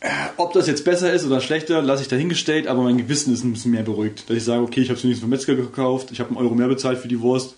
Äh, 0.00 0.08
Ob 0.36 0.52
das 0.52 0.66
jetzt 0.66 0.84
besser 0.84 1.12
ist 1.12 1.24
oder 1.24 1.40
schlechter, 1.40 1.80
lasse 1.80 2.02
ich 2.02 2.08
dahingestellt, 2.08 2.66
aber 2.66 2.82
mein 2.82 2.98
Gewissen 2.98 3.32
ist 3.32 3.44
ein 3.44 3.52
bisschen 3.52 3.70
mehr 3.70 3.84
beruhigt. 3.84 4.28
Dass 4.28 4.36
ich 4.36 4.44
sage, 4.44 4.62
okay, 4.62 4.80
ich 4.80 4.88
habe 4.88 4.98
es 4.98 5.04
wenigstens 5.04 5.22
beim 5.22 5.30
Metzger 5.30 5.54
gekauft, 5.54 6.10
ich 6.10 6.20
habe 6.20 6.30
einen 6.30 6.38
Euro 6.38 6.54
mehr 6.54 6.68
bezahlt 6.68 6.98
für 6.98 7.08
die 7.08 7.20
Wurst 7.20 7.54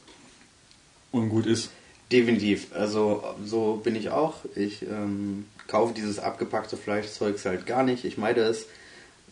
und 1.11 1.28
gut 1.28 1.47
ist. 1.47 1.70
Definitiv. 2.12 2.68
Also 2.74 3.24
so 3.45 3.80
bin 3.82 3.97
ich 3.97 4.11
auch. 4.11 4.34
Ich 4.55 4.82
ähm, 4.82 5.47
kaufe 5.66 5.95
dieses 5.95 6.18
abgepackte 6.18 6.76
Fleischzeugs 6.76 7.45
halt 7.45 7.66
gar 7.66 7.82
nicht. 7.82 8.05
Ich 8.05 8.18
meide 8.18 8.42
es 8.42 8.66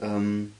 ähm, 0.00 0.52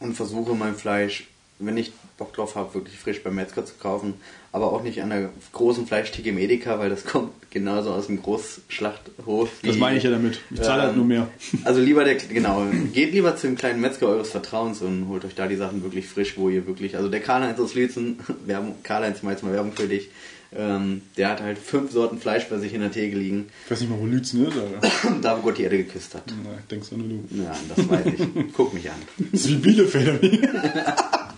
und 0.00 0.14
versuche 0.14 0.54
mein 0.54 0.76
Fleisch, 0.76 1.26
wenn 1.58 1.76
ich 1.76 1.92
Bock 2.16 2.32
drauf 2.32 2.54
habe, 2.56 2.74
wirklich 2.74 2.96
frisch 2.98 3.22
beim 3.22 3.34
Metzger 3.34 3.64
zu 3.64 3.74
kaufen. 3.80 4.14
Aber 4.52 4.72
auch 4.72 4.82
nicht 4.82 5.02
an 5.02 5.10
der 5.10 5.30
großen 5.52 5.86
Fleischtheke 5.86 6.30
im 6.30 6.38
Edeka, 6.38 6.78
weil 6.78 6.88
das 6.90 7.04
kommt 7.06 7.32
genauso 7.50 7.90
aus 7.90 8.06
dem 8.06 8.22
Großschlachthof. 8.22 9.50
Das 9.62 9.76
meine 9.76 9.98
ich 9.98 10.04
ja 10.04 10.10
damit. 10.10 10.40
Ich 10.50 10.62
zahle 10.62 10.82
halt 10.82 10.92
Ähm, 10.92 10.98
nur 10.98 11.06
mehr. 11.06 11.28
Also 11.64 11.80
lieber 11.80 12.04
der, 12.04 12.14
genau, 12.16 12.64
geht 12.92 13.12
lieber 13.12 13.36
zu 13.36 13.46
dem 13.46 13.56
kleinen 13.56 13.80
Metzger 13.80 14.08
eures 14.08 14.30
Vertrauens 14.30 14.80
und 14.82 15.08
holt 15.08 15.24
euch 15.24 15.34
da 15.34 15.46
die 15.46 15.56
Sachen 15.56 15.82
wirklich 15.82 16.06
frisch, 16.06 16.36
wo 16.36 16.48
ihr 16.48 16.66
wirklich, 16.66 16.96
also 16.96 17.08
der 17.08 17.20
Karl-Heinz 17.20 17.58
aus 17.60 17.74
Lützen, 17.74 18.18
Karl-Heinz, 18.82 19.22
mache 19.22 19.34
jetzt 19.34 19.42
mal 19.44 19.52
Werbung 19.52 19.72
für 19.72 19.86
dich, 19.88 20.08
Ähm, 20.56 21.02
der 21.18 21.28
hat 21.28 21.42
halt 21.42 21.58
fünf 21.58 21.92
Sorten 21.92 22.18
Fleisch 22.18 22.46
bei 22.48 22.56
sich 22.58 22.72
in 22.72 22.80
der 22.80 22.90
Theke 22.90 23.14
liegen, 23.18 23.48
Ich 23.66 23.70
weiß 23.70 23.80
nicht 23.82 23.90
mal, 23.90 24.00
wo 24.00 24.06
Lützen 24.06 24.46
ist, 24.46 24.56
aber. 24.56 25.16
da 25.22 25.36
wo 25.36 25.42
Gott 25.42 25.58
die 25.58 25.64
Erde 25.64 25.76
geküsst 25.76 26.14
hat. 26.14 26.22
Na, 26.42 26.50
denkst 26.70 26.88
du 26.88 26.96
nur 26.96 27.06
du. 27.08 27.42
Ja, 27.42 27.54
das 27.68 27.86
weiß 27.86 28.06
ich. 28.06 28.52
Guck 28.56 28.72
mich 28.72 28.88
an. 28.90 28.96
Das 29.30 29.42
ist 29.42 29.50
wie 29.50 29.56
Bielefeld. 29.56 30.22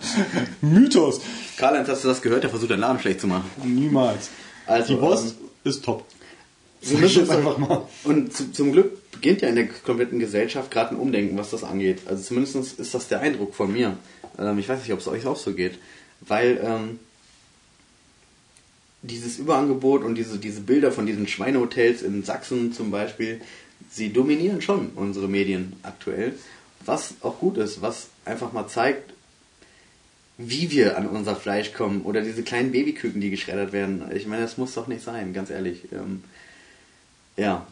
Mythos. 0.61 1.21
Karl-Heinz, 1.57 1.89
hast 1.89 2.03
du 2.03 2.07
das 2.07 2.21
gehört? 2.21 2.43
Der 2.43 2.49
versucht 2.49 2.71
deinen 2.71 2.79
Laden 2.79 2.99
schlecht 2.99 3.21
zu 3.21 3.27
machen. 3.27 3.49
Niemals. 3.63 4.29
Also, 4.65 4.95
Die 4.95 5.01
Wurst 5.01 5.35
ist 5.63 5.83
top. 5.83 6.05
Wir 6.81 6.97
müssen 6.97 7.19
jetzt 7.19 7.29
uns 7.29 7.37
einfach 7.37 7.57
mal. 7.57 7.87
Und 8.03 8.33
zu, 8.33 8.51
zum 8.51 8.71
Glück 8.71 9.11
beginnt 9.11 9.41
ja 9.41 9.49
in 9.49 9.55
der 9.55 9.67
kompletten 9.67 10.19
Gesellschaft 10.19 10.71
gerade 10.71 10.95
ein 10.95 10.99
Umdenken, 10.99 11.37
was 11.37 11.51
das 11.51 11.63
angeht. 11.63 11.99
Also 12.07 12.23
zumindest 12.23 12.79
ist 12.79 12.93
das 12.93 13.07
der 13.07 13.19
Eindruck 13.19 13.53
von 13.53 13.71
mir. 13.71 13.97
Ähm, 14.39 14.57
ich 14.57 14.67
weiß 14.67 14.81
nicht, 14.81 14.93
ob 14.93 14.99
es 14.99 15.07
euch 15.07 15.27
auch 15.27 15.37
so 15.37 15.53
geht. 15.53 15.77
Weil 16.21 16.59
ähm, 16.63 16.99
dieses 19.03 19.37
Überangebot 19.37 20.03
und 20.03 20.15
diese, 20.15 20.37
diese 20.37 20.61
Bilder 20.61 20.91
von 20.91 21.05
diesen 21.05 21.27
Schweinehotels 21.27 22.01
in 22.01 22.23
Sachsen 22.23 22.73
zum 22.73 22.91
Beispiel, 22.91 23.41
sie 23.89 24.11
dominieren 24.11 24.61
schon 24.61 24.89
unsere 24.95 25.27
Medien 25.27 25.73
aktuell. 25.83 26.33
Was 26.85 27.15
auch 27.21 27.39
gut 27.39 27.57
ist, 27.57 27.81
was 27.81 28.07
einfach 28.25 28.53
mal 28.53 28.67
zeigt, 28.67 29.10
wie 30.43 30.71
wir 30.71 30.97
an 30.97 31.07
unser 31.07 31.35
Fleisch 31.35 31.73
kommen. 31.73 32.01
Oder 32.01 32.21
diese 32.21 32.43
kleinen 32.43 32.71
Babyküken, 32.71 33.21
die 33.21 33.29
geschreddert 33.29 33.73
werden. 33.73 34.03
Ich 34.15 34.27
meine, 34.27 34.41
das 34.41 34.57
muss 34.57 34.73
doch 34.73 34.87
nicht 34.87 35.03
sein, 35.03 35.33
ganz 35.33 35.49
ehrlich. 35.49 35.83
Ähm, 35.91 36.23
ja, 37.37 37.65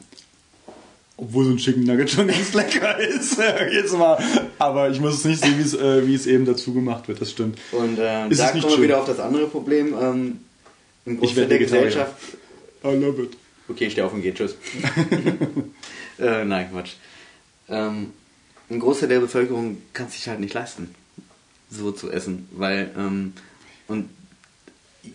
Obwohl 1.18 1.46
so 1.46 1.52
ein 1.52 1.58
Chicken 1.58 1.84
Nugget 1.84 2.10
schon 2.10 2.28
ganz 2.30 2.54
lecker 2.54 2.98
ist. 3.00 3.38
Jetzt 3.72 3.98
mal. 3.98 4.18
Aber 4.58 4.90
ich 4.90 5.00
muss 5.00 5.16
es 5.16 5.26
nicht 5.26 5.44
sehen, 5.44 5.58
wie 5.58 5.64
es, 5.64 5.74
äh, 5.74 6.08
wie 6.08 6.16
es 6.16 6.26
eben 6.28 6.46
dazu 6.46 6.74
gemacht 6.74 7.08
wird. 7.08 7.20
Das 7.22 7.32
stimmt. 7.32 7.60
Und 7.72 7.98
ähm, 8.00 8.30
da 8.30 8.52
kommen 8.52 8.64
wir 8.64 8.82
wieder 8.82 9.00
auf 9.00 9.06
das 9.06 9.20
andere 9.20 9.48
Problem. 9.48 9.94
Ähm, 10.00 10.40
Im 11.06 11.14
Ich 11.16 11.20
Großteil 11.20 11.48
der. 11.48 11.60
Gesellschaft. 11.60 12.14
I 12.84 12.96
love 12.96 13.22
it. 13.24 13.32
Okay, 13.68 13.86
ich 13.86 13.92
stehe 13.92 14.06
auf 14.08 14.14
und 14.14 14.22
gehe. 14.22 14.34
Tschüss. 14.34 14.56
äh, 16.20 16.46
nein, 16.46 16.70
Quatsch. 16.72 16.94
Ähm, 17.68 18.14
ein 18.70 18.80
Großteil 18.80 19.10
der 19.10 19.20
Bevölkerung 19.20 19.78
kann 19.94 20.08
es 20.08 20.14
sich 20.14 20.28
halt 20.28 20.40
nicht 20.40 20.54
leisten, 20.54 20.96
so 21.70 21.92
zu 21.92 22.10
essen. 22.12 22.48
Weil, 22.52 22.92
ähm, 22.98 23.34
und 23.88 24.10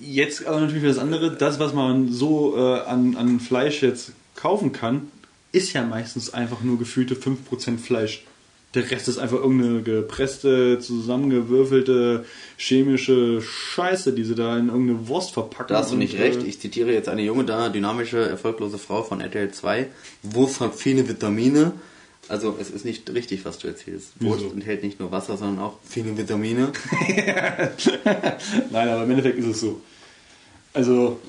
Jetzt 0.00 0.46
aber 0.46 0.60
natürlich 0.60 0.82
wieder 0.82 0.94
das 0.94 1.02
andere. 1.02 1.36
Das, 1.36 1.58
was 1.60 1.74
man 1.74 2.10
so 2.10 2.56
äh, 2.56 2.80
an, 2.80 3.16
an 3.16 3.38
Fleisch 3.38 3.82
jetzt 3.82 4.12
kaufen 4.34 4.72
kann, 4.72 5.08
ist 5.52 5.72
ja 5.74 5.84
meistens 5.84 6.32
einfach 6.32 6.62
nur 6.62 6.78
gefühlte 6.78 7.14
5% 7.14 7.78
Fleisch. 7.78 8.24
Der 8.72 8.90
Rest 8.90 9.08
ist 9.08 9.18
einfach 9.18 9.36
irgendeine 9.36 9.82
gepresste, 9.82 10.80
zusammengewürfelte 10.80 12.24
chemische 12.56 13.40
Scheiße, 13.40 14.12
die 14.14 14.24
sie 14.24 14.34
da 14.34 14.58
in 14.58 14.68
irgendeine 14.68 15.06
Wurst 15.06 15.32
verpacken. 15.32 15.68
da 15.68 15.78
hast 15.78 15.92
du 15.92 15.96
nicht 15.96 16.14
und, 16.14 16.20
recht. 16.20 16.42
äh, 16.42 16.46
Ich 16.46 16.60
zitiere 16.60 16.92
jetzt 16.92 17.08
eine 17.08 17.22
junge, 17.22 17.44
da, 17.44 17.68
dynamische, 17.68 18.18
erfolglose 18.28 18.78
Frau 18.78 19.02
von 19.02 19.20
RTL 19.20 19.52
2. 19.52 19.86
Wurst 20.22 20.60
hat 20.60 20.74
viele 20.74 21.08
Vitamine. 21.08 21.72
Also 22.28 22.56
es 22.60 22.70
ist 22.70 22.84
nicht 22.84 23.10
richtig, 23.10 23.44
was 23.44 23.58
du 23.58 23.68
erzählst. 23.68 24.12
Wurst 24.20 24.42
Wieso? 24.44 24.54
enthält 24.54 24.82
nicht 24.82 24.98
nur 24.98 25.10
Wasser, 25.10 25.36
sondern 25.36 25.58
auch 25.64 25.78
viele 25.88 26.16
Vitamine. 26.16 26.72
Nein, 28.70 28.88
aber 28.88 29.04
im 29.04 29.10
Endeffekt 29.10 29.38
ist 29.38 29.46
es 29.46 29.60
so. 29.60 29.80
Also, 30.72 31.20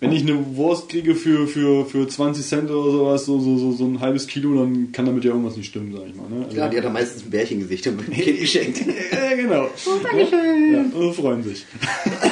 wenn 0.00 0.12
ich 0.12 0.22
eine 0.22 0.56
Wurst 0.56 0.88
kriege 0.88 1.14
für, 1.14 1.46
für, 1.46 1.84
für 1.84 2.08
20 2.08 2.46
Cent 2.46 2.70
oder 2.70 2.90
sowas, 2.90 3.24
so, 3.26 3.38
so, 3.40 3.58
so, 3.58 3.72
so 3.72 3.84
ein 3.84 4.00
halbes 4.00 4.26
Kilo, 4.26 4.54
dann 4.58 4.92
kann 4.92 5.04
damit 5.06 5.24
ja 5.24 5.30
irgendwas 5.32 5.56
nicht 5.56 5.68
stimmen, 5.68 5.92
sag 5.92 6.06
ich 6.08 6.14
mal. 6.14 6.28
Ne? 6.28 6.44
Also, 6.46 6.56
Ja, 6.56 6.68
die 6.68 6.78
hat 6.78 6.86
am 6.86 6.92
meistens 6.94 7.24
ein 7.24 7.30
Bärchengesicht 7.30 7.86
und 7.88 7.98
ein 7.98 8.10
Kind 8.12 8.40
geschenkt. 8.40 8.80
ja, 9.12 9.34
genau. 9.34 9.68
Oh, 9.86 9.98
Dankeschön. 10.02 10.72
Ja, 10.72 10.98
und 10.98 11.14
freuen 11.14 11.42
sich. 11.42 11.66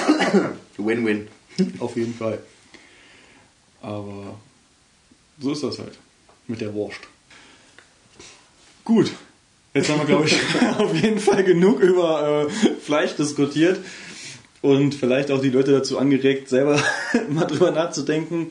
Win-win. 0.78 1.28
Auf 1.78 1.96
jeden 1.96 2.14
Fall. 2.14 2.38
Aber 3.82 4.38
so 5.40 5.52
ist 5.52 5.62
das 5.62 5.78
halt. 5.78 5.98
Mit 6.46 6.60
der 6.60 6.72
Wurst. 6.72 7.00
Gut. 8.84 9.12
Jetzt 9.74 9.88
haben 9.88 10.00
wir, 10.00 10.06
glaube 10.06 10.26
ich, 10.26 10.36
auf 10.78 10.94
jeden 10.94 11.18
Fall 11.18 11.44
genug 11.44 11.80
über 11.80 12.46
äh, 12.46 12.70
Fleisch 12.80 13.16
diskutiert 13.16 13.78
und 14.60 14.94
vielleicht 14.94 15.30
auch 15.30 15.40
die 15.40 15.50
Leute 15.50 15.72
dazu 15.72 15.98
angeregt, 15.98 16.48
selber 16.48 16.80
mal 17.30 17.44
drüber 17.44 17.70
nachzudenken. 17.70 18.50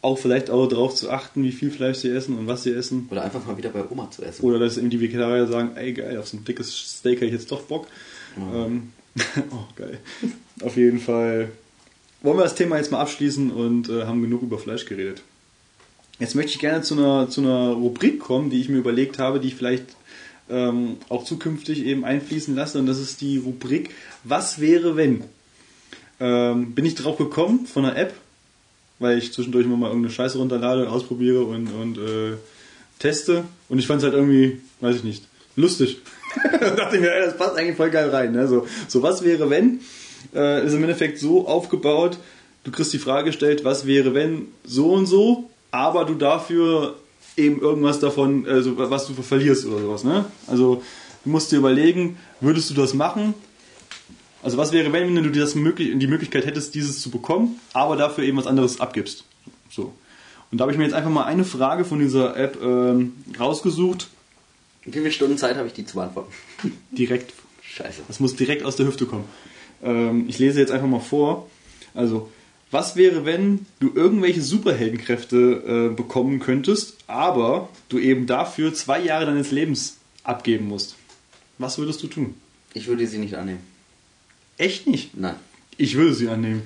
Auch 0.00 0.16
vielleicht 0.16 0.48
auch 0.48 0.66
darauf 0.68 0.94
zu 0.94 1.10
achten, 1.10 1.42
wie 1.42 1.50
viel 1.50 1.72
Fleisch 1.72 1.98
sie 1.98 2.10
essen 2.10 2.38
und 2.38 2.46
was 2.46 2.62
sie 2.62 2.70
essen. 2.70 3.08
Oder 3.10 3.24
einfach 3.24 3.44
mal 3.44 3.58
wieder 3.58 3.70
bei 3.70 3.82
Oma 3.90 4.08
zu 4.12 4.22
essen. 4.22 4.44
Oder 4.44 4.60
dass 4.60 4.78
eben 4.78 4.90
die 4.90 5.00
Vegetarier 5.00 5.48
sagen, 5.48 5.72
ey 5.74 5.92
geil, 5.92 6.16
auf 6.18 6.28
so 6.28 6.36
ein 6.36 6.44
dickes 6.44 6.98
Steak 6.98 7.16
habe 7.16 7.26
ich 7.26 7.32
jetzt 7.32 7.50
doch 7.50 7.62
Bock. 7.62 7.88
Ähm, 8.36 8.92
oh, 9.50 9.64
geil. 9.74 9.98
Auf 10.62 10.76
jeden 10.76 11.00
Fall 11.00 11.50
wollen 12.22 12.38
wir 12.38 12.44
das 12.44 12.54
Thema 12.54 12.76
jetzt 12.76 12.92
mal 12.92 13.00
abschließen 13.00 13.50
und 13.50 13.88
äh, 13.88 14.04
haben 14.04 14.22
genug 14.22 14.42
über 14.42 14.58
Fleisch 14.58 14.84
geredet. 14.84 15.22
Jetzt 16.18 16.34
möchte 16.34 16.52
ich 16.52 16.58
gerne 16.58 16.82
zu 16.82 16.94
einer, 16.94 17.30
zu 17.30 17.40
einer 17.40 17.70
Rubrik 17.70 18.18
kommen, 18.18 18.50
die 18.50 18.60
ich 18.60 18.68
mir 18.68 18.78
überlegt 18.78 19.18
habe, 19.18 19.38
die 19.38 19.48
ich 19.48 19.54
vielleicht 19.54 19.84
ähm, 20.50 20.96
auch 21.08 21.24
zukünftig 21.24 21.84
eben 21.84 22.04
einfließen 22.04 22.54
lasse. 22.54 22.78
Und 22.78 22.86
das 22.86 22.98
ist 22.98 23.20
die 23.20 23.38
Rubrik 23.38 23.90
Was 24.24 24.60
wäre 24.60 24.96
wenn? 24.96 25.24
Ähm, 26.20 26.74
bin 26.74 26.84
ich 26.84 26.96
drauf 26.96 27.16
gekommen 27.16 27.66
von 27.66 27.84
einer 27.84 27.96
App, 27.96 28.14
weil 28.98 29.18
ich 29.18 29.32
zwischendurch 29.32 29.66
immer 29.66 29.76
mal 29.76 29.88
irgendeine 29.88 30.12
Scheiße 30.12 30.38
runterlade, 30.38 30.90
ausprobiere 30.90 31.44
und, 31.44 31.68
und 31.68 31.98
äh, 31.98 32.36
teste. 32.98 33.44
Und 33.68 33.78
ich 33.78 33.86
fand 33.86 33.98
es 33.98 34.04
halt 34.04 34.14
irgendwie, 34.14 34.60
weiß 34.80 34.96
ich 34.96 35.04
nicht, 35.04 35.24
lustig. 35.54 35.98
da 36.60 36.70
dachte 36.76 36.98
mir, 36.98 37.14
ey, 37.14 37.26
das 37.26 37.36
passt 37.36 37.56
eigentlich 37.56 37.76
voll 37.76 37.90
geil 37.90 38.10
rein. 38.10 38.32
Ne? 38.32 38.48
So, 38.48 38.66
so 38.88 39.02
was 39.02 39.22
wäre 39.22 39.50
wenn? 39.50 39.80
Äh, 40.34 40.66
ist 40.66 40.74
im 40.74 40.82
Endeffekt 40.82 41.20
so 41.20 41.46
aufgebaut, 41.46 42.18
du 42.64 42.72
kriegst 42.72 42.92
die 42.92 42.98
Frage 42.98 43.26
gestellt, 43.26 43.64
was 43.64 43.86
wäre 43.86 44.14
wenn 44.14 44.48
so 44.64 44.92
und 44.92 45.06
so, 45.06 45.48
aber 45.70 46.04
du 46.04 46.14
dafür 46.14 46.96
eben 47.36 47.60
irgendwas 47.60 48.00
davon, 48.00 48.46
also 48.46 48.76
was 48.76 49.06
du 49.06 49.14
verlierst 49.14 49.66
oder 49.66 49.80
sowas. 49.80 50.04
Ne? 50.04 50.24
Also 50.46 50.82
du 51.24 51.30
musst 51.30 51.52
dir 51.52 51.56
überlegen, 51.56 52.16
würdest 52.40 52.70
du 52.70 52.74
das 52.74 52.94
machen? 52.94 53.34
Also 54.42 54.56
was 54.56 54.72
wäre, 54.72 54.92
wenn 54.92 55.14
du 55.14 55.30
dir 55.30 55.40
das 55.40 55.54
möglich, 55.54 55.90
die 55.96 56.06
Möglichkeit 56.06 56.46
hättest, 56.46 56.74
dieses 56.74 57.00
zu 57.00 57.10
bekommen, 57.10 57.60
aber 57.72 57.96
dafür 57.96 58.24
eben 58.24 58.36
was 58.36 58.46
anderes 58.46 58.80
abgibst. 58.80 59.24
So. 59.70 59.92
Und 60.50 60.58
da 60.58 60.62
habe 60.62 60.72
ich 60.72 60.78
mir 60.78 60.84
jetzt 60.84 60.94
einfach 60.94 61.10
mal 61.10 61.24
eine 61.24 61.44
Frage 61.44 61.84
von 61.84 61.98
dieser 61.98 62.36
App 62.36 62.58
ähm, 62.62 63.12
rausgesucht, 63.38 64.08
Wie 64.84 64.92
viele 64.92 65.12
Stunden 65.12 65.38
Zeit 65.38 65.56
habe 65.56 65.66
ich, 65.66 65.74
die 65.74 65.84
zu 65.84 65.96
beantworten? 65.96 66.32
direkt 66.90 67.34
Scheiße. 67.62 68.02
Das 68.08 68.18
muss 68.18 68.34
direkt 68.34 68.64
aus 68.64 68.76
der 68.76 68.86
Hüfte 68.86 69.06
kommen. 69.06 69.24
Ähm, 69.82 70.24
ich 70.28 70.38
lese 70.38 70.58
jetzt 70.58 70.72
einfach 70.72 70.88
mal 70.88 71.00
vor. 71.00 71.48
Also, 71.94 72.30
was 72.70 72.96
wäre, 72.96 73.24
wenn 73.24 73.66
du 73.80 73.90
irgendwelche 73.94 74.42
Superheldenkräfte 74.42 75.90
äh, 75.90 75.94
bekommen 75.94 76.38
könntest, 76.40 76.96
aber 77.06 77.68
du 77.88 77.98
eben 77.98 78.26
dafür 78.26 78.74
zwei 78.74 79.00
Jahre 79.00 79.26
deines 79.26 79.50
Lebens 79.50 79.96
abgeben 80.24 80.68
musst? 80.68 80.96
Was 81.58 81.78
würdest 81.78 82.02
du 82.02 82.06
tun? 82.08 82.34
Ich 82.74 82.86
würde 82.86 83.06
sie 83.06 83.18
nicht 83.18 83.34
annehmen. 83.34 83.60
Echt 84.58 84.86
nicht. 84.86 85.16
Nein, 85.16 85.36
Ich 85.76 85.96
würde 85.96 86.14
sie 86.14 86.28
annehmen. 86.28 86.62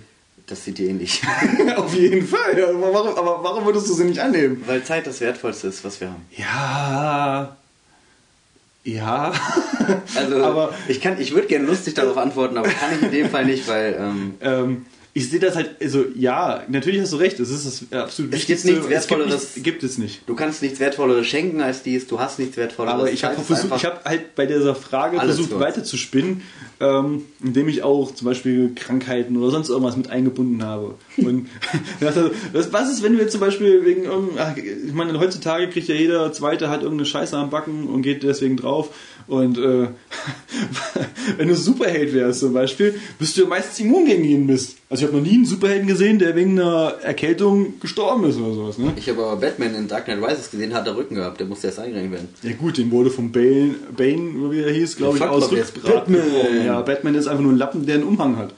das 0.46 0.64
sieht 0.64 0.78
dir 0.78 0.88
ähnlich. 0.88 1.22
Auf 1.76 1.94
jeden 1.94 2.26
Fall. 2.26 2.62
Aber 2.64 2.92
warum, 2.92 3.14
aber 3.14 3.44
warum 3.44 3.64
würdest 3.64 3.88
du 3.88 3.94
sie 3.94 4.04
nicht 4.04 4.18
annehmen? 4.18 4.62
Weil 4.66 4.82
Zeit 4.84 5.06
das 5.06 5.20
Wertvollste 5.20 5.68
ist, 5.68 5.84
was 5.84 6.00
wir 6.00 6.08
haben. 6.08 6.22
Ja. 6.36 7.56
Ja. 8.84 9.32
Also, 10.16 10.36
aber 10.44 10.74
ich, 10.88 11.00
kann, 11.00 11.20
ich 11.20 11.32
würde 11.32 11.46
gerne 11.46 11.66
lustig 11.66 11.94
darauf 11.94 12.16
antworten, 12.18 12.56
aber 12.58 12.68
kann 12.68 12.96
ich 12.96 13.02
in 13.02 13.12
dem 13.12 13.30
Fall 13.30 13.44
nicht, 13.44 13.68
weil 13.68 13.96
ähm, 13.98 14.34
Ähm, 14.40 14.86
ich 15.14 15.28
sehe 15.28 15.40
das 15.40 15.56
halt, 15.56 15.76
also 15.78 16.06
ja, 16.14 16.62
natürlich 16.68 17.02
hast 17.02 17.12
du 17.12 17.18
recht, 17.18 17.38
es 17.38 17.50
ist 17.50 17.66
das 17.90 18.00
absolut 18.00 18.32
Es 18.32 18.46
gibt 18.46 18.64
nichts 18.64 18.88
Wertvolleres. 18.88 19.34
Es 19.34 19.40
gibt, 19.40 19.56
nicht, 19.56 19.64
gibt 19.64 19.82
es 19.82 19.98
nicht. 19.98 20.22
du 20.26 20.34
kannst 20.34 20.62
nichts 20.62 20.80
Wertvolleres 20.80 21.26
schenken 21.26 21.60
als 21.60 21.82
dies, 21.82 22.06
du 22.06 22.18
hast 22.18 22.38
nichts 22.38 22.56
Wertvolleres. 22.56 22.98
Aber 22.98 23.12
ich 23.12 23.22
habe 23.22 23.38
versucht, 23.38 23.76
ich 23.76 23.84
habe 23.84 24.00
halt 24.06 24.34
bei 24.34 24.46
dieser 24.46 24.74
Frage 24.74 25.18
versucht 25.18 25.50
für. 25.50 25.60
weiter 25.60 25.84
zu 25.84 25.98
spinnen, 25.98 26.42
ähm, 26.80 27.26
indem 27.44 27.68
ich 27.68 27.82
auch 27.82 28.14
zum 28.14 28.24
Beispiel 28.24 28.72
Krankheiten 28.74 29.36
oder 29.36 29.50
sonst 29.50 29.68
irgendwas 29.68 29.98
mit 29.98 30.08
eingebunden 30.08 30.64
habe. 30.64 30.94
Und 31.18 31.46
was, 32.00 32.90
ist, 32.90 33.02
wenn 33.02 33.18
wir 33.18 33.28
zum 33.28 33.40
Beispiel 33.40 33.84
wegen 33.84 34.04
ich 34.86 34.94
meine, 34.94 35.18
heutzutage 35.20 35.68
kriegt 35.68 35.88
ja 35.88 35.94
jeder 35.94 36.32
Zweite 36.32 36.70
hat 36.70 36.82
irgendeine 36.82 37.06
Scheiße 37.06 37.36
am 37.36 37.50
Backen 37.50 37.86
und 37.86 38.00
geht 38.00 38.22
deswegen 38.22 38.56
drauf. 38.56 38.88
Und 39.26 39.58
äh, 39.58 39.88
wenn 41.36 41.48
du 41.48 41.54
Superheld 41.54 42.12
wärst 42.14 42.40
zum 42.40 42.52
Beispiel, 42.52 42.94
bist 43.18 43.36
du 43.36 43.42
ja 43.42 43.48
meistens 43.48 43.80
immun 43.80 44.04
gegen 44.06 44.24
jeden 44.24 44.46
Mist. 44.46 44.76
Also 44.90 45.04
ich 45.04 45.08
habe 45.10 45.18
noch 45.20 45.26
nie 45.26 45.34
einen 45.36 45.46
Superhelden 45.46 45.86
gesehen, 45.86 46.18
der 46.18 46.34
wegen 46.36 46.58
einer 46.60 46.94
Erkältung 47.02 47.80
gestorben 47.80 48.24
ist 48.24 48.36
oder 48.38 48.54
sowas. 48.54 48.78
Ne? 48.78 48.92
Ich 48.96 49.08
habe 49.08 49.22
aber 49.22 49.36
Batman 49.36 49.74
in 49.74 49.88
Dark 49.88 50.04
Knight 50.04 50.22
Rises 50.22 50.50
gesehen, 50.50 50.74
hat 50.74 50.86
er 50.86 50.96
Rücken 50.96 51.14
gehabt, 51.14 51.40
der 51.40 51.46
musste 51.46 51.68
erst 51.68 51.78
eingerenkt 51.78 52.12
werden. 52.12 52.28
Ja 52.42 52.52
gut, 52.52 52.78
den 52.78 52.90
wurde 52.90 53.10
vom 53.10 53.32
Bane, 53.32 53.74
Bane 53.96 54.50
wie 54.50 54.60
er 54.60 54.72
hieß, 54.72 54.96
glaube 54.96 55.16
ich, 55.18 55.22
aus 55.24 55.50
Batman. 55.82 56.22
Ja, 56.64 56.80
Batman 56.82 57.14
ist 57.14 57.26
einfach 57.26 57.42
nur 57.42 57.52
ein 57.52 57.58
Lappen, 57.58 57.86
der 57.86 57.96
einen 57.96 58.04
Umhang 58.04 58.36
hat. 58.36 58.54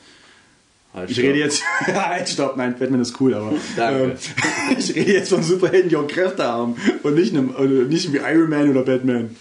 Halt, 0.94 1.10
Ich 1.10 1.16
stopp. 1.16 1.26
rede 1.28 1.38
jetzt, 1.40 1.62
halt, 1.86 2.28
stopp, 2.28 2.56
nein, 2.56 2.76
Batman 2.78 3.00
ist 3.00 3.20
cool, 3.20 3.34
aber 3.34 3.52
Danke. 3.76 4.02
ähm, 4.04 4.12
ich 4.78 4.94
rede 4.94 5.12
jetzt 5.14 5.28
von 5.30 5.42
Superhelden, 5.42 5.88
die 5.88 5.96
auch 5.96 6.06
Kräfte 6.06 6.44
haben 6.44 6.76
und 7.02 7.14
nicht, 7.16 7.34
einem, 7.34 7.52
äh, 7.58 7.84
nicht 7.92 8.12
wie 8.12 8.18
Iron 8.18 8.48
Man 8.48 8.70
oder 8.70 8.82
Batman. 8.82 9.34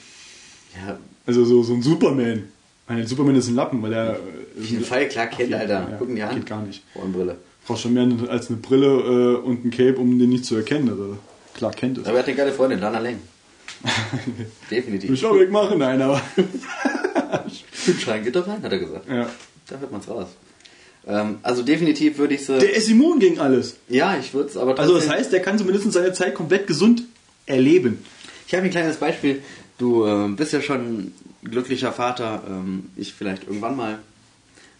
Ja, 0.75 0.97
Also 1.25 1.45
so, 1.45 1.63
so 1.63 1.73
ein 1.73 1.81
Superman. 1.81 2.43
Meine 2.87 3.07
Superman 3.07 3.35
ist 3.35 3.47
ein 3.47 3.55
Lappen, 3.55 3.81
weil 3.81 3.93
er. 3.93 4.11
Auf 4.59 4.65
jeden 4.65 4.83
Fall, 4.83 5.07
klar, 5.07 5.27
kennt, 5.27 5.53
Alter. 5.53 5.87
Ja, 5.91 5.97
Gucken 5.97 6.15
die 6.15 6.21
an. 6.23 6.35
Geht 6.35 6.45
gar 6.45 6.61
nicht. 6.61 6.83
Ohrenbrille. 6.95 7.37
Brauchst 7.65 7.83
schon 7.83 7.93
mehr 7.93 8.07
als 8.29 8.49
eine 8.49 8.57
Brille 8.57 8.87
äh, 8.87 9.35
und 9.37 9.63
ein 9.65 9.71
Cape, 9.71 9.95
um 9.97 10.19
den 10.19 10.29
nicht 10.29 10.45
zu 10.45 10.55
erkennen. 10.55 10.89
Also, 10.89 11.17
klar, 11.53 11.71
kennt 11.71 11.97
es. 11.97 12.05
Aber 12.05 12.15
er 12.17 12.19
hat 12.19 12.27
eine 12.27 12.35
geile 12.35 12.51
Freundin, 12.51 12.79
Lana 12.79 12.99
Lang. 12.99 13.19
Definitiv. 14.71 15.11
Ich 15.11 15.25
auch 15.25 15.37
wegmachen, 15.37 15.79
nein, 15.79 16.01
aber. 16.01 16.21
Schreien 17.99 18.23
geht 18.23 18.35
doch 18.35 18.47
rein, 18.47 18.61
hat 18.61 18.71
er 18.71 18.79
gesagt. 18.79 19.09
ja. 19.09 19.29
Da 19.69 19.77
hört 19.79 19.91
man's 19.93 20.09
raus. 20.09 20.27
Ähm, 21.07 21.37
also 21.41 21.63
definitiv 21.63 22.17
würde 22.17 22.35
ich 22.35 22.45
so. 22.45 22.59
Der 22.59 22.75
ist 22.75 22.89
immun 22.89 23.19
gegen 23.19 23.39
alles. 23.39 23.77
ja, 23.87 24.17
ich 24.19 24.33
würde 24.33 24.49
es 24.49 24.57
aber 24.57 24.77
Also 24.77 24.93
trotzdem. 24.93 25.09
das 25.09 25.17
heißt, 25.19 25.31
der 25.33 25.41
kann 25.41 25.57
zumindest 25.57 25.89
seine 25.93 26.11
Zeit 26.11 26.35
komplett 26.35 26.67
gesund 26.67 27.03
erleben. 27.45 27.99
Ich 28.45 28.53
habe 28.53 28.65
ein 28.65 28.71
kleines 28.71 28.97
Beispiel. 28.97 29.41
Du 29.77 30.05
äh, 30.05 30.27
bist 30.29 30.53
ja 30.53 30.61
schon 30.61 31.13
glücklicher 31.43 31.91
Vater. 31.91 32.43
Ähm, 32.47 32.89
ich 32.95 33.13
vielleicht 33.13 33.45
irgendwann 33.45 33.75
mal. 33.75 33.99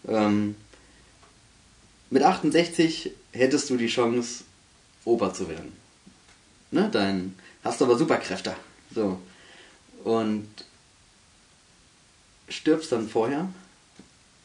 Ähm, 0.06 0.56
mit 2.10 2.22
68 2.22 3.10
hättest 3.32 3.70
du 3.70 3.76
die 3.76 3.88
Chance, 3.88 4.44
Opa 5.04 5.34
zu 5.34 5.48
werden. 5.48 5.72
Ne? 6.70 6.88
Dein, 6.92 7.34
hast 7.62 7.82
aber 7.82 7.96
Superkräfte. 7.96 8.54
So. 8.94 9.20
Und 10.04 10.48
stirbst 12.48 12.92
dann 12.92 13.08
vorher 13.08 13.48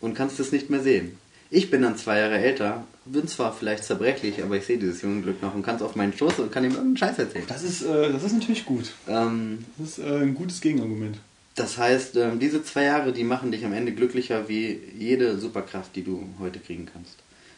und 0.02 0.14
kannst 0.16 0.40
es 0.40 0.52
nicht 0.52 0.70
mehr 0.70 0.82
sehen. 0.82 1.18
Ich 1.52 1.72
bin 1.72 1.82
dann 1.82 1.98
zwei 1.98 2.20
Jahre 2.20 2.38
älter, 2.38 2.84
bin 3.06 3.28
zwar 3.28 3.52
vielleicht 3.54 3.84
zerbrechlich, 3.84 4.44
aber 4.44 4.56
ich 4.58 4.66
sehe 4.66 4.78
dieses 4.78 5.02
junge 5.02 5.22
Glück 5.22 5.42
noch 5.42 5.56
und 5.56 5.64
kann 5.64 5.78
es 5.78 5.82
auf 5.82 5.96
meinen 5.96 6.14
Schoß 6.14 6.38
und 6.40 6.52
kann 6.52 6.64
ihm 6.64 6.72
irgendeinen 6.72 6.98
Scheiß 6.98 7.18
erzählen. 7.18 7.46
Das 7.48 7.64
ist, 7.64 7.82
äh, 7.82 8.12
das 8.12 8.24
ist 8.24 8.34
natürlich 8.34 8.66
gut. 8.66 8.92
Ähm, 9.08 9.66
Das 9.80 9.90
ist 9.90 10.00
äh, 10.00 10.18
ein 10.22 10.36
gutes 10.36 10.62
Gegenargument. 10.62 11.18
Das 11.56 11.78
heißt, 11.80 12.16
ähm, 12.18 12.40
diese 12.40 12.64
zwei 12.64 12.84
Jahre, 12.84 13.12
die 13.14 13.24
machen 13.24 13.52
dich 13.52 13.66
am 13.66 13.74
Ende 13.74 13.92
glücklicher 13.94 14.48
wie 14.48 14.80
jede 14.98 15.40
Superkraft, 15.40 15.96
die 15.96 16.04
du 16.04 16.24
heute 16.40 16.60
kriegen 16.60 16.88
kannst. 16.94 17.16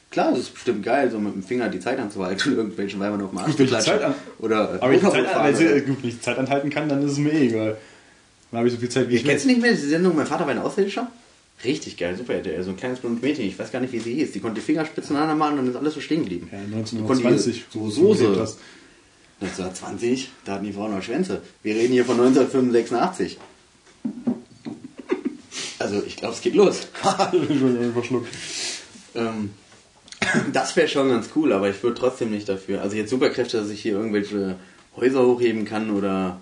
Klar, 0.09 0.31
es 0.33 0.39
ist 0.39 0.53
bestimmt 0.53 0.83
geil, 0.83 1.11
so 1.11 1.19
mit 1.19 1.33
dem 1.35 1.43
Finger 1.43 1.67
die 1.69 1.79
Zeit 1.79 1.99
anzuhalten 1.99 2.51
und 2.51 2.57
irgendwelchen 2.57 2.99
Weibern 2.99 3.21
auf 3.21 3.29
dem 3.31 3.39
Arsch 3.39 3.45
zu 3.47 3.63
ich 3.63 3.69
die 3.69 3.75
klatschen. 3.75 3.93
Zeit 3.93 4.03
an- 4.03 4.15
Oder 4.39 4.55
äh, 4.75 4.77
Aber 4.79 4.89
wenn 4.89 4.95
ich, 4.95 5.01
die 5.03 5.09
Zeit, 5.11 5.27
fahren 5.27 5.45
also, 5.45 5.63
äh, 5.63 5.81
gut, 5.81 5.97
wenn 6.01 6.09
ich 6.09 6.15
die 6.15 6.21
Zeit 6.21 6.37
anhalten 6.37 6.69
kann, 6.69 6.87
dann 6.89 7.03
ist 7.05 7.11
es 7.13 7.17
mir 7.17 7.31
eh 7.33 7.47
egal. 7.47 7.77
Dann 8.51 8.57
habe 8.59 8.67
ich 8.69 8.73
so 8.73 8.79
viel 8.79 8.89
Zeit, 8.89 9.09
wie 9.09 9.15
ich 9.15 9.23
Kennst 9.25 9.43
du 9.43 9.49
will. 9.49 9.55
nicht 9.55 9.61
mehr 9.63 9.71
diese 9.73 9.89
Sendung 9.89 10.15
Mein 10.15 10.25
Vater 10.25 10.45
war 10.45 10.51
ein 10.51 10.59
Außerirdischer? 10.59 11.09
Richtig 11.63 11.97
geil, 11.97 12.15
super 12.17 12.33
RTL. 12.33 12.63
So 12.63 12.71
ein 12.71 12.77
kleines 12.77 12.99
blondes 12.99 13.21
Mädchen, 13.21 13.45
ich 13.45 13.57
weiß 13.57 13.71
gar 13.71 13.79
nicht, 13.81 13.93
wie 13.93 13.99
sie 13.99 14.15
hieß. 14.15 14.31
Die 14.31 14.39
konnte 14.39 14.55
die 14.59 14.65
Fingerspitzen 14.65 15.15
aneinander 15.15 15.35
machen 15.45 15.59
und 15.59 15.65
dann 15.65 15.73
ist 15.73 15.75
alles 15.75 15.93
so 15.93 16.01
stehen 16.01 16.21
geblieben. 16.21 16.49
Ja, 16.51 16.57
Die 16.59 16.71
konnte 17.05 17.27
1920. 17.27 17.65
So 17.71 17.89
Soße. 17.89 18.33
das. 18.35 18.57
1920, 19.41 20.29
da 20.45 20.53
hatten 20.53 20.65
die 20.65 20.73
Frauen 20.73 20.93
noch 20.95 21.01
Schwänze. 21.01 21.41
Wir 21.63 21.75
reden 21.75 21.93
hier 21.93 22.05
von 22.05 22.19
1985. 22.19 23.37
Also 25.79 26.03
ich 26.05 26.15
glaube, 26.15 26.35
es 26.35 26.41
geht 26.41 26.53
los. 26.53 26.87
Entschuldigung. 27.31 28.25
Ähm, 29.15 29.49
das 30.53 30.75
wäre 30.75 30.87
schon 30.87 31.09
ganz 31.09 31.29
cool, 31.35 31.53
aber 31.53 31.69
ich 31.69 31.81
würde 31.81 31.99
trotzdem 31.99 32.29
nicht 32.31 32.47
dafür. 32.47 32.81
Also 32.81 32.95
jetzt 32.95 33.09
Superkräfte, 33.09 33.57
dass 33.57 33.69
ich 33.69 33.81
hier 33.81 33.93
irgendwelche 33.93 34.57
Häuser 34.95 35.25
hochheben 35.25 35.65
kann 35.65 35.89
oder 35.89 36.39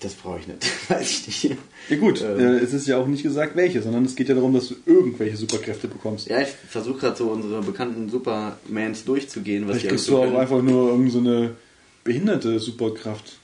das 0.00 0.14
brauche 0.14 0.38
ich 0.40 0.48
nicht. 0.48 0.58
Weiß 0.90 1.28
ich 1.28 1.44
nicht. 1.44 1.58
Ja 1.88 1.96
gut, 1.96 2.22
Ähm. 2.22 2.38
äh, 2.38 2.58
es 2.58 2.72
ist 2.72 2.86
ja 2.86 2.96
auch 2.98 3.06
nicht 3.06 3.22
gesagt 3.22 3.54
welche, 3.56 3.82
sondern 3.82 4.04
es 4.04 4.16
geht 4.16 4.28
ja 4.28 4.34
darum, 4.34 4.54
dass 4.54 4.68
du 4.68 4.76
irgendwelche 4.86 5.36
Superkräfte 5.36 5.88
bekommst. 5.88 6.28
Ja, 6.28 6.40
ich 6.40 6.48
versuche 6.48 6.98
gerade 7.00 7.16
so 7.16 7.28
unsere 7.28 7.60
bekannten 7.62 8.08
Supermans 8.08 9.04
durchzugehen, 9.04 9.68
was 9.68 9.76
Vielleicht 9.76 9.88
kriegst 9.90 10.08
du 10.08 10.12
so 10.12 10.22
auch 10.22 10.34
einfach 10.34 10.62
nur 10.62 10.90
irgend 10.90 11.12
so 11.12 11.18
eine 11.18 11.54
behinderte 12.02 12.58
Superkraft. 12.58 13.36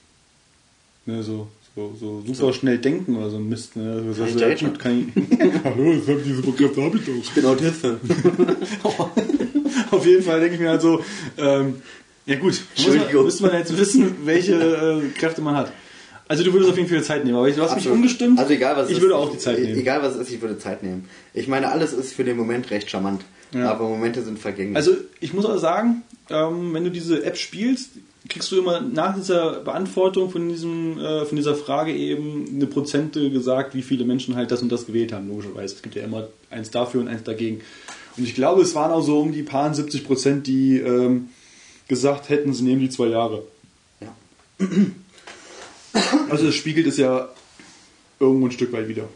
Ne, 1.04 1.22
so, 1.22 1.46
so, 1.76 1.94
so 2.00 2.22
super 2.26 2.52
schnell 2.52 2.78
denken 2.78 3.16
oder 3.16 3.30
so 3.30 3.36
ein 3.36 3.48
Mist. 3.48 3.76
Ne? 3.76 4.14
Kann 4.16 4.28
ich 4.28 4.40
ja, 4.40 4.68
gut, 4.68 4.78
kann 4.78 5.12
ich, 5.14 5.38
Hallo, 5.64 5.92
das 5.92 6.08
hab, 6.08 6.24
diese 6.24 6.36
Superkräfte 6.36 6.82
habe 6.82 6.96
ich 6.96 7.04
doch. 7.04 7.12
Ich 7.14 7.30
bin 7.32 7.44
Autist. 7.44 7.84
Auf 9.90 10.06
jeden 10.06 10.22
Fall 10.22 10.40
denke 10.40 10.54
ich 10.54 10.60
mir 10.60 10.70
halt 10.70 10.80
so, 10.82 11.04
ähm, 11.36 11.82
ja 12.24 12.36
gut, 12.36 12.60
muss 12.76 12.88
man, 12.88 13.24
müsste 13.24 13.42
man 13.44 13.52
jetzt 13.52 13.78
wissen, 13.78 14.16
welche 14.24 14.54
äh, 14.54 15.18
Kräfte 15.18 15.42
man 15.42 15.54
hat. 15.54 15.72
Also 16.28 16.42
du 16.42 16.52
würdest 16.52 16.70
auf 16.70 16.76
jeden 16.76 16.88
Fall 16.88 17.02
Zeit 17.04 17.24
nehmen, 17.24 17.36
aber 17.36 17.50
du 17.50 17.62
hast 17.62 17.70
mich 17.70 17.76
Absolut. 17.76 17.96
umgestimmt. 17.96 18.38
Also 18.38 18.52
egal 18.52 18.76
was 18.76 18.88
ich 18.88 18.96
ist, 18.96 19.02
würde 19.02 19.16
auch 19.16 19.30
die 19.30 19.38
Zeit 19.38 19.60
nehmen. 19.60 19.78
Egal 19.78 20.02
was 20.02 20.14
es 20.14 20.22
ist, 20.22 20.32
ich 20.32 20.40
würde 20.42 20.58
Zeit 20.58 20.82
nehmen. 20.82 21.08
Ich 21.34 21.46
meine, 21.46 21.70
alles 21.70 21.92
ist 21.92 22.14
für 22.14 22.24
den 22.24 22.36
Moment 22.36 22.70
recht 22.70 22.90
charmant. 22.90 23.22
Ja. 23.52 23.70
Aber 23.70 23.88
Momente 23.88 24.22
sind 24.22 24.38
vergänglich. 24.38 24.76
Also 24.76 24.96
ich 25.20 25.32
muss 25.32 25.44
auch 25.44 25.58
sagen, 25.58 26.02
ähm, 26.30 26.74
wenn 26.74 26.82
du 26.82 26.90
diese 26.90 27.24
App 27.24 27.36
spielst, 27.36 27.90
kriegst 28.28 28.50
du 28.50 28.58
immer 28.58 28.80
nach 28.80 29.14
dieser 29.14 29.60
Beantwortung 29.60 30.30
von 30.30 30.48
diesem 30.48 30.98
äh, 30.98 31.24
von 31.26 31.36
dieser 31.36 31.54
Frage 31.54 31.94
eben 31.94 32.44
eine 32.52 32.66
Prozente 32.66 33.30
gesagt, 33.30 33.76
wie 33.76 33.82
viele 33.82 34.04
Menschen 34.04 34.34
halt 34.34 34.50
das 34.50 34.62
und 34.62 34.72
das 34.72 34.86
gewählt 34.86 35.12
haben. 35.12 35.28
Logischerweise, 35.28 35.76
es 35.76 35.82
gibt 35.82 35.94
ja 35.94 36.02
immer 36.02 36.26
eins 36.50 36.70
dafür 36.70 37.02
und 37.02 37.08
eins 37.08 37.22
dagegen. 37.22 37.60
Und 38.16 38.24
ich 38.24 38.34
glaube, 38.34 38.62
es 38.62 38.74
waren 38.74 38.90
auch 38.90 39.02
so 39.02 39.20
um 39.20 39.32
die 39.32 39.44
paar 39.44 39.72
70 39.72 40.04
Prozent, 40.04 40.48
die 40.48 40.78
ähm, 40.78 41.28
gesagt 41.86 42.30
hätten, 42.30 42.52
sie 42.52 42.64
nehmen 42.64 42.80
die 42.80 42.90
zwei 42.90 43.06
Jahre. 43.06 43.44
ja. 44.00 44.08
Also 46.30 46.48
es 46.48 46.54
spiegelt 46.54 46.86
es 46.86 46.96
ja 46.96 47.28
irgendwo 48.20 48.46
ein 48.46 48.52
Stück 48.52 48.72
weit 48.72 48.88
wieder. 48.88 49.08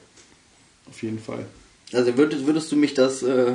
Auf 0.88 1.02
jeden 1.02 1.18
Fall. 1.18 1.46
Also 1.92 2.16
würdest, 2.16 2.46
würdest 2.46 2.70
du 2.72 2.76
mich 2.76 2.94
das 2.94 3.22
äh, 3.22 3.54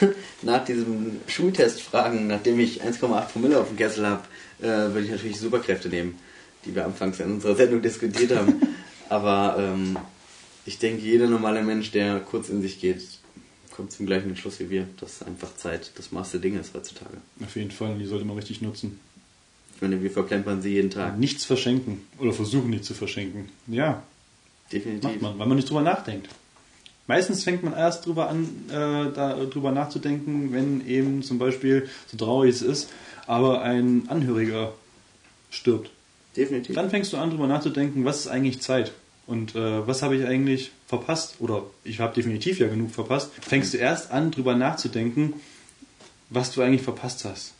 nach 0.42 0.64
diesem 0.64 1.20
Schultest 1.26 1.82
fragen, 1.82 2.26
nachdem 2.26 2.58
ich 2.60 2.82
1,8 2.82 3.26
Promille 3.28 3.58
auf 3.58 3.68
dem 3.68 3.76
Kessel 3.76 4.06
habe, 4.06 4.22
äh, 4.60 4.66
würde 4.66 5.02
ich 5.02 5.10
natürlich 5.10 5.38
Superkräfte 5.38 5.88
nehmen, 5.88 6.18
die 6.64 6.74
wir 6.74 6.84
anfangs 6.84 7.20
in 7.20 7.32
unserer 7.32 7.56
Sendung 7.56 7.82
diskutiert 7.82 8.34
haben. 8.34 8.60
Aber 9.08 9.56
ähm, 9.58 9.98
ich 10.64 10.78
denke, 10.78 11.02
jeder 11.02 11.26
normale 11.26 11.62
Mensch, 11.62 11.90
der 11.90 12.20
kurz 12.20 12.48
in 12.48 12.62
sich 12.62 12.80
geht, 12.80 13.02
kommt 13.74 13.92
zum 13.92 14.06
gleichen 14.06 14.28
Entschluss 14.28 14.60
wie 14.60 14.70
wir, 14.70 14.86
dass 15.00 15.22
einfach 15.22 15.56
Zeit 15.56 15.92
das 15.96 16.12
Maß 16.12 16.32
der 16.32 16.40
Dinge 16.40 16.60
ist 16.60 16.74
heutzutage. 16.74 17.18
Auf 17.42 17.56
jeden 17.56 17.70
Fall. 17.70 17.92
Und 17.92 17.98
die 17.98 18.06
sollte 18.06 18.24
man 18.24 18.36
richtig 18.36 18.62
nutzen. 18.62 19.00
Meine, 19.82 20.02
wir 20.02 20.10
verplempern 20.10 20.62
sie 20.62 20.70
jeden 20.70 20.90
Tag. 20.90 21.18
Nichts 21.18 21.44
verschenken. 21.44 22.02
Oder 22.18 22.32
versuchen 22.32 22.70
nicht 22.70 22.84
zu 22.84 22.94
verschenken. 22.94 23.48
Ja, 23.66 24.02
Definitiv. 24.72 25.10
Macht 25.10 25.22
man, 25.22 25.38
weil 25.38 25.46
man 25.46 25.56
nicht 25.56 25.68
drüber 25.68 25.82
nachdenkt. 25.82 26.28
Meistens 27.06 27.44
fängt 27.44 27.62
man 27.62 27.74
erst 27.74 28.06
drüber 28.06 28.28
an, 28.28 28.48
äh, 28.68 29.12
da, 29.12 29.44
drüber 29.44 29.72
nachzudenken, 29.72 30.52
wenn 30.52 30.86
eben 30.86 31.22
zum 31.22 31.38
Beispiel, 31.38 31.88
so 32.06 32.16
traurig 32.16 32.54
es 32.54 32.62
ist, 32.62 32.90
aber 33.26 33.62
ein 33.62 34.04
Angehöriger 34.08 34.72
stirbt. 35.50 35.90
Definitiv. 36.36 36.74
Dann 36.74 36.90
fängst 36.90 37.12
du 37.12 37.18
an, 37.18 37.30
drüber 37.30 37.46
nachzudenken, 37.46 38.04
was 38.04 38.20
ist 38.20 38.28
eigentlich 38.28 38.60
Zeit? 38.60 38.92
Und 39.26 39.54
äh, 39.54 39.86
was 39.86 40.02
habe 40.02 40.16
ich 40.16 40.26
eigentlich 40.26 40.70
verpasst? 40.86 41.36
Oder 41.40 41.64
ich 41.84 42.00
habe 42.00 42.14
definitiv 42.14 42.58
ja 42.58 42.68
genug 42.68 42.90
verpasst. 42.90 43.30
Fängst 43.40 43.74
du 43.74 43.78
erst 43.78 44.10
an, 44.10 44.30
drüber 44.30 44.54
nachzudenken, 44.54 45.34
was 46.30 46.52
du 46.52 46.62
eigentlich 46.62 46.82
verpasst 46.82 47.24
hast. 47.24 47.52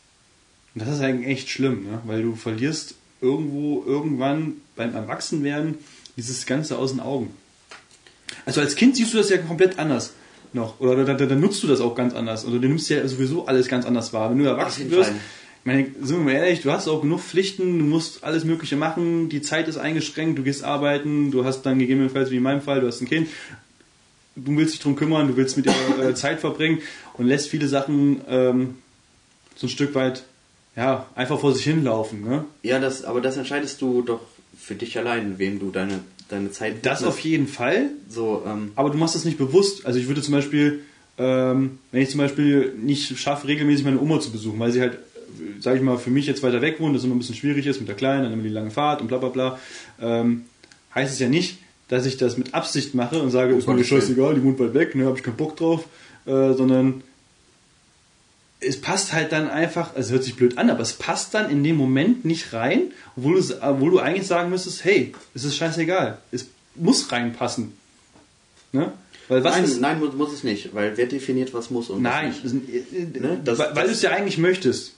Und 0.75 0.83
das 0.83 0.89
ist 0.89 1.01
eigentlich 1.01 1.29
echt 1.29 1.51
schlimm, 1.51 1.85
ne? 1.85 2.01
weil 2.05 2.23
du 2.23 2.35
verlierst 2.35 2.95
irgendwo, 3.21 3.85
irgendwann 3.87 4.55
beim 4.77 4.95
Erwachsenwerden 4.95 5.77
dieses 6.17 6.47
Ganze 6.47 6.79
aus 6.79 6.93
den 6.93 7.01
Augen. 7.01 7.31
Also 8.47 8.61
als 8.61 8.75
Kind 8.75 8.97
siehst 8.97 9.13
du 9.13 9.19
das 9.19 9.29
ja 9.31 9.39
komplett 9.39 9.79
anders 9.79 10.15
noch. 10.53 10.81
Oder 10.81 11.05
da, 11.05 11.15
da, 11.15 11.27
da 11.27 11.35
nutzt 11.35 11.63
du 11.63 11.67
das 11.67 11.81
auch 11.81 11.95
ganz 11.95 12.15
anders. 12.15 12.45
Oder 12.45 12.59
du 12.59 12.69
nimmst 12.69 12.91
ja 12.91 13.07
sowieso 13.07 13.47
alles 13.47 13.69
ganz 13.69 13.87
anders 13.87 14.13
wahr. 14.13 14.31
Wenn 14.31 14.39
du 14.39 14.45
erwachsen 14.45 14.91
wirst, 14.91 15.11
Fall. 15.11 15.21
ich 15.61 15.67
meine, 15.67 15.87
sind 16.03 16.19
wir 16.19 16.25
mal 16.25 16.33
ehrlich, 16.33 16.63
du 16.63 16.73
hast 16.73 16.89
auch 16.89 17.03
genug 17.03 17.21
Pflichten, 17.21 17.79
du 17.79 17.85
musst 17.85 18.25
alles 18.25 18.45
Mögliche 18.45 18.77
machen, 18.77 19.29
die 19.29 19.43
Zeit 19.43 19.69
ist 19.69 19.79
eingeschränkt, 19.79 20.39
du 20.39 20.43
gehst 20.43 20.65
arbeiten, 20.65 21.31
du 21.31 21.45
hast 21.45 21.63
dann 21.63 21.79
gegebenenfalls, 21.79 22.31
wie 22.31 22.37
in 22.37 22.43
meinem 22.43 22.63
Fall, 22.63 22.81
du 22.81 22.87
hast 22.87 23.01
ein 23.01 23.09
Kind, 23.09 23.29
du 24.37 24.57
willst 24.57 24.75
dich 24.75 24.81
drum 24.81 24.97
kümmern, 24.97 25.29
du 25.29 25.37
willst 25.37 25.57
mit 25.57 25.67
ihr 25.67 25.75
äh, 26.01 26.15
Zeit 26.15 26.41
verbringen 26.41 26.81
und 27.15 27.27
lässt 27.27 27.49
viele 27.49 27.69
Sachen 27.69 28.23
ähm, 28.29 28.75
so 29.55 29.67
ein 29.67 29.71
Stück 29.71 29.95
weit 29.95 30.25
ja, 30.77 31.07
einfach 31.15 31.39
vor 31.39 31.55
sich 31.55 31.65
hinlaufen. 31.65 32.23
Ne? 32.23 32.45
Ja, 32.63 32.79
das, 32.79 33.05
aber 33.05 33.21
das 33.21 33.37
entscheidest 33.37 33.81
du 33.83 34.03
doch 34.03 34.21
für 34.59 34.75
dich 34.75 34.97
allein, 34.99 35.39
wem 35.39 35.59
du 35.59 35.71
deine, 35.71 36.01
deine 36.29 36.51
Zeit 36.51 36.77
Das 36.87 37.01
widmest. 37.01 37.05
auf 37.05 37.19
jeden 37.21 37.47
Fall, 37.49 37.91
So, 38.09 38.43
ähm, 38.47 38.73
aber 38.77 38.91
du 38.91 38.99
machst 38.99 39.15
das 39.15 39.25
nicht 39.25 39.39
bewusst. 39.39 39.85
Also 39.87 39.99
ich 39.99 40.09
würde 40.09 40.23
zum 40.23 40.33
Beispiel, 40.35 40.81
ähm, 41.19 41.79
wenn 41.91 42.03
ich 42.03 42.11
zum 42.11 42.19
Beispiel 42.19 42.73
nicht 42.81 43.19
schaffe, 43.19 43.49
regelmäßig 43.49 43.85
meine 43.85 44.01
Oma 44.01 44.21
zu 44.21 44.31
besuchen, 44.31 44.59
weil 44.61 44.73
sie 44.73 44.81
halt, 44.81 44.99
sage 45.61 45.79
ich 45.79 45.83
mal, 45.83 45.99
für 45.99 46.11
mich 46.11 46.27
jetzt 46.27 46.43
weiter 46.43 46.61
weg 46.63 46.81
wohnt, 46.81 46.95
das 46.95 47.05
immer 47.05 47.15
ein 47.15 47.19
bisschen 47.19 47.35
schwierig 47.35 47.67
ist 47.67 47.81
mit 47.81 47.89
der 47.89 47.97
Kleinen, 47.97 48.25
dann 48.25 48.33
immer 48.33 48.43
die 48.43 48.49
lange 48.49 48.71
Fahrt 48.71 49.01
und 49.01 49.09
bla 49.09 49.19
bla 49.19 49.29
bla, 49.31 49.59
ähm, 50.01 50.43
heißt 50.95 51.13
es 51.13 51.19
ja 51.19 51.29
nicht, 51.29 51.59
dass 51.89 52.07
ich 52.07 52.17
das 52.17 52.39
mit 52.39 52.55
Absicht 52.55 52.95
mache 52.95 53.21
und 53.21 53.31
sage, 53.31 53.55
ist 53.55 53.67
mir 53.69 53.85
scheißegal, 53.85 54.35
die 54.35 54.43
wohnt 54.43 54.59
weit 54.59 54.73
weg, 54.75 54.95
ne, 54.95 55.05
habe 55.07 55.17
ich 55.19 55.23
keinen 55.23 55.37
Bock 55.37 55.57
drauf, 55.57 55.85
äh, 56.27 56.53
sondern 56.55 57.03
es 58.63 58.81
passt 58.81 59.13
halt 59.13 59.33
dann 59.33 59.51
einfach, 59.51 59.95
also 59.95 60.13
hört 60.13 60.25
sich 60.25 60.37
blöd 60.37 60.59
an, 60.59 60.71
aber 60.71 60.81
es 60.81 60.95
passt 60.95 61.35
dann 61.35 61.51
in 61.51 61.63
dem 61.65 61.77
Moment 61.77 62.25
nicht 62.25 62.53
rein, 62.53 62.93
obwohl 63.17 63.41
du, 63.41 63.63
obwohl 63.63 63.91
du 63.91 63.99
eigentlich 63.99 64.27
sagen 64.27 64.51
müsstest, 64.51 64.85
hey, 64.85 65.13
es 65.35 65.45
ist 65.45 65.57
scheißegal, 65.57 66.19
es 66.31 66.47
muss 66.75 67.11
reinpassen. 67.13 67.73
Ne? 68.73 68.93
Weil 69.29 69.45
was 69.45 69.55
nein, 69.55 69.65
ist, 69.65 69.81
nein, 69.81 70.01
muss, 70.17 70.33
es 70.33 70.45
nicht, 70.45 70.75
weil 70.75 70.97
wer 70.97 71.07
definiert, 71.07 71.55
was 71.55 71.71
muss 71.71 71.91
und 71.91 72.03
nein, 72.03 72.29
was 72.33 72.43
das, 72.43 72.53
nicht. 72.53 72.69
äh, 72.69 73.21
Ne, 73.21 73.41
weil, 73.45 73.77
weil 73.77 73.87
du 73.87 73.93
es 73.93 74.03
ja 74.03 74.11
eigentlich 74.11 74.39
möchtest. 74.39 74.95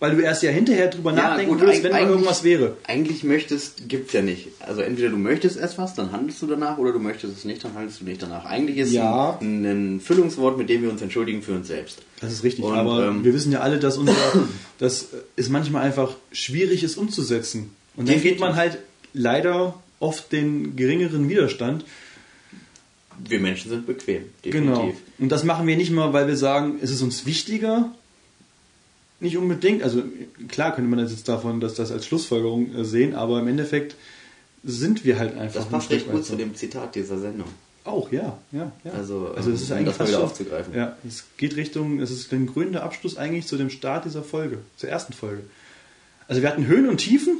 Weil 0.00 0.16
du 0.16 0.22
erst 0.22 0.42
ja 0.42 0.50
hinterher 0.50 0.88
drüber 0.88 1.10
Ja, 1.10 1.16
nachdenken 1.28 1.52
gut, 1.52 1.60
würdest, 1.60 1.82
wenn 1.84 1.92
mal 1.92 2.02
irgendwas 2.08 2.42
wäre. 2.42 2.76
Eigentlich 2.86 3.22
möchtest, 3.22 3.86
gibt's 3.88 4.12
ja 4.14 4.22
nicht. 4.22 4.48
Also 4.60 4.80
entweder 4.80 5.10
du 5.10 5.16
möchtest 5.18 5.58
etwas, 5.58 5.94
dann 5.94 6.10
handelst 6.10 6.40
du 6.42 6.46
danach, 6.46 6.78
oder 6.78 6.92
du 6.92 6.98
möchtest 6.98 7.36
es 7.36 7.44
nicht, 7.44 7.62
dann 7.62 7.74
handelst 7.74 8.00
du 8.00 8.06
nicht 8.06 8.22
danach. 8.22 8.46
Eigentlich 8.46 8.78
ist 8.78 8.92
Ja. 8.92 9.38
ein, 9.40 9.64
ein 9.64 10.00
Füllungswort, 10.00 10.56
mit 10.58 10.68
dem 10.70 10.82
wir 10.82 10.90
uns 10.90 11.02
entschuldigen 11.02 11.42
für 11.42 11.52
uns 11.52 11.68
selbst. 11.68 12.00
Das 12.20 12.32
ist 12.32 12.42
richtig, 12.42 12.64
Und, 12.64 12.74
aber 12.74 13.06
ähm, 13.08 13.24
wir 13.24 13.34
wissen 13.34 13.52
ja 13.52 13.60
alle, 13.60 13.78
dass 13.78 13.98
unser, 13.98 14.14
dass 14.78 15.08
es 15.36 15.48
manchmal 15.50 15.82
einfach 15.84 16.16
schwierig 16.32 16.82
ist 16.82 16.96
umzusetzen. 16.96 17.70
Und 17.94 18.08
dann 18.08 18.20
geht 18.22 18.40
man 18.40 18.56
halt 18.56 18.78
leider 19.12 19.74
oft 19.98 20.32
den 20.32 20.76
geringeren 20.76 21.28
Widerstand. 21.28 21.84
Wir 23.28 23.38
Menschen 23.38 23.68
sind 23.70 23.86
bequem, 23.86 24.22
Genau. 24.42 24.72
definitiv. 24.76 25.02
Und 25.18 25.28
das 25.30 25.44
machen 25.44 25.66
wir 25.66 25.76
nicht 25.76 25.90
mal, 25.90 26.14
weil 26.14 26.26
wir 26.26 26.36
sagen, 26.36 26.78
es 26.80 26.90
ist 26.90 27.02
uns 27.02 27.26
wichtiger. 27.26 27.92
Nicht 29.20 29.36
unbedingt. 29.36 29.82
Also 29.82 30.02
klar 30.48 30.74
könnte 30.74 30.90
man 30.90 30.98
das 30.98 31.12
jetzt 31.12 31.28
davon, 31.28 31.60
dass 31.60 31.74
das 31.74 31.92
als 31.92 32.06
Schlussfolgerung 32.06 32.74
äh, 32.74 32.84
sehen, 32.84 33.14
aber 33.14 33.38
im 33.38 33.48
Endeffekt 33.48 33.94
sind 34.64 35.04
wir 35.04 35.18
halt 35.18 35.36
einfach. 35.36 35.60
Das 35.60 35.68
passt 35.68 35.90
recht 35.90 36.10
gut 36.10 36.24
zu 36.24 36.36
dem 36.36 36.54
Zitat 36.54 36.94
dieser 36.94 37.18
Sendung. 37.18 37.48
Auch, 37.84 38.12
ja, 38.12 38.38
ja, 38.52 38.72
ja. 38.84 38.92
Also, 38.92 39.32
also 39.34 39.50
es 39.50 39.62
ist 39.62 39.70
um 39.70 39.78
eigentlich 39.78 39.88
das 39.88 39.96
fast 39.96 40.10
wieder 40.10 40.22
aufzugreifen. 40.22 40.74
Ja, 40.74 40.96
es 41.06 41.24
geht 41.38 41.56
Richtung, 41.56 42.00
es 42.00 42.10
ist 42.10 42.30
ein 42.32 42.46
grüner 42.46 42.82
Abschluss 42.82 43.16
eigentlich 43.16 43.46
zu 43.46 43.56
dem 43.56 43.70
Start 43.70 44.04
dieser 44.04 44.22
Folge, 44.22 44.58
zur 44.76 44.90
ersten 44.90 45.14
Folge. 45.14 45.44
Also 46.28 46.42
wir 46.42 46.48
hatten 46.48 46.66
Höhen 46.66 46.88
und 46.88 46.98
Tiefen. 46.98 47.38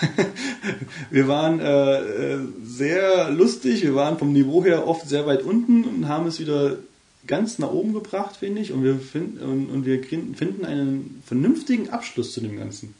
wir 1.10 1.28
waren 1.28 1.60
äh, 1.60 2.34
äh, 2.34 2.38
sehr 2.64 3.30
lustig, 3.30 3.82
wir 3.82 3.94
waren 3.94 4.18
vom 4.18 4.32
Niveau 4.32 4.64
her 4.64 4.86
oft 4.86 5.08
sehr 5.08 5.26
weit 5.26 5.42
unten 5.42 5.84
und 5.84 6.08
haben 6.08 6.26
es 6.26 6.40
wieder 6.40 6.78
ganz 7.26 7.58
nach 7.58 7.70
oben 7.70 7.92
gebracht, 7.92 8.36
finde 8.36 8.60
ich. 8.60 8.72
Und 8.72 8.84
wir, 8.84 8.98
finden 8.98 9.38
und, 9.38 9.70
und 9.70 9.86
wir 9.86 10.02
finden 10.02 10.64
einen 10.64 11.22
vernünftigen 11.26 11.90
Abschluss 11.90 12.32
zu 12.32 12.40
dem 12.40 12.56
Ganzen. 12.56 12.94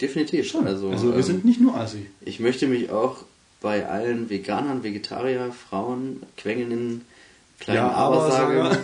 Definitiv. 0.00 0.54
Also, 0.56 0.90
Also 0.90 1.08
wir 1.08 1.16
ähm, 1.16 1.22
sind 1.22 1.44
nicht 1.44 1.60
nur 1.60 1.76
Assi. 1.76 2.06
Ich 2.22 2.40
möchte 2.40 2.66
mich 2.66 2.90
auch 2.90 3.24
bei 3.60 3.86
allen 3.86 4.28
Veganern, 4.28 4.82
Vegetarier, 4.82 5.52
Frauen, 5.52 6.22
Quengelinnen, 6.36 7.02
kleinen 7.60 7.76
Ja, 7.76 7.92
Abersager 7.92 8.78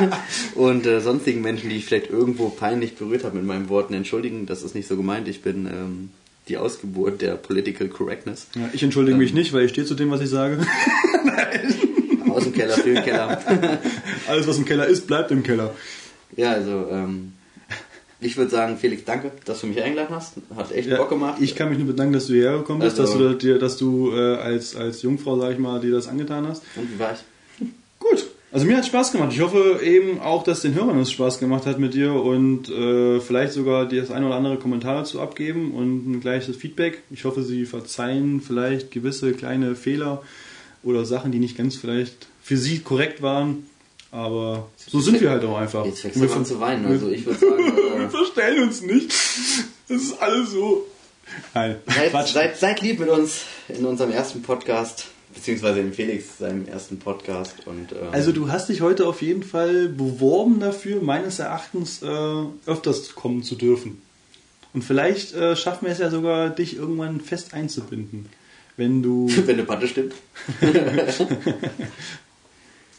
und 0.54 0.86
äh, 0.86 1.00
sonstigen 1.00 1.40
Menschen, 1.42 1.68
die 1.68 1.76
ich 1.76 1.86
vielleicht 1.86 2.10
irgendwo 2.10 2.48
peinlich 2.48 2.94
berührt 2.94 3.24
habe 3.24 3.36
mit 3.36 3.46
meinen 3.46 3.68
Worten, 3.68 3.94
entschuldigen. 3.94 4.46
Das 4.46 4.62
ist 4.62 4.76
nicht 4.76 4.86
so 4.86 4.96
gemeint. 4.96 5.26
Ich 5.26 5.42
bin 5.42 5.66
ähm, 5.66 6.10
die 6.48 6.56
Ausgeburt 6.56 7.20
der 7.20 7.34
Political 7.34 7.88
Correctness. 7.88 8.46
Ja, 8.54 8.70
ich 8.72 8.82
entschuldige 8.84 9.18
mich 9.18 9.34
nicht, 9.34 9.52
weil 9.52 9.64
ich 9.64 9.72
stehe 9.72 9.86
zu 9.86 9.94
dem, 9.94 10.10
was 10.10 10.20
ich 10.20 10.30
sage. 10.30 10.58
Dem 11.79 11.79
Keller, 12.60 12.74
für 12.74 12.94
den 12.94 13.04
Keller. 13.04 13.78
Alles, 14.28 14.46
was 14.46 14.58
im 14.58 14.64
Keller 14.64 14.86
ist, 14.86 15.06
bleibt 15.06 15.30
im 15.30 15.42
Keller. 15.42 15.74
Ja, 16.36 16.52
also 16.52 16.86
ähm, 16.90 17.32
ich 18.20 18.36
würde 18.36 18.50
sagen, 18.50 18.76
Felix, 18.78 19.04
danke, 19.04 19.32
dass 19.44 19.60
du 19.62 19.66
mich 19.66 19.82
eingeladen 19.82 20.14
hast. 20.14 20.34
Hat 20.54 20.72
echt 20.72 20.88
Ja, 20.88 20.98
Bock 20.98 21.08
gemacht. 21.08 21.38
Ich 21.40 21.54
kann 21.56 21.70
mich 21.70 21.78
nur 21.78 21.86
bedanken, 21.88 22.12
dass 22.12 22.26
du 22.26 22.34
hierher 22.34 22.58
gekommen 22.58 22.80
bist, 22.80 23.00
Also- 23.00 23.18
dass 23.18 23.32
du, 23.32 23.34
dir, 23.38 23.58
dass 23.58 23.76
du 23.78 24.12
äh, 24.12 24.36
als, 24.36 24.76
als 24.76 25.02
Jungfrau, 25.02 25.38
sag 25.40 25.52
ich 25.52 25.58
mal, 25.58 25.80
dir 25.80 25.92
das 25.92 26.06
angetan 26.08 26.46
hast. 26.46 26.62
Und 26.76 26.92
wie 26.94 26.98
war 26.98 27.12
ich? 27.12 27.66
Gut. 27.98 28.26
Also 28.52 28.66
mir 28.66 28.76
hat 28.76 28.84
Spaß 28.84 29.12
gemacht. 29.12 29.30
Ich 29.32 29.40
hoffe 29.40 29.78
eben 29.84 30.20
auch, 30.20 30.42
dass 30.42 30.62
den 30.62 30.74
Hörern 30.74 30.98
es 30.98 31.12
Spaß 31.12 31.38
gemacht 31.38 31.66
hat 31.66 31.78
mit 31.78 31.94
dir 31.94 32.12
und 32.14 32.68
äh, 32.68 33.20
vielleicht 33.20 33.52
sogar 33.52 33.86
dir 33.86 34.00
das 34.00 34.10
ein 34.10 34.24
oder 34.24 34.34
andere 34.34 34.56
Kommentar 34.56 34.96
dazu 34.96 35.20
abgeben 35.20 35.70
und 35.72 36.10
ein 36.10 36.20
gleiches 36.20 36.56
Feedback. 36.56 37.02
Ich 37.10 37.24
hoffe, 37.24 37.44
sie 37.44 37.64
verzeihen 37.64 38.40
vielleicht 38.40 38.90
gewisse 38.90 39.32
kleine 39.34 39.76
Fehler 39.76 40.22
oder 40.82 41.04
Sachen, 41.04 41.30
die 41.30 41.38
nicht 41.38 41.56
ganz 41.56 41.76
vielleicht 41.76 42.26
für 42.42 42.56
sie 42.56 42.80
korrekt 42.80 43.22
waren. 43.22 43.66
Aber 44.12 44.68
so 44.76 45.00
sind 45.00 45.20
wir 45.20 45.30
halt 45.30 45.44
auch 45.44 45.58
einfach. 45.58 45.84
Jetzt 45.84 46.00
fängst 46.00 46.16
du 46.16 46.22
wir 46.22 46.36
an 46.36 46.44
zu 46.44 46.58
weinen. 46.60 46.86
Also 46.86 47.10
ich 47.10 47.24
würde 47.26 47.38
sagen, 47.38 47.76
wir 47.76 48.06
äh, 48.06 48.08
verstellen 48.08 48.64
uns 48.64 48.82
nicht. 48.82 49.12
Das 49.88 50.02
ist 50.02 50.20
alles 50.20 50.50
so. 50.50 50.86
Nein, 51.54 51.76
seid, 51.86 52.28
seid, 52.28 52.56
seid 52.56 52.80
lieb 52.80 52.98
mit 52.98 53.08
uns 53.08 53.42
in 53.68 53.84
unserem 53.86 54.10
ersten 54.10 54.42
Podcast, 54.42 55.06
beziehungsweise 55.32 55.78
in 55.78 55.92
Felix 55.92 56.38
seinem 56.38 56.66
ersten 56.66 56.98
Podcast. 56.98 57.54
Und, 57.66 57.92
ähm, 57.92 58.08
Also 58.10 58.32
du 58.32 58.50
hast 58.50 58.68
dich 58.68 58.80
heute 58.80 59.06
auf 59.06 59.22
jeden 59.22 59.44
Fall 59.44 59.88
beworben 59.88 60.58
dafür, 60.58 61.00
meines 61.00 61.38
Erachtens 61.38 62.02
äh, 62.02 62.44
öfters 62.66 63.14
kommen 63.14 63.44
zu 63.44 63.54
dürfen. 63.54 64.02
Und 64.72 64.82
vielleicht 64.82 65.34
äh, 65.34 65.54
schaffen 65.54 65.86
wir 65.86 65.92
es 65.92 65.98
ja 65.98 66.10
sogar, 66.10 66.50
dich 66.50 66.76
irgendwann 66.76 67.20
fest 67.20 67.54
einzubinden. 67.54 68.26
Wenn 68.76 69.02
du. 69.02 69.28
wenn 69.46 69.54
eine 69.54 69.64
Patte 69.64 69.86
stimmt. 69.86 70.14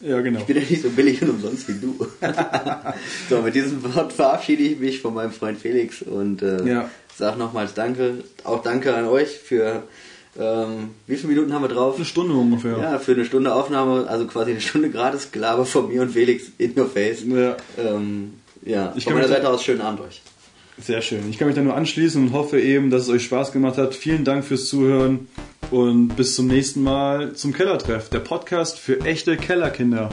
ja, 0.02 0.20
genau. 0.20 0.40
Ich 0.40 0.46
bin 0.46 0.56
ja 0.56 0.62
nicht 0.68 0.82
so 0.82 0.90
billig 0.90 1.22
und 1.22 1.30
umsonst 1.30 1.68
wie 1.68 1.74
du. 1.80 2.06
so, 3.30 3.42
mit 3.42 3.54
diesem 3.54 3.82
Wort 3.94 4.12
verabschiede 4.12 4.62
ich 4.62 4.78
mich 4.78 5.00
von 5.00 5.14
meinem 5.14 5.32
Freund 5.32 5.58
Felix 5.58 6.02
und 6.02 6.42
äh, 6.42 6.64
Ja. 6.64 6.90
sag 7.16 7.38
nochmals 7.38 7.74
Danke. 7.74 8.24
Auch 8.44 8.62
Danke 8.62 8.94
an 8.94 9.06
euch 9.06 9.28
für 9.28 9.82
ähm, 10.38 10.90
wie 11.06 11.16
viele 11.16 11.28
Minuten 11.34 11.52
haben 11.52 11.62
wir 11.62 11.68
drauf? 11.68 11.96
Eine 11.96 12.04
Stunde 12.06 12.34
ungefähr. 12.34 12.78
Ja, 12.78 12.98
für 12.98 13.12
eine 13.12 13.24
Stunde 13.24 13.54
Aufnahme, 13.54 14.06
also 14.08 14.26
quasi 14.26 14.52
eine 14.52 14.60
Stunde 14.60 14.88
gratis 14.90 15.30
Gelaber 15.30 15.66
von 15.66 15.88
mir 15.88 16.00
und 16.02 16.10
Felix 16.10 16.44
in 16.58 16.78
your 16.78 16.86
face. 16.88 17.22
Ja. 17.26 17.56
Ähm, 17.78 18.34
ja, 18.64 18.92
Ich 18.96 19.04
von 19.04 19.14
meiner 19.14 19.28
Seite 19.28 19.48
aus 19.48 19.62
schönen 19.62 19.82
Abend 19.82 20.00
euch. 20.00 20.22
Sehr 20.80 21.02
schön. 21.02 21.28
Ich 21.28 21.38
kann 21.38 21.48
mich 21.48 21.54
da 21.56 21.62
nur 21.62 21.76
anschließen 21.76 22.22
und 22.28 22.32
hoffe 22.32 22.58
eben, 22.60 22.90
dass 22.90 23.02
es 23.02 23.08
euch 23.10 23.24
Spaß 23.24 23.52
gemacht 23.52 23.76
hat. 23.76 23.94
Vielen 23.94 24.24
Dank 24.24 24.44
fürs 24.44 24.66
Zuhören 24.68 25.28
und 25.72 26.08
bis 26.16 26.36
zum 26.36 26.46
nächsten 26.46 26.82
Mal 26.82 27.32
zum 27.32 27.52
Kellertreff, 27.52 28.10
der 28.10 28.20
Podcast 28.20 28.78
für 28.78 29.00
echte 29.00 29.36
Kellerkinder. 29.36 30.10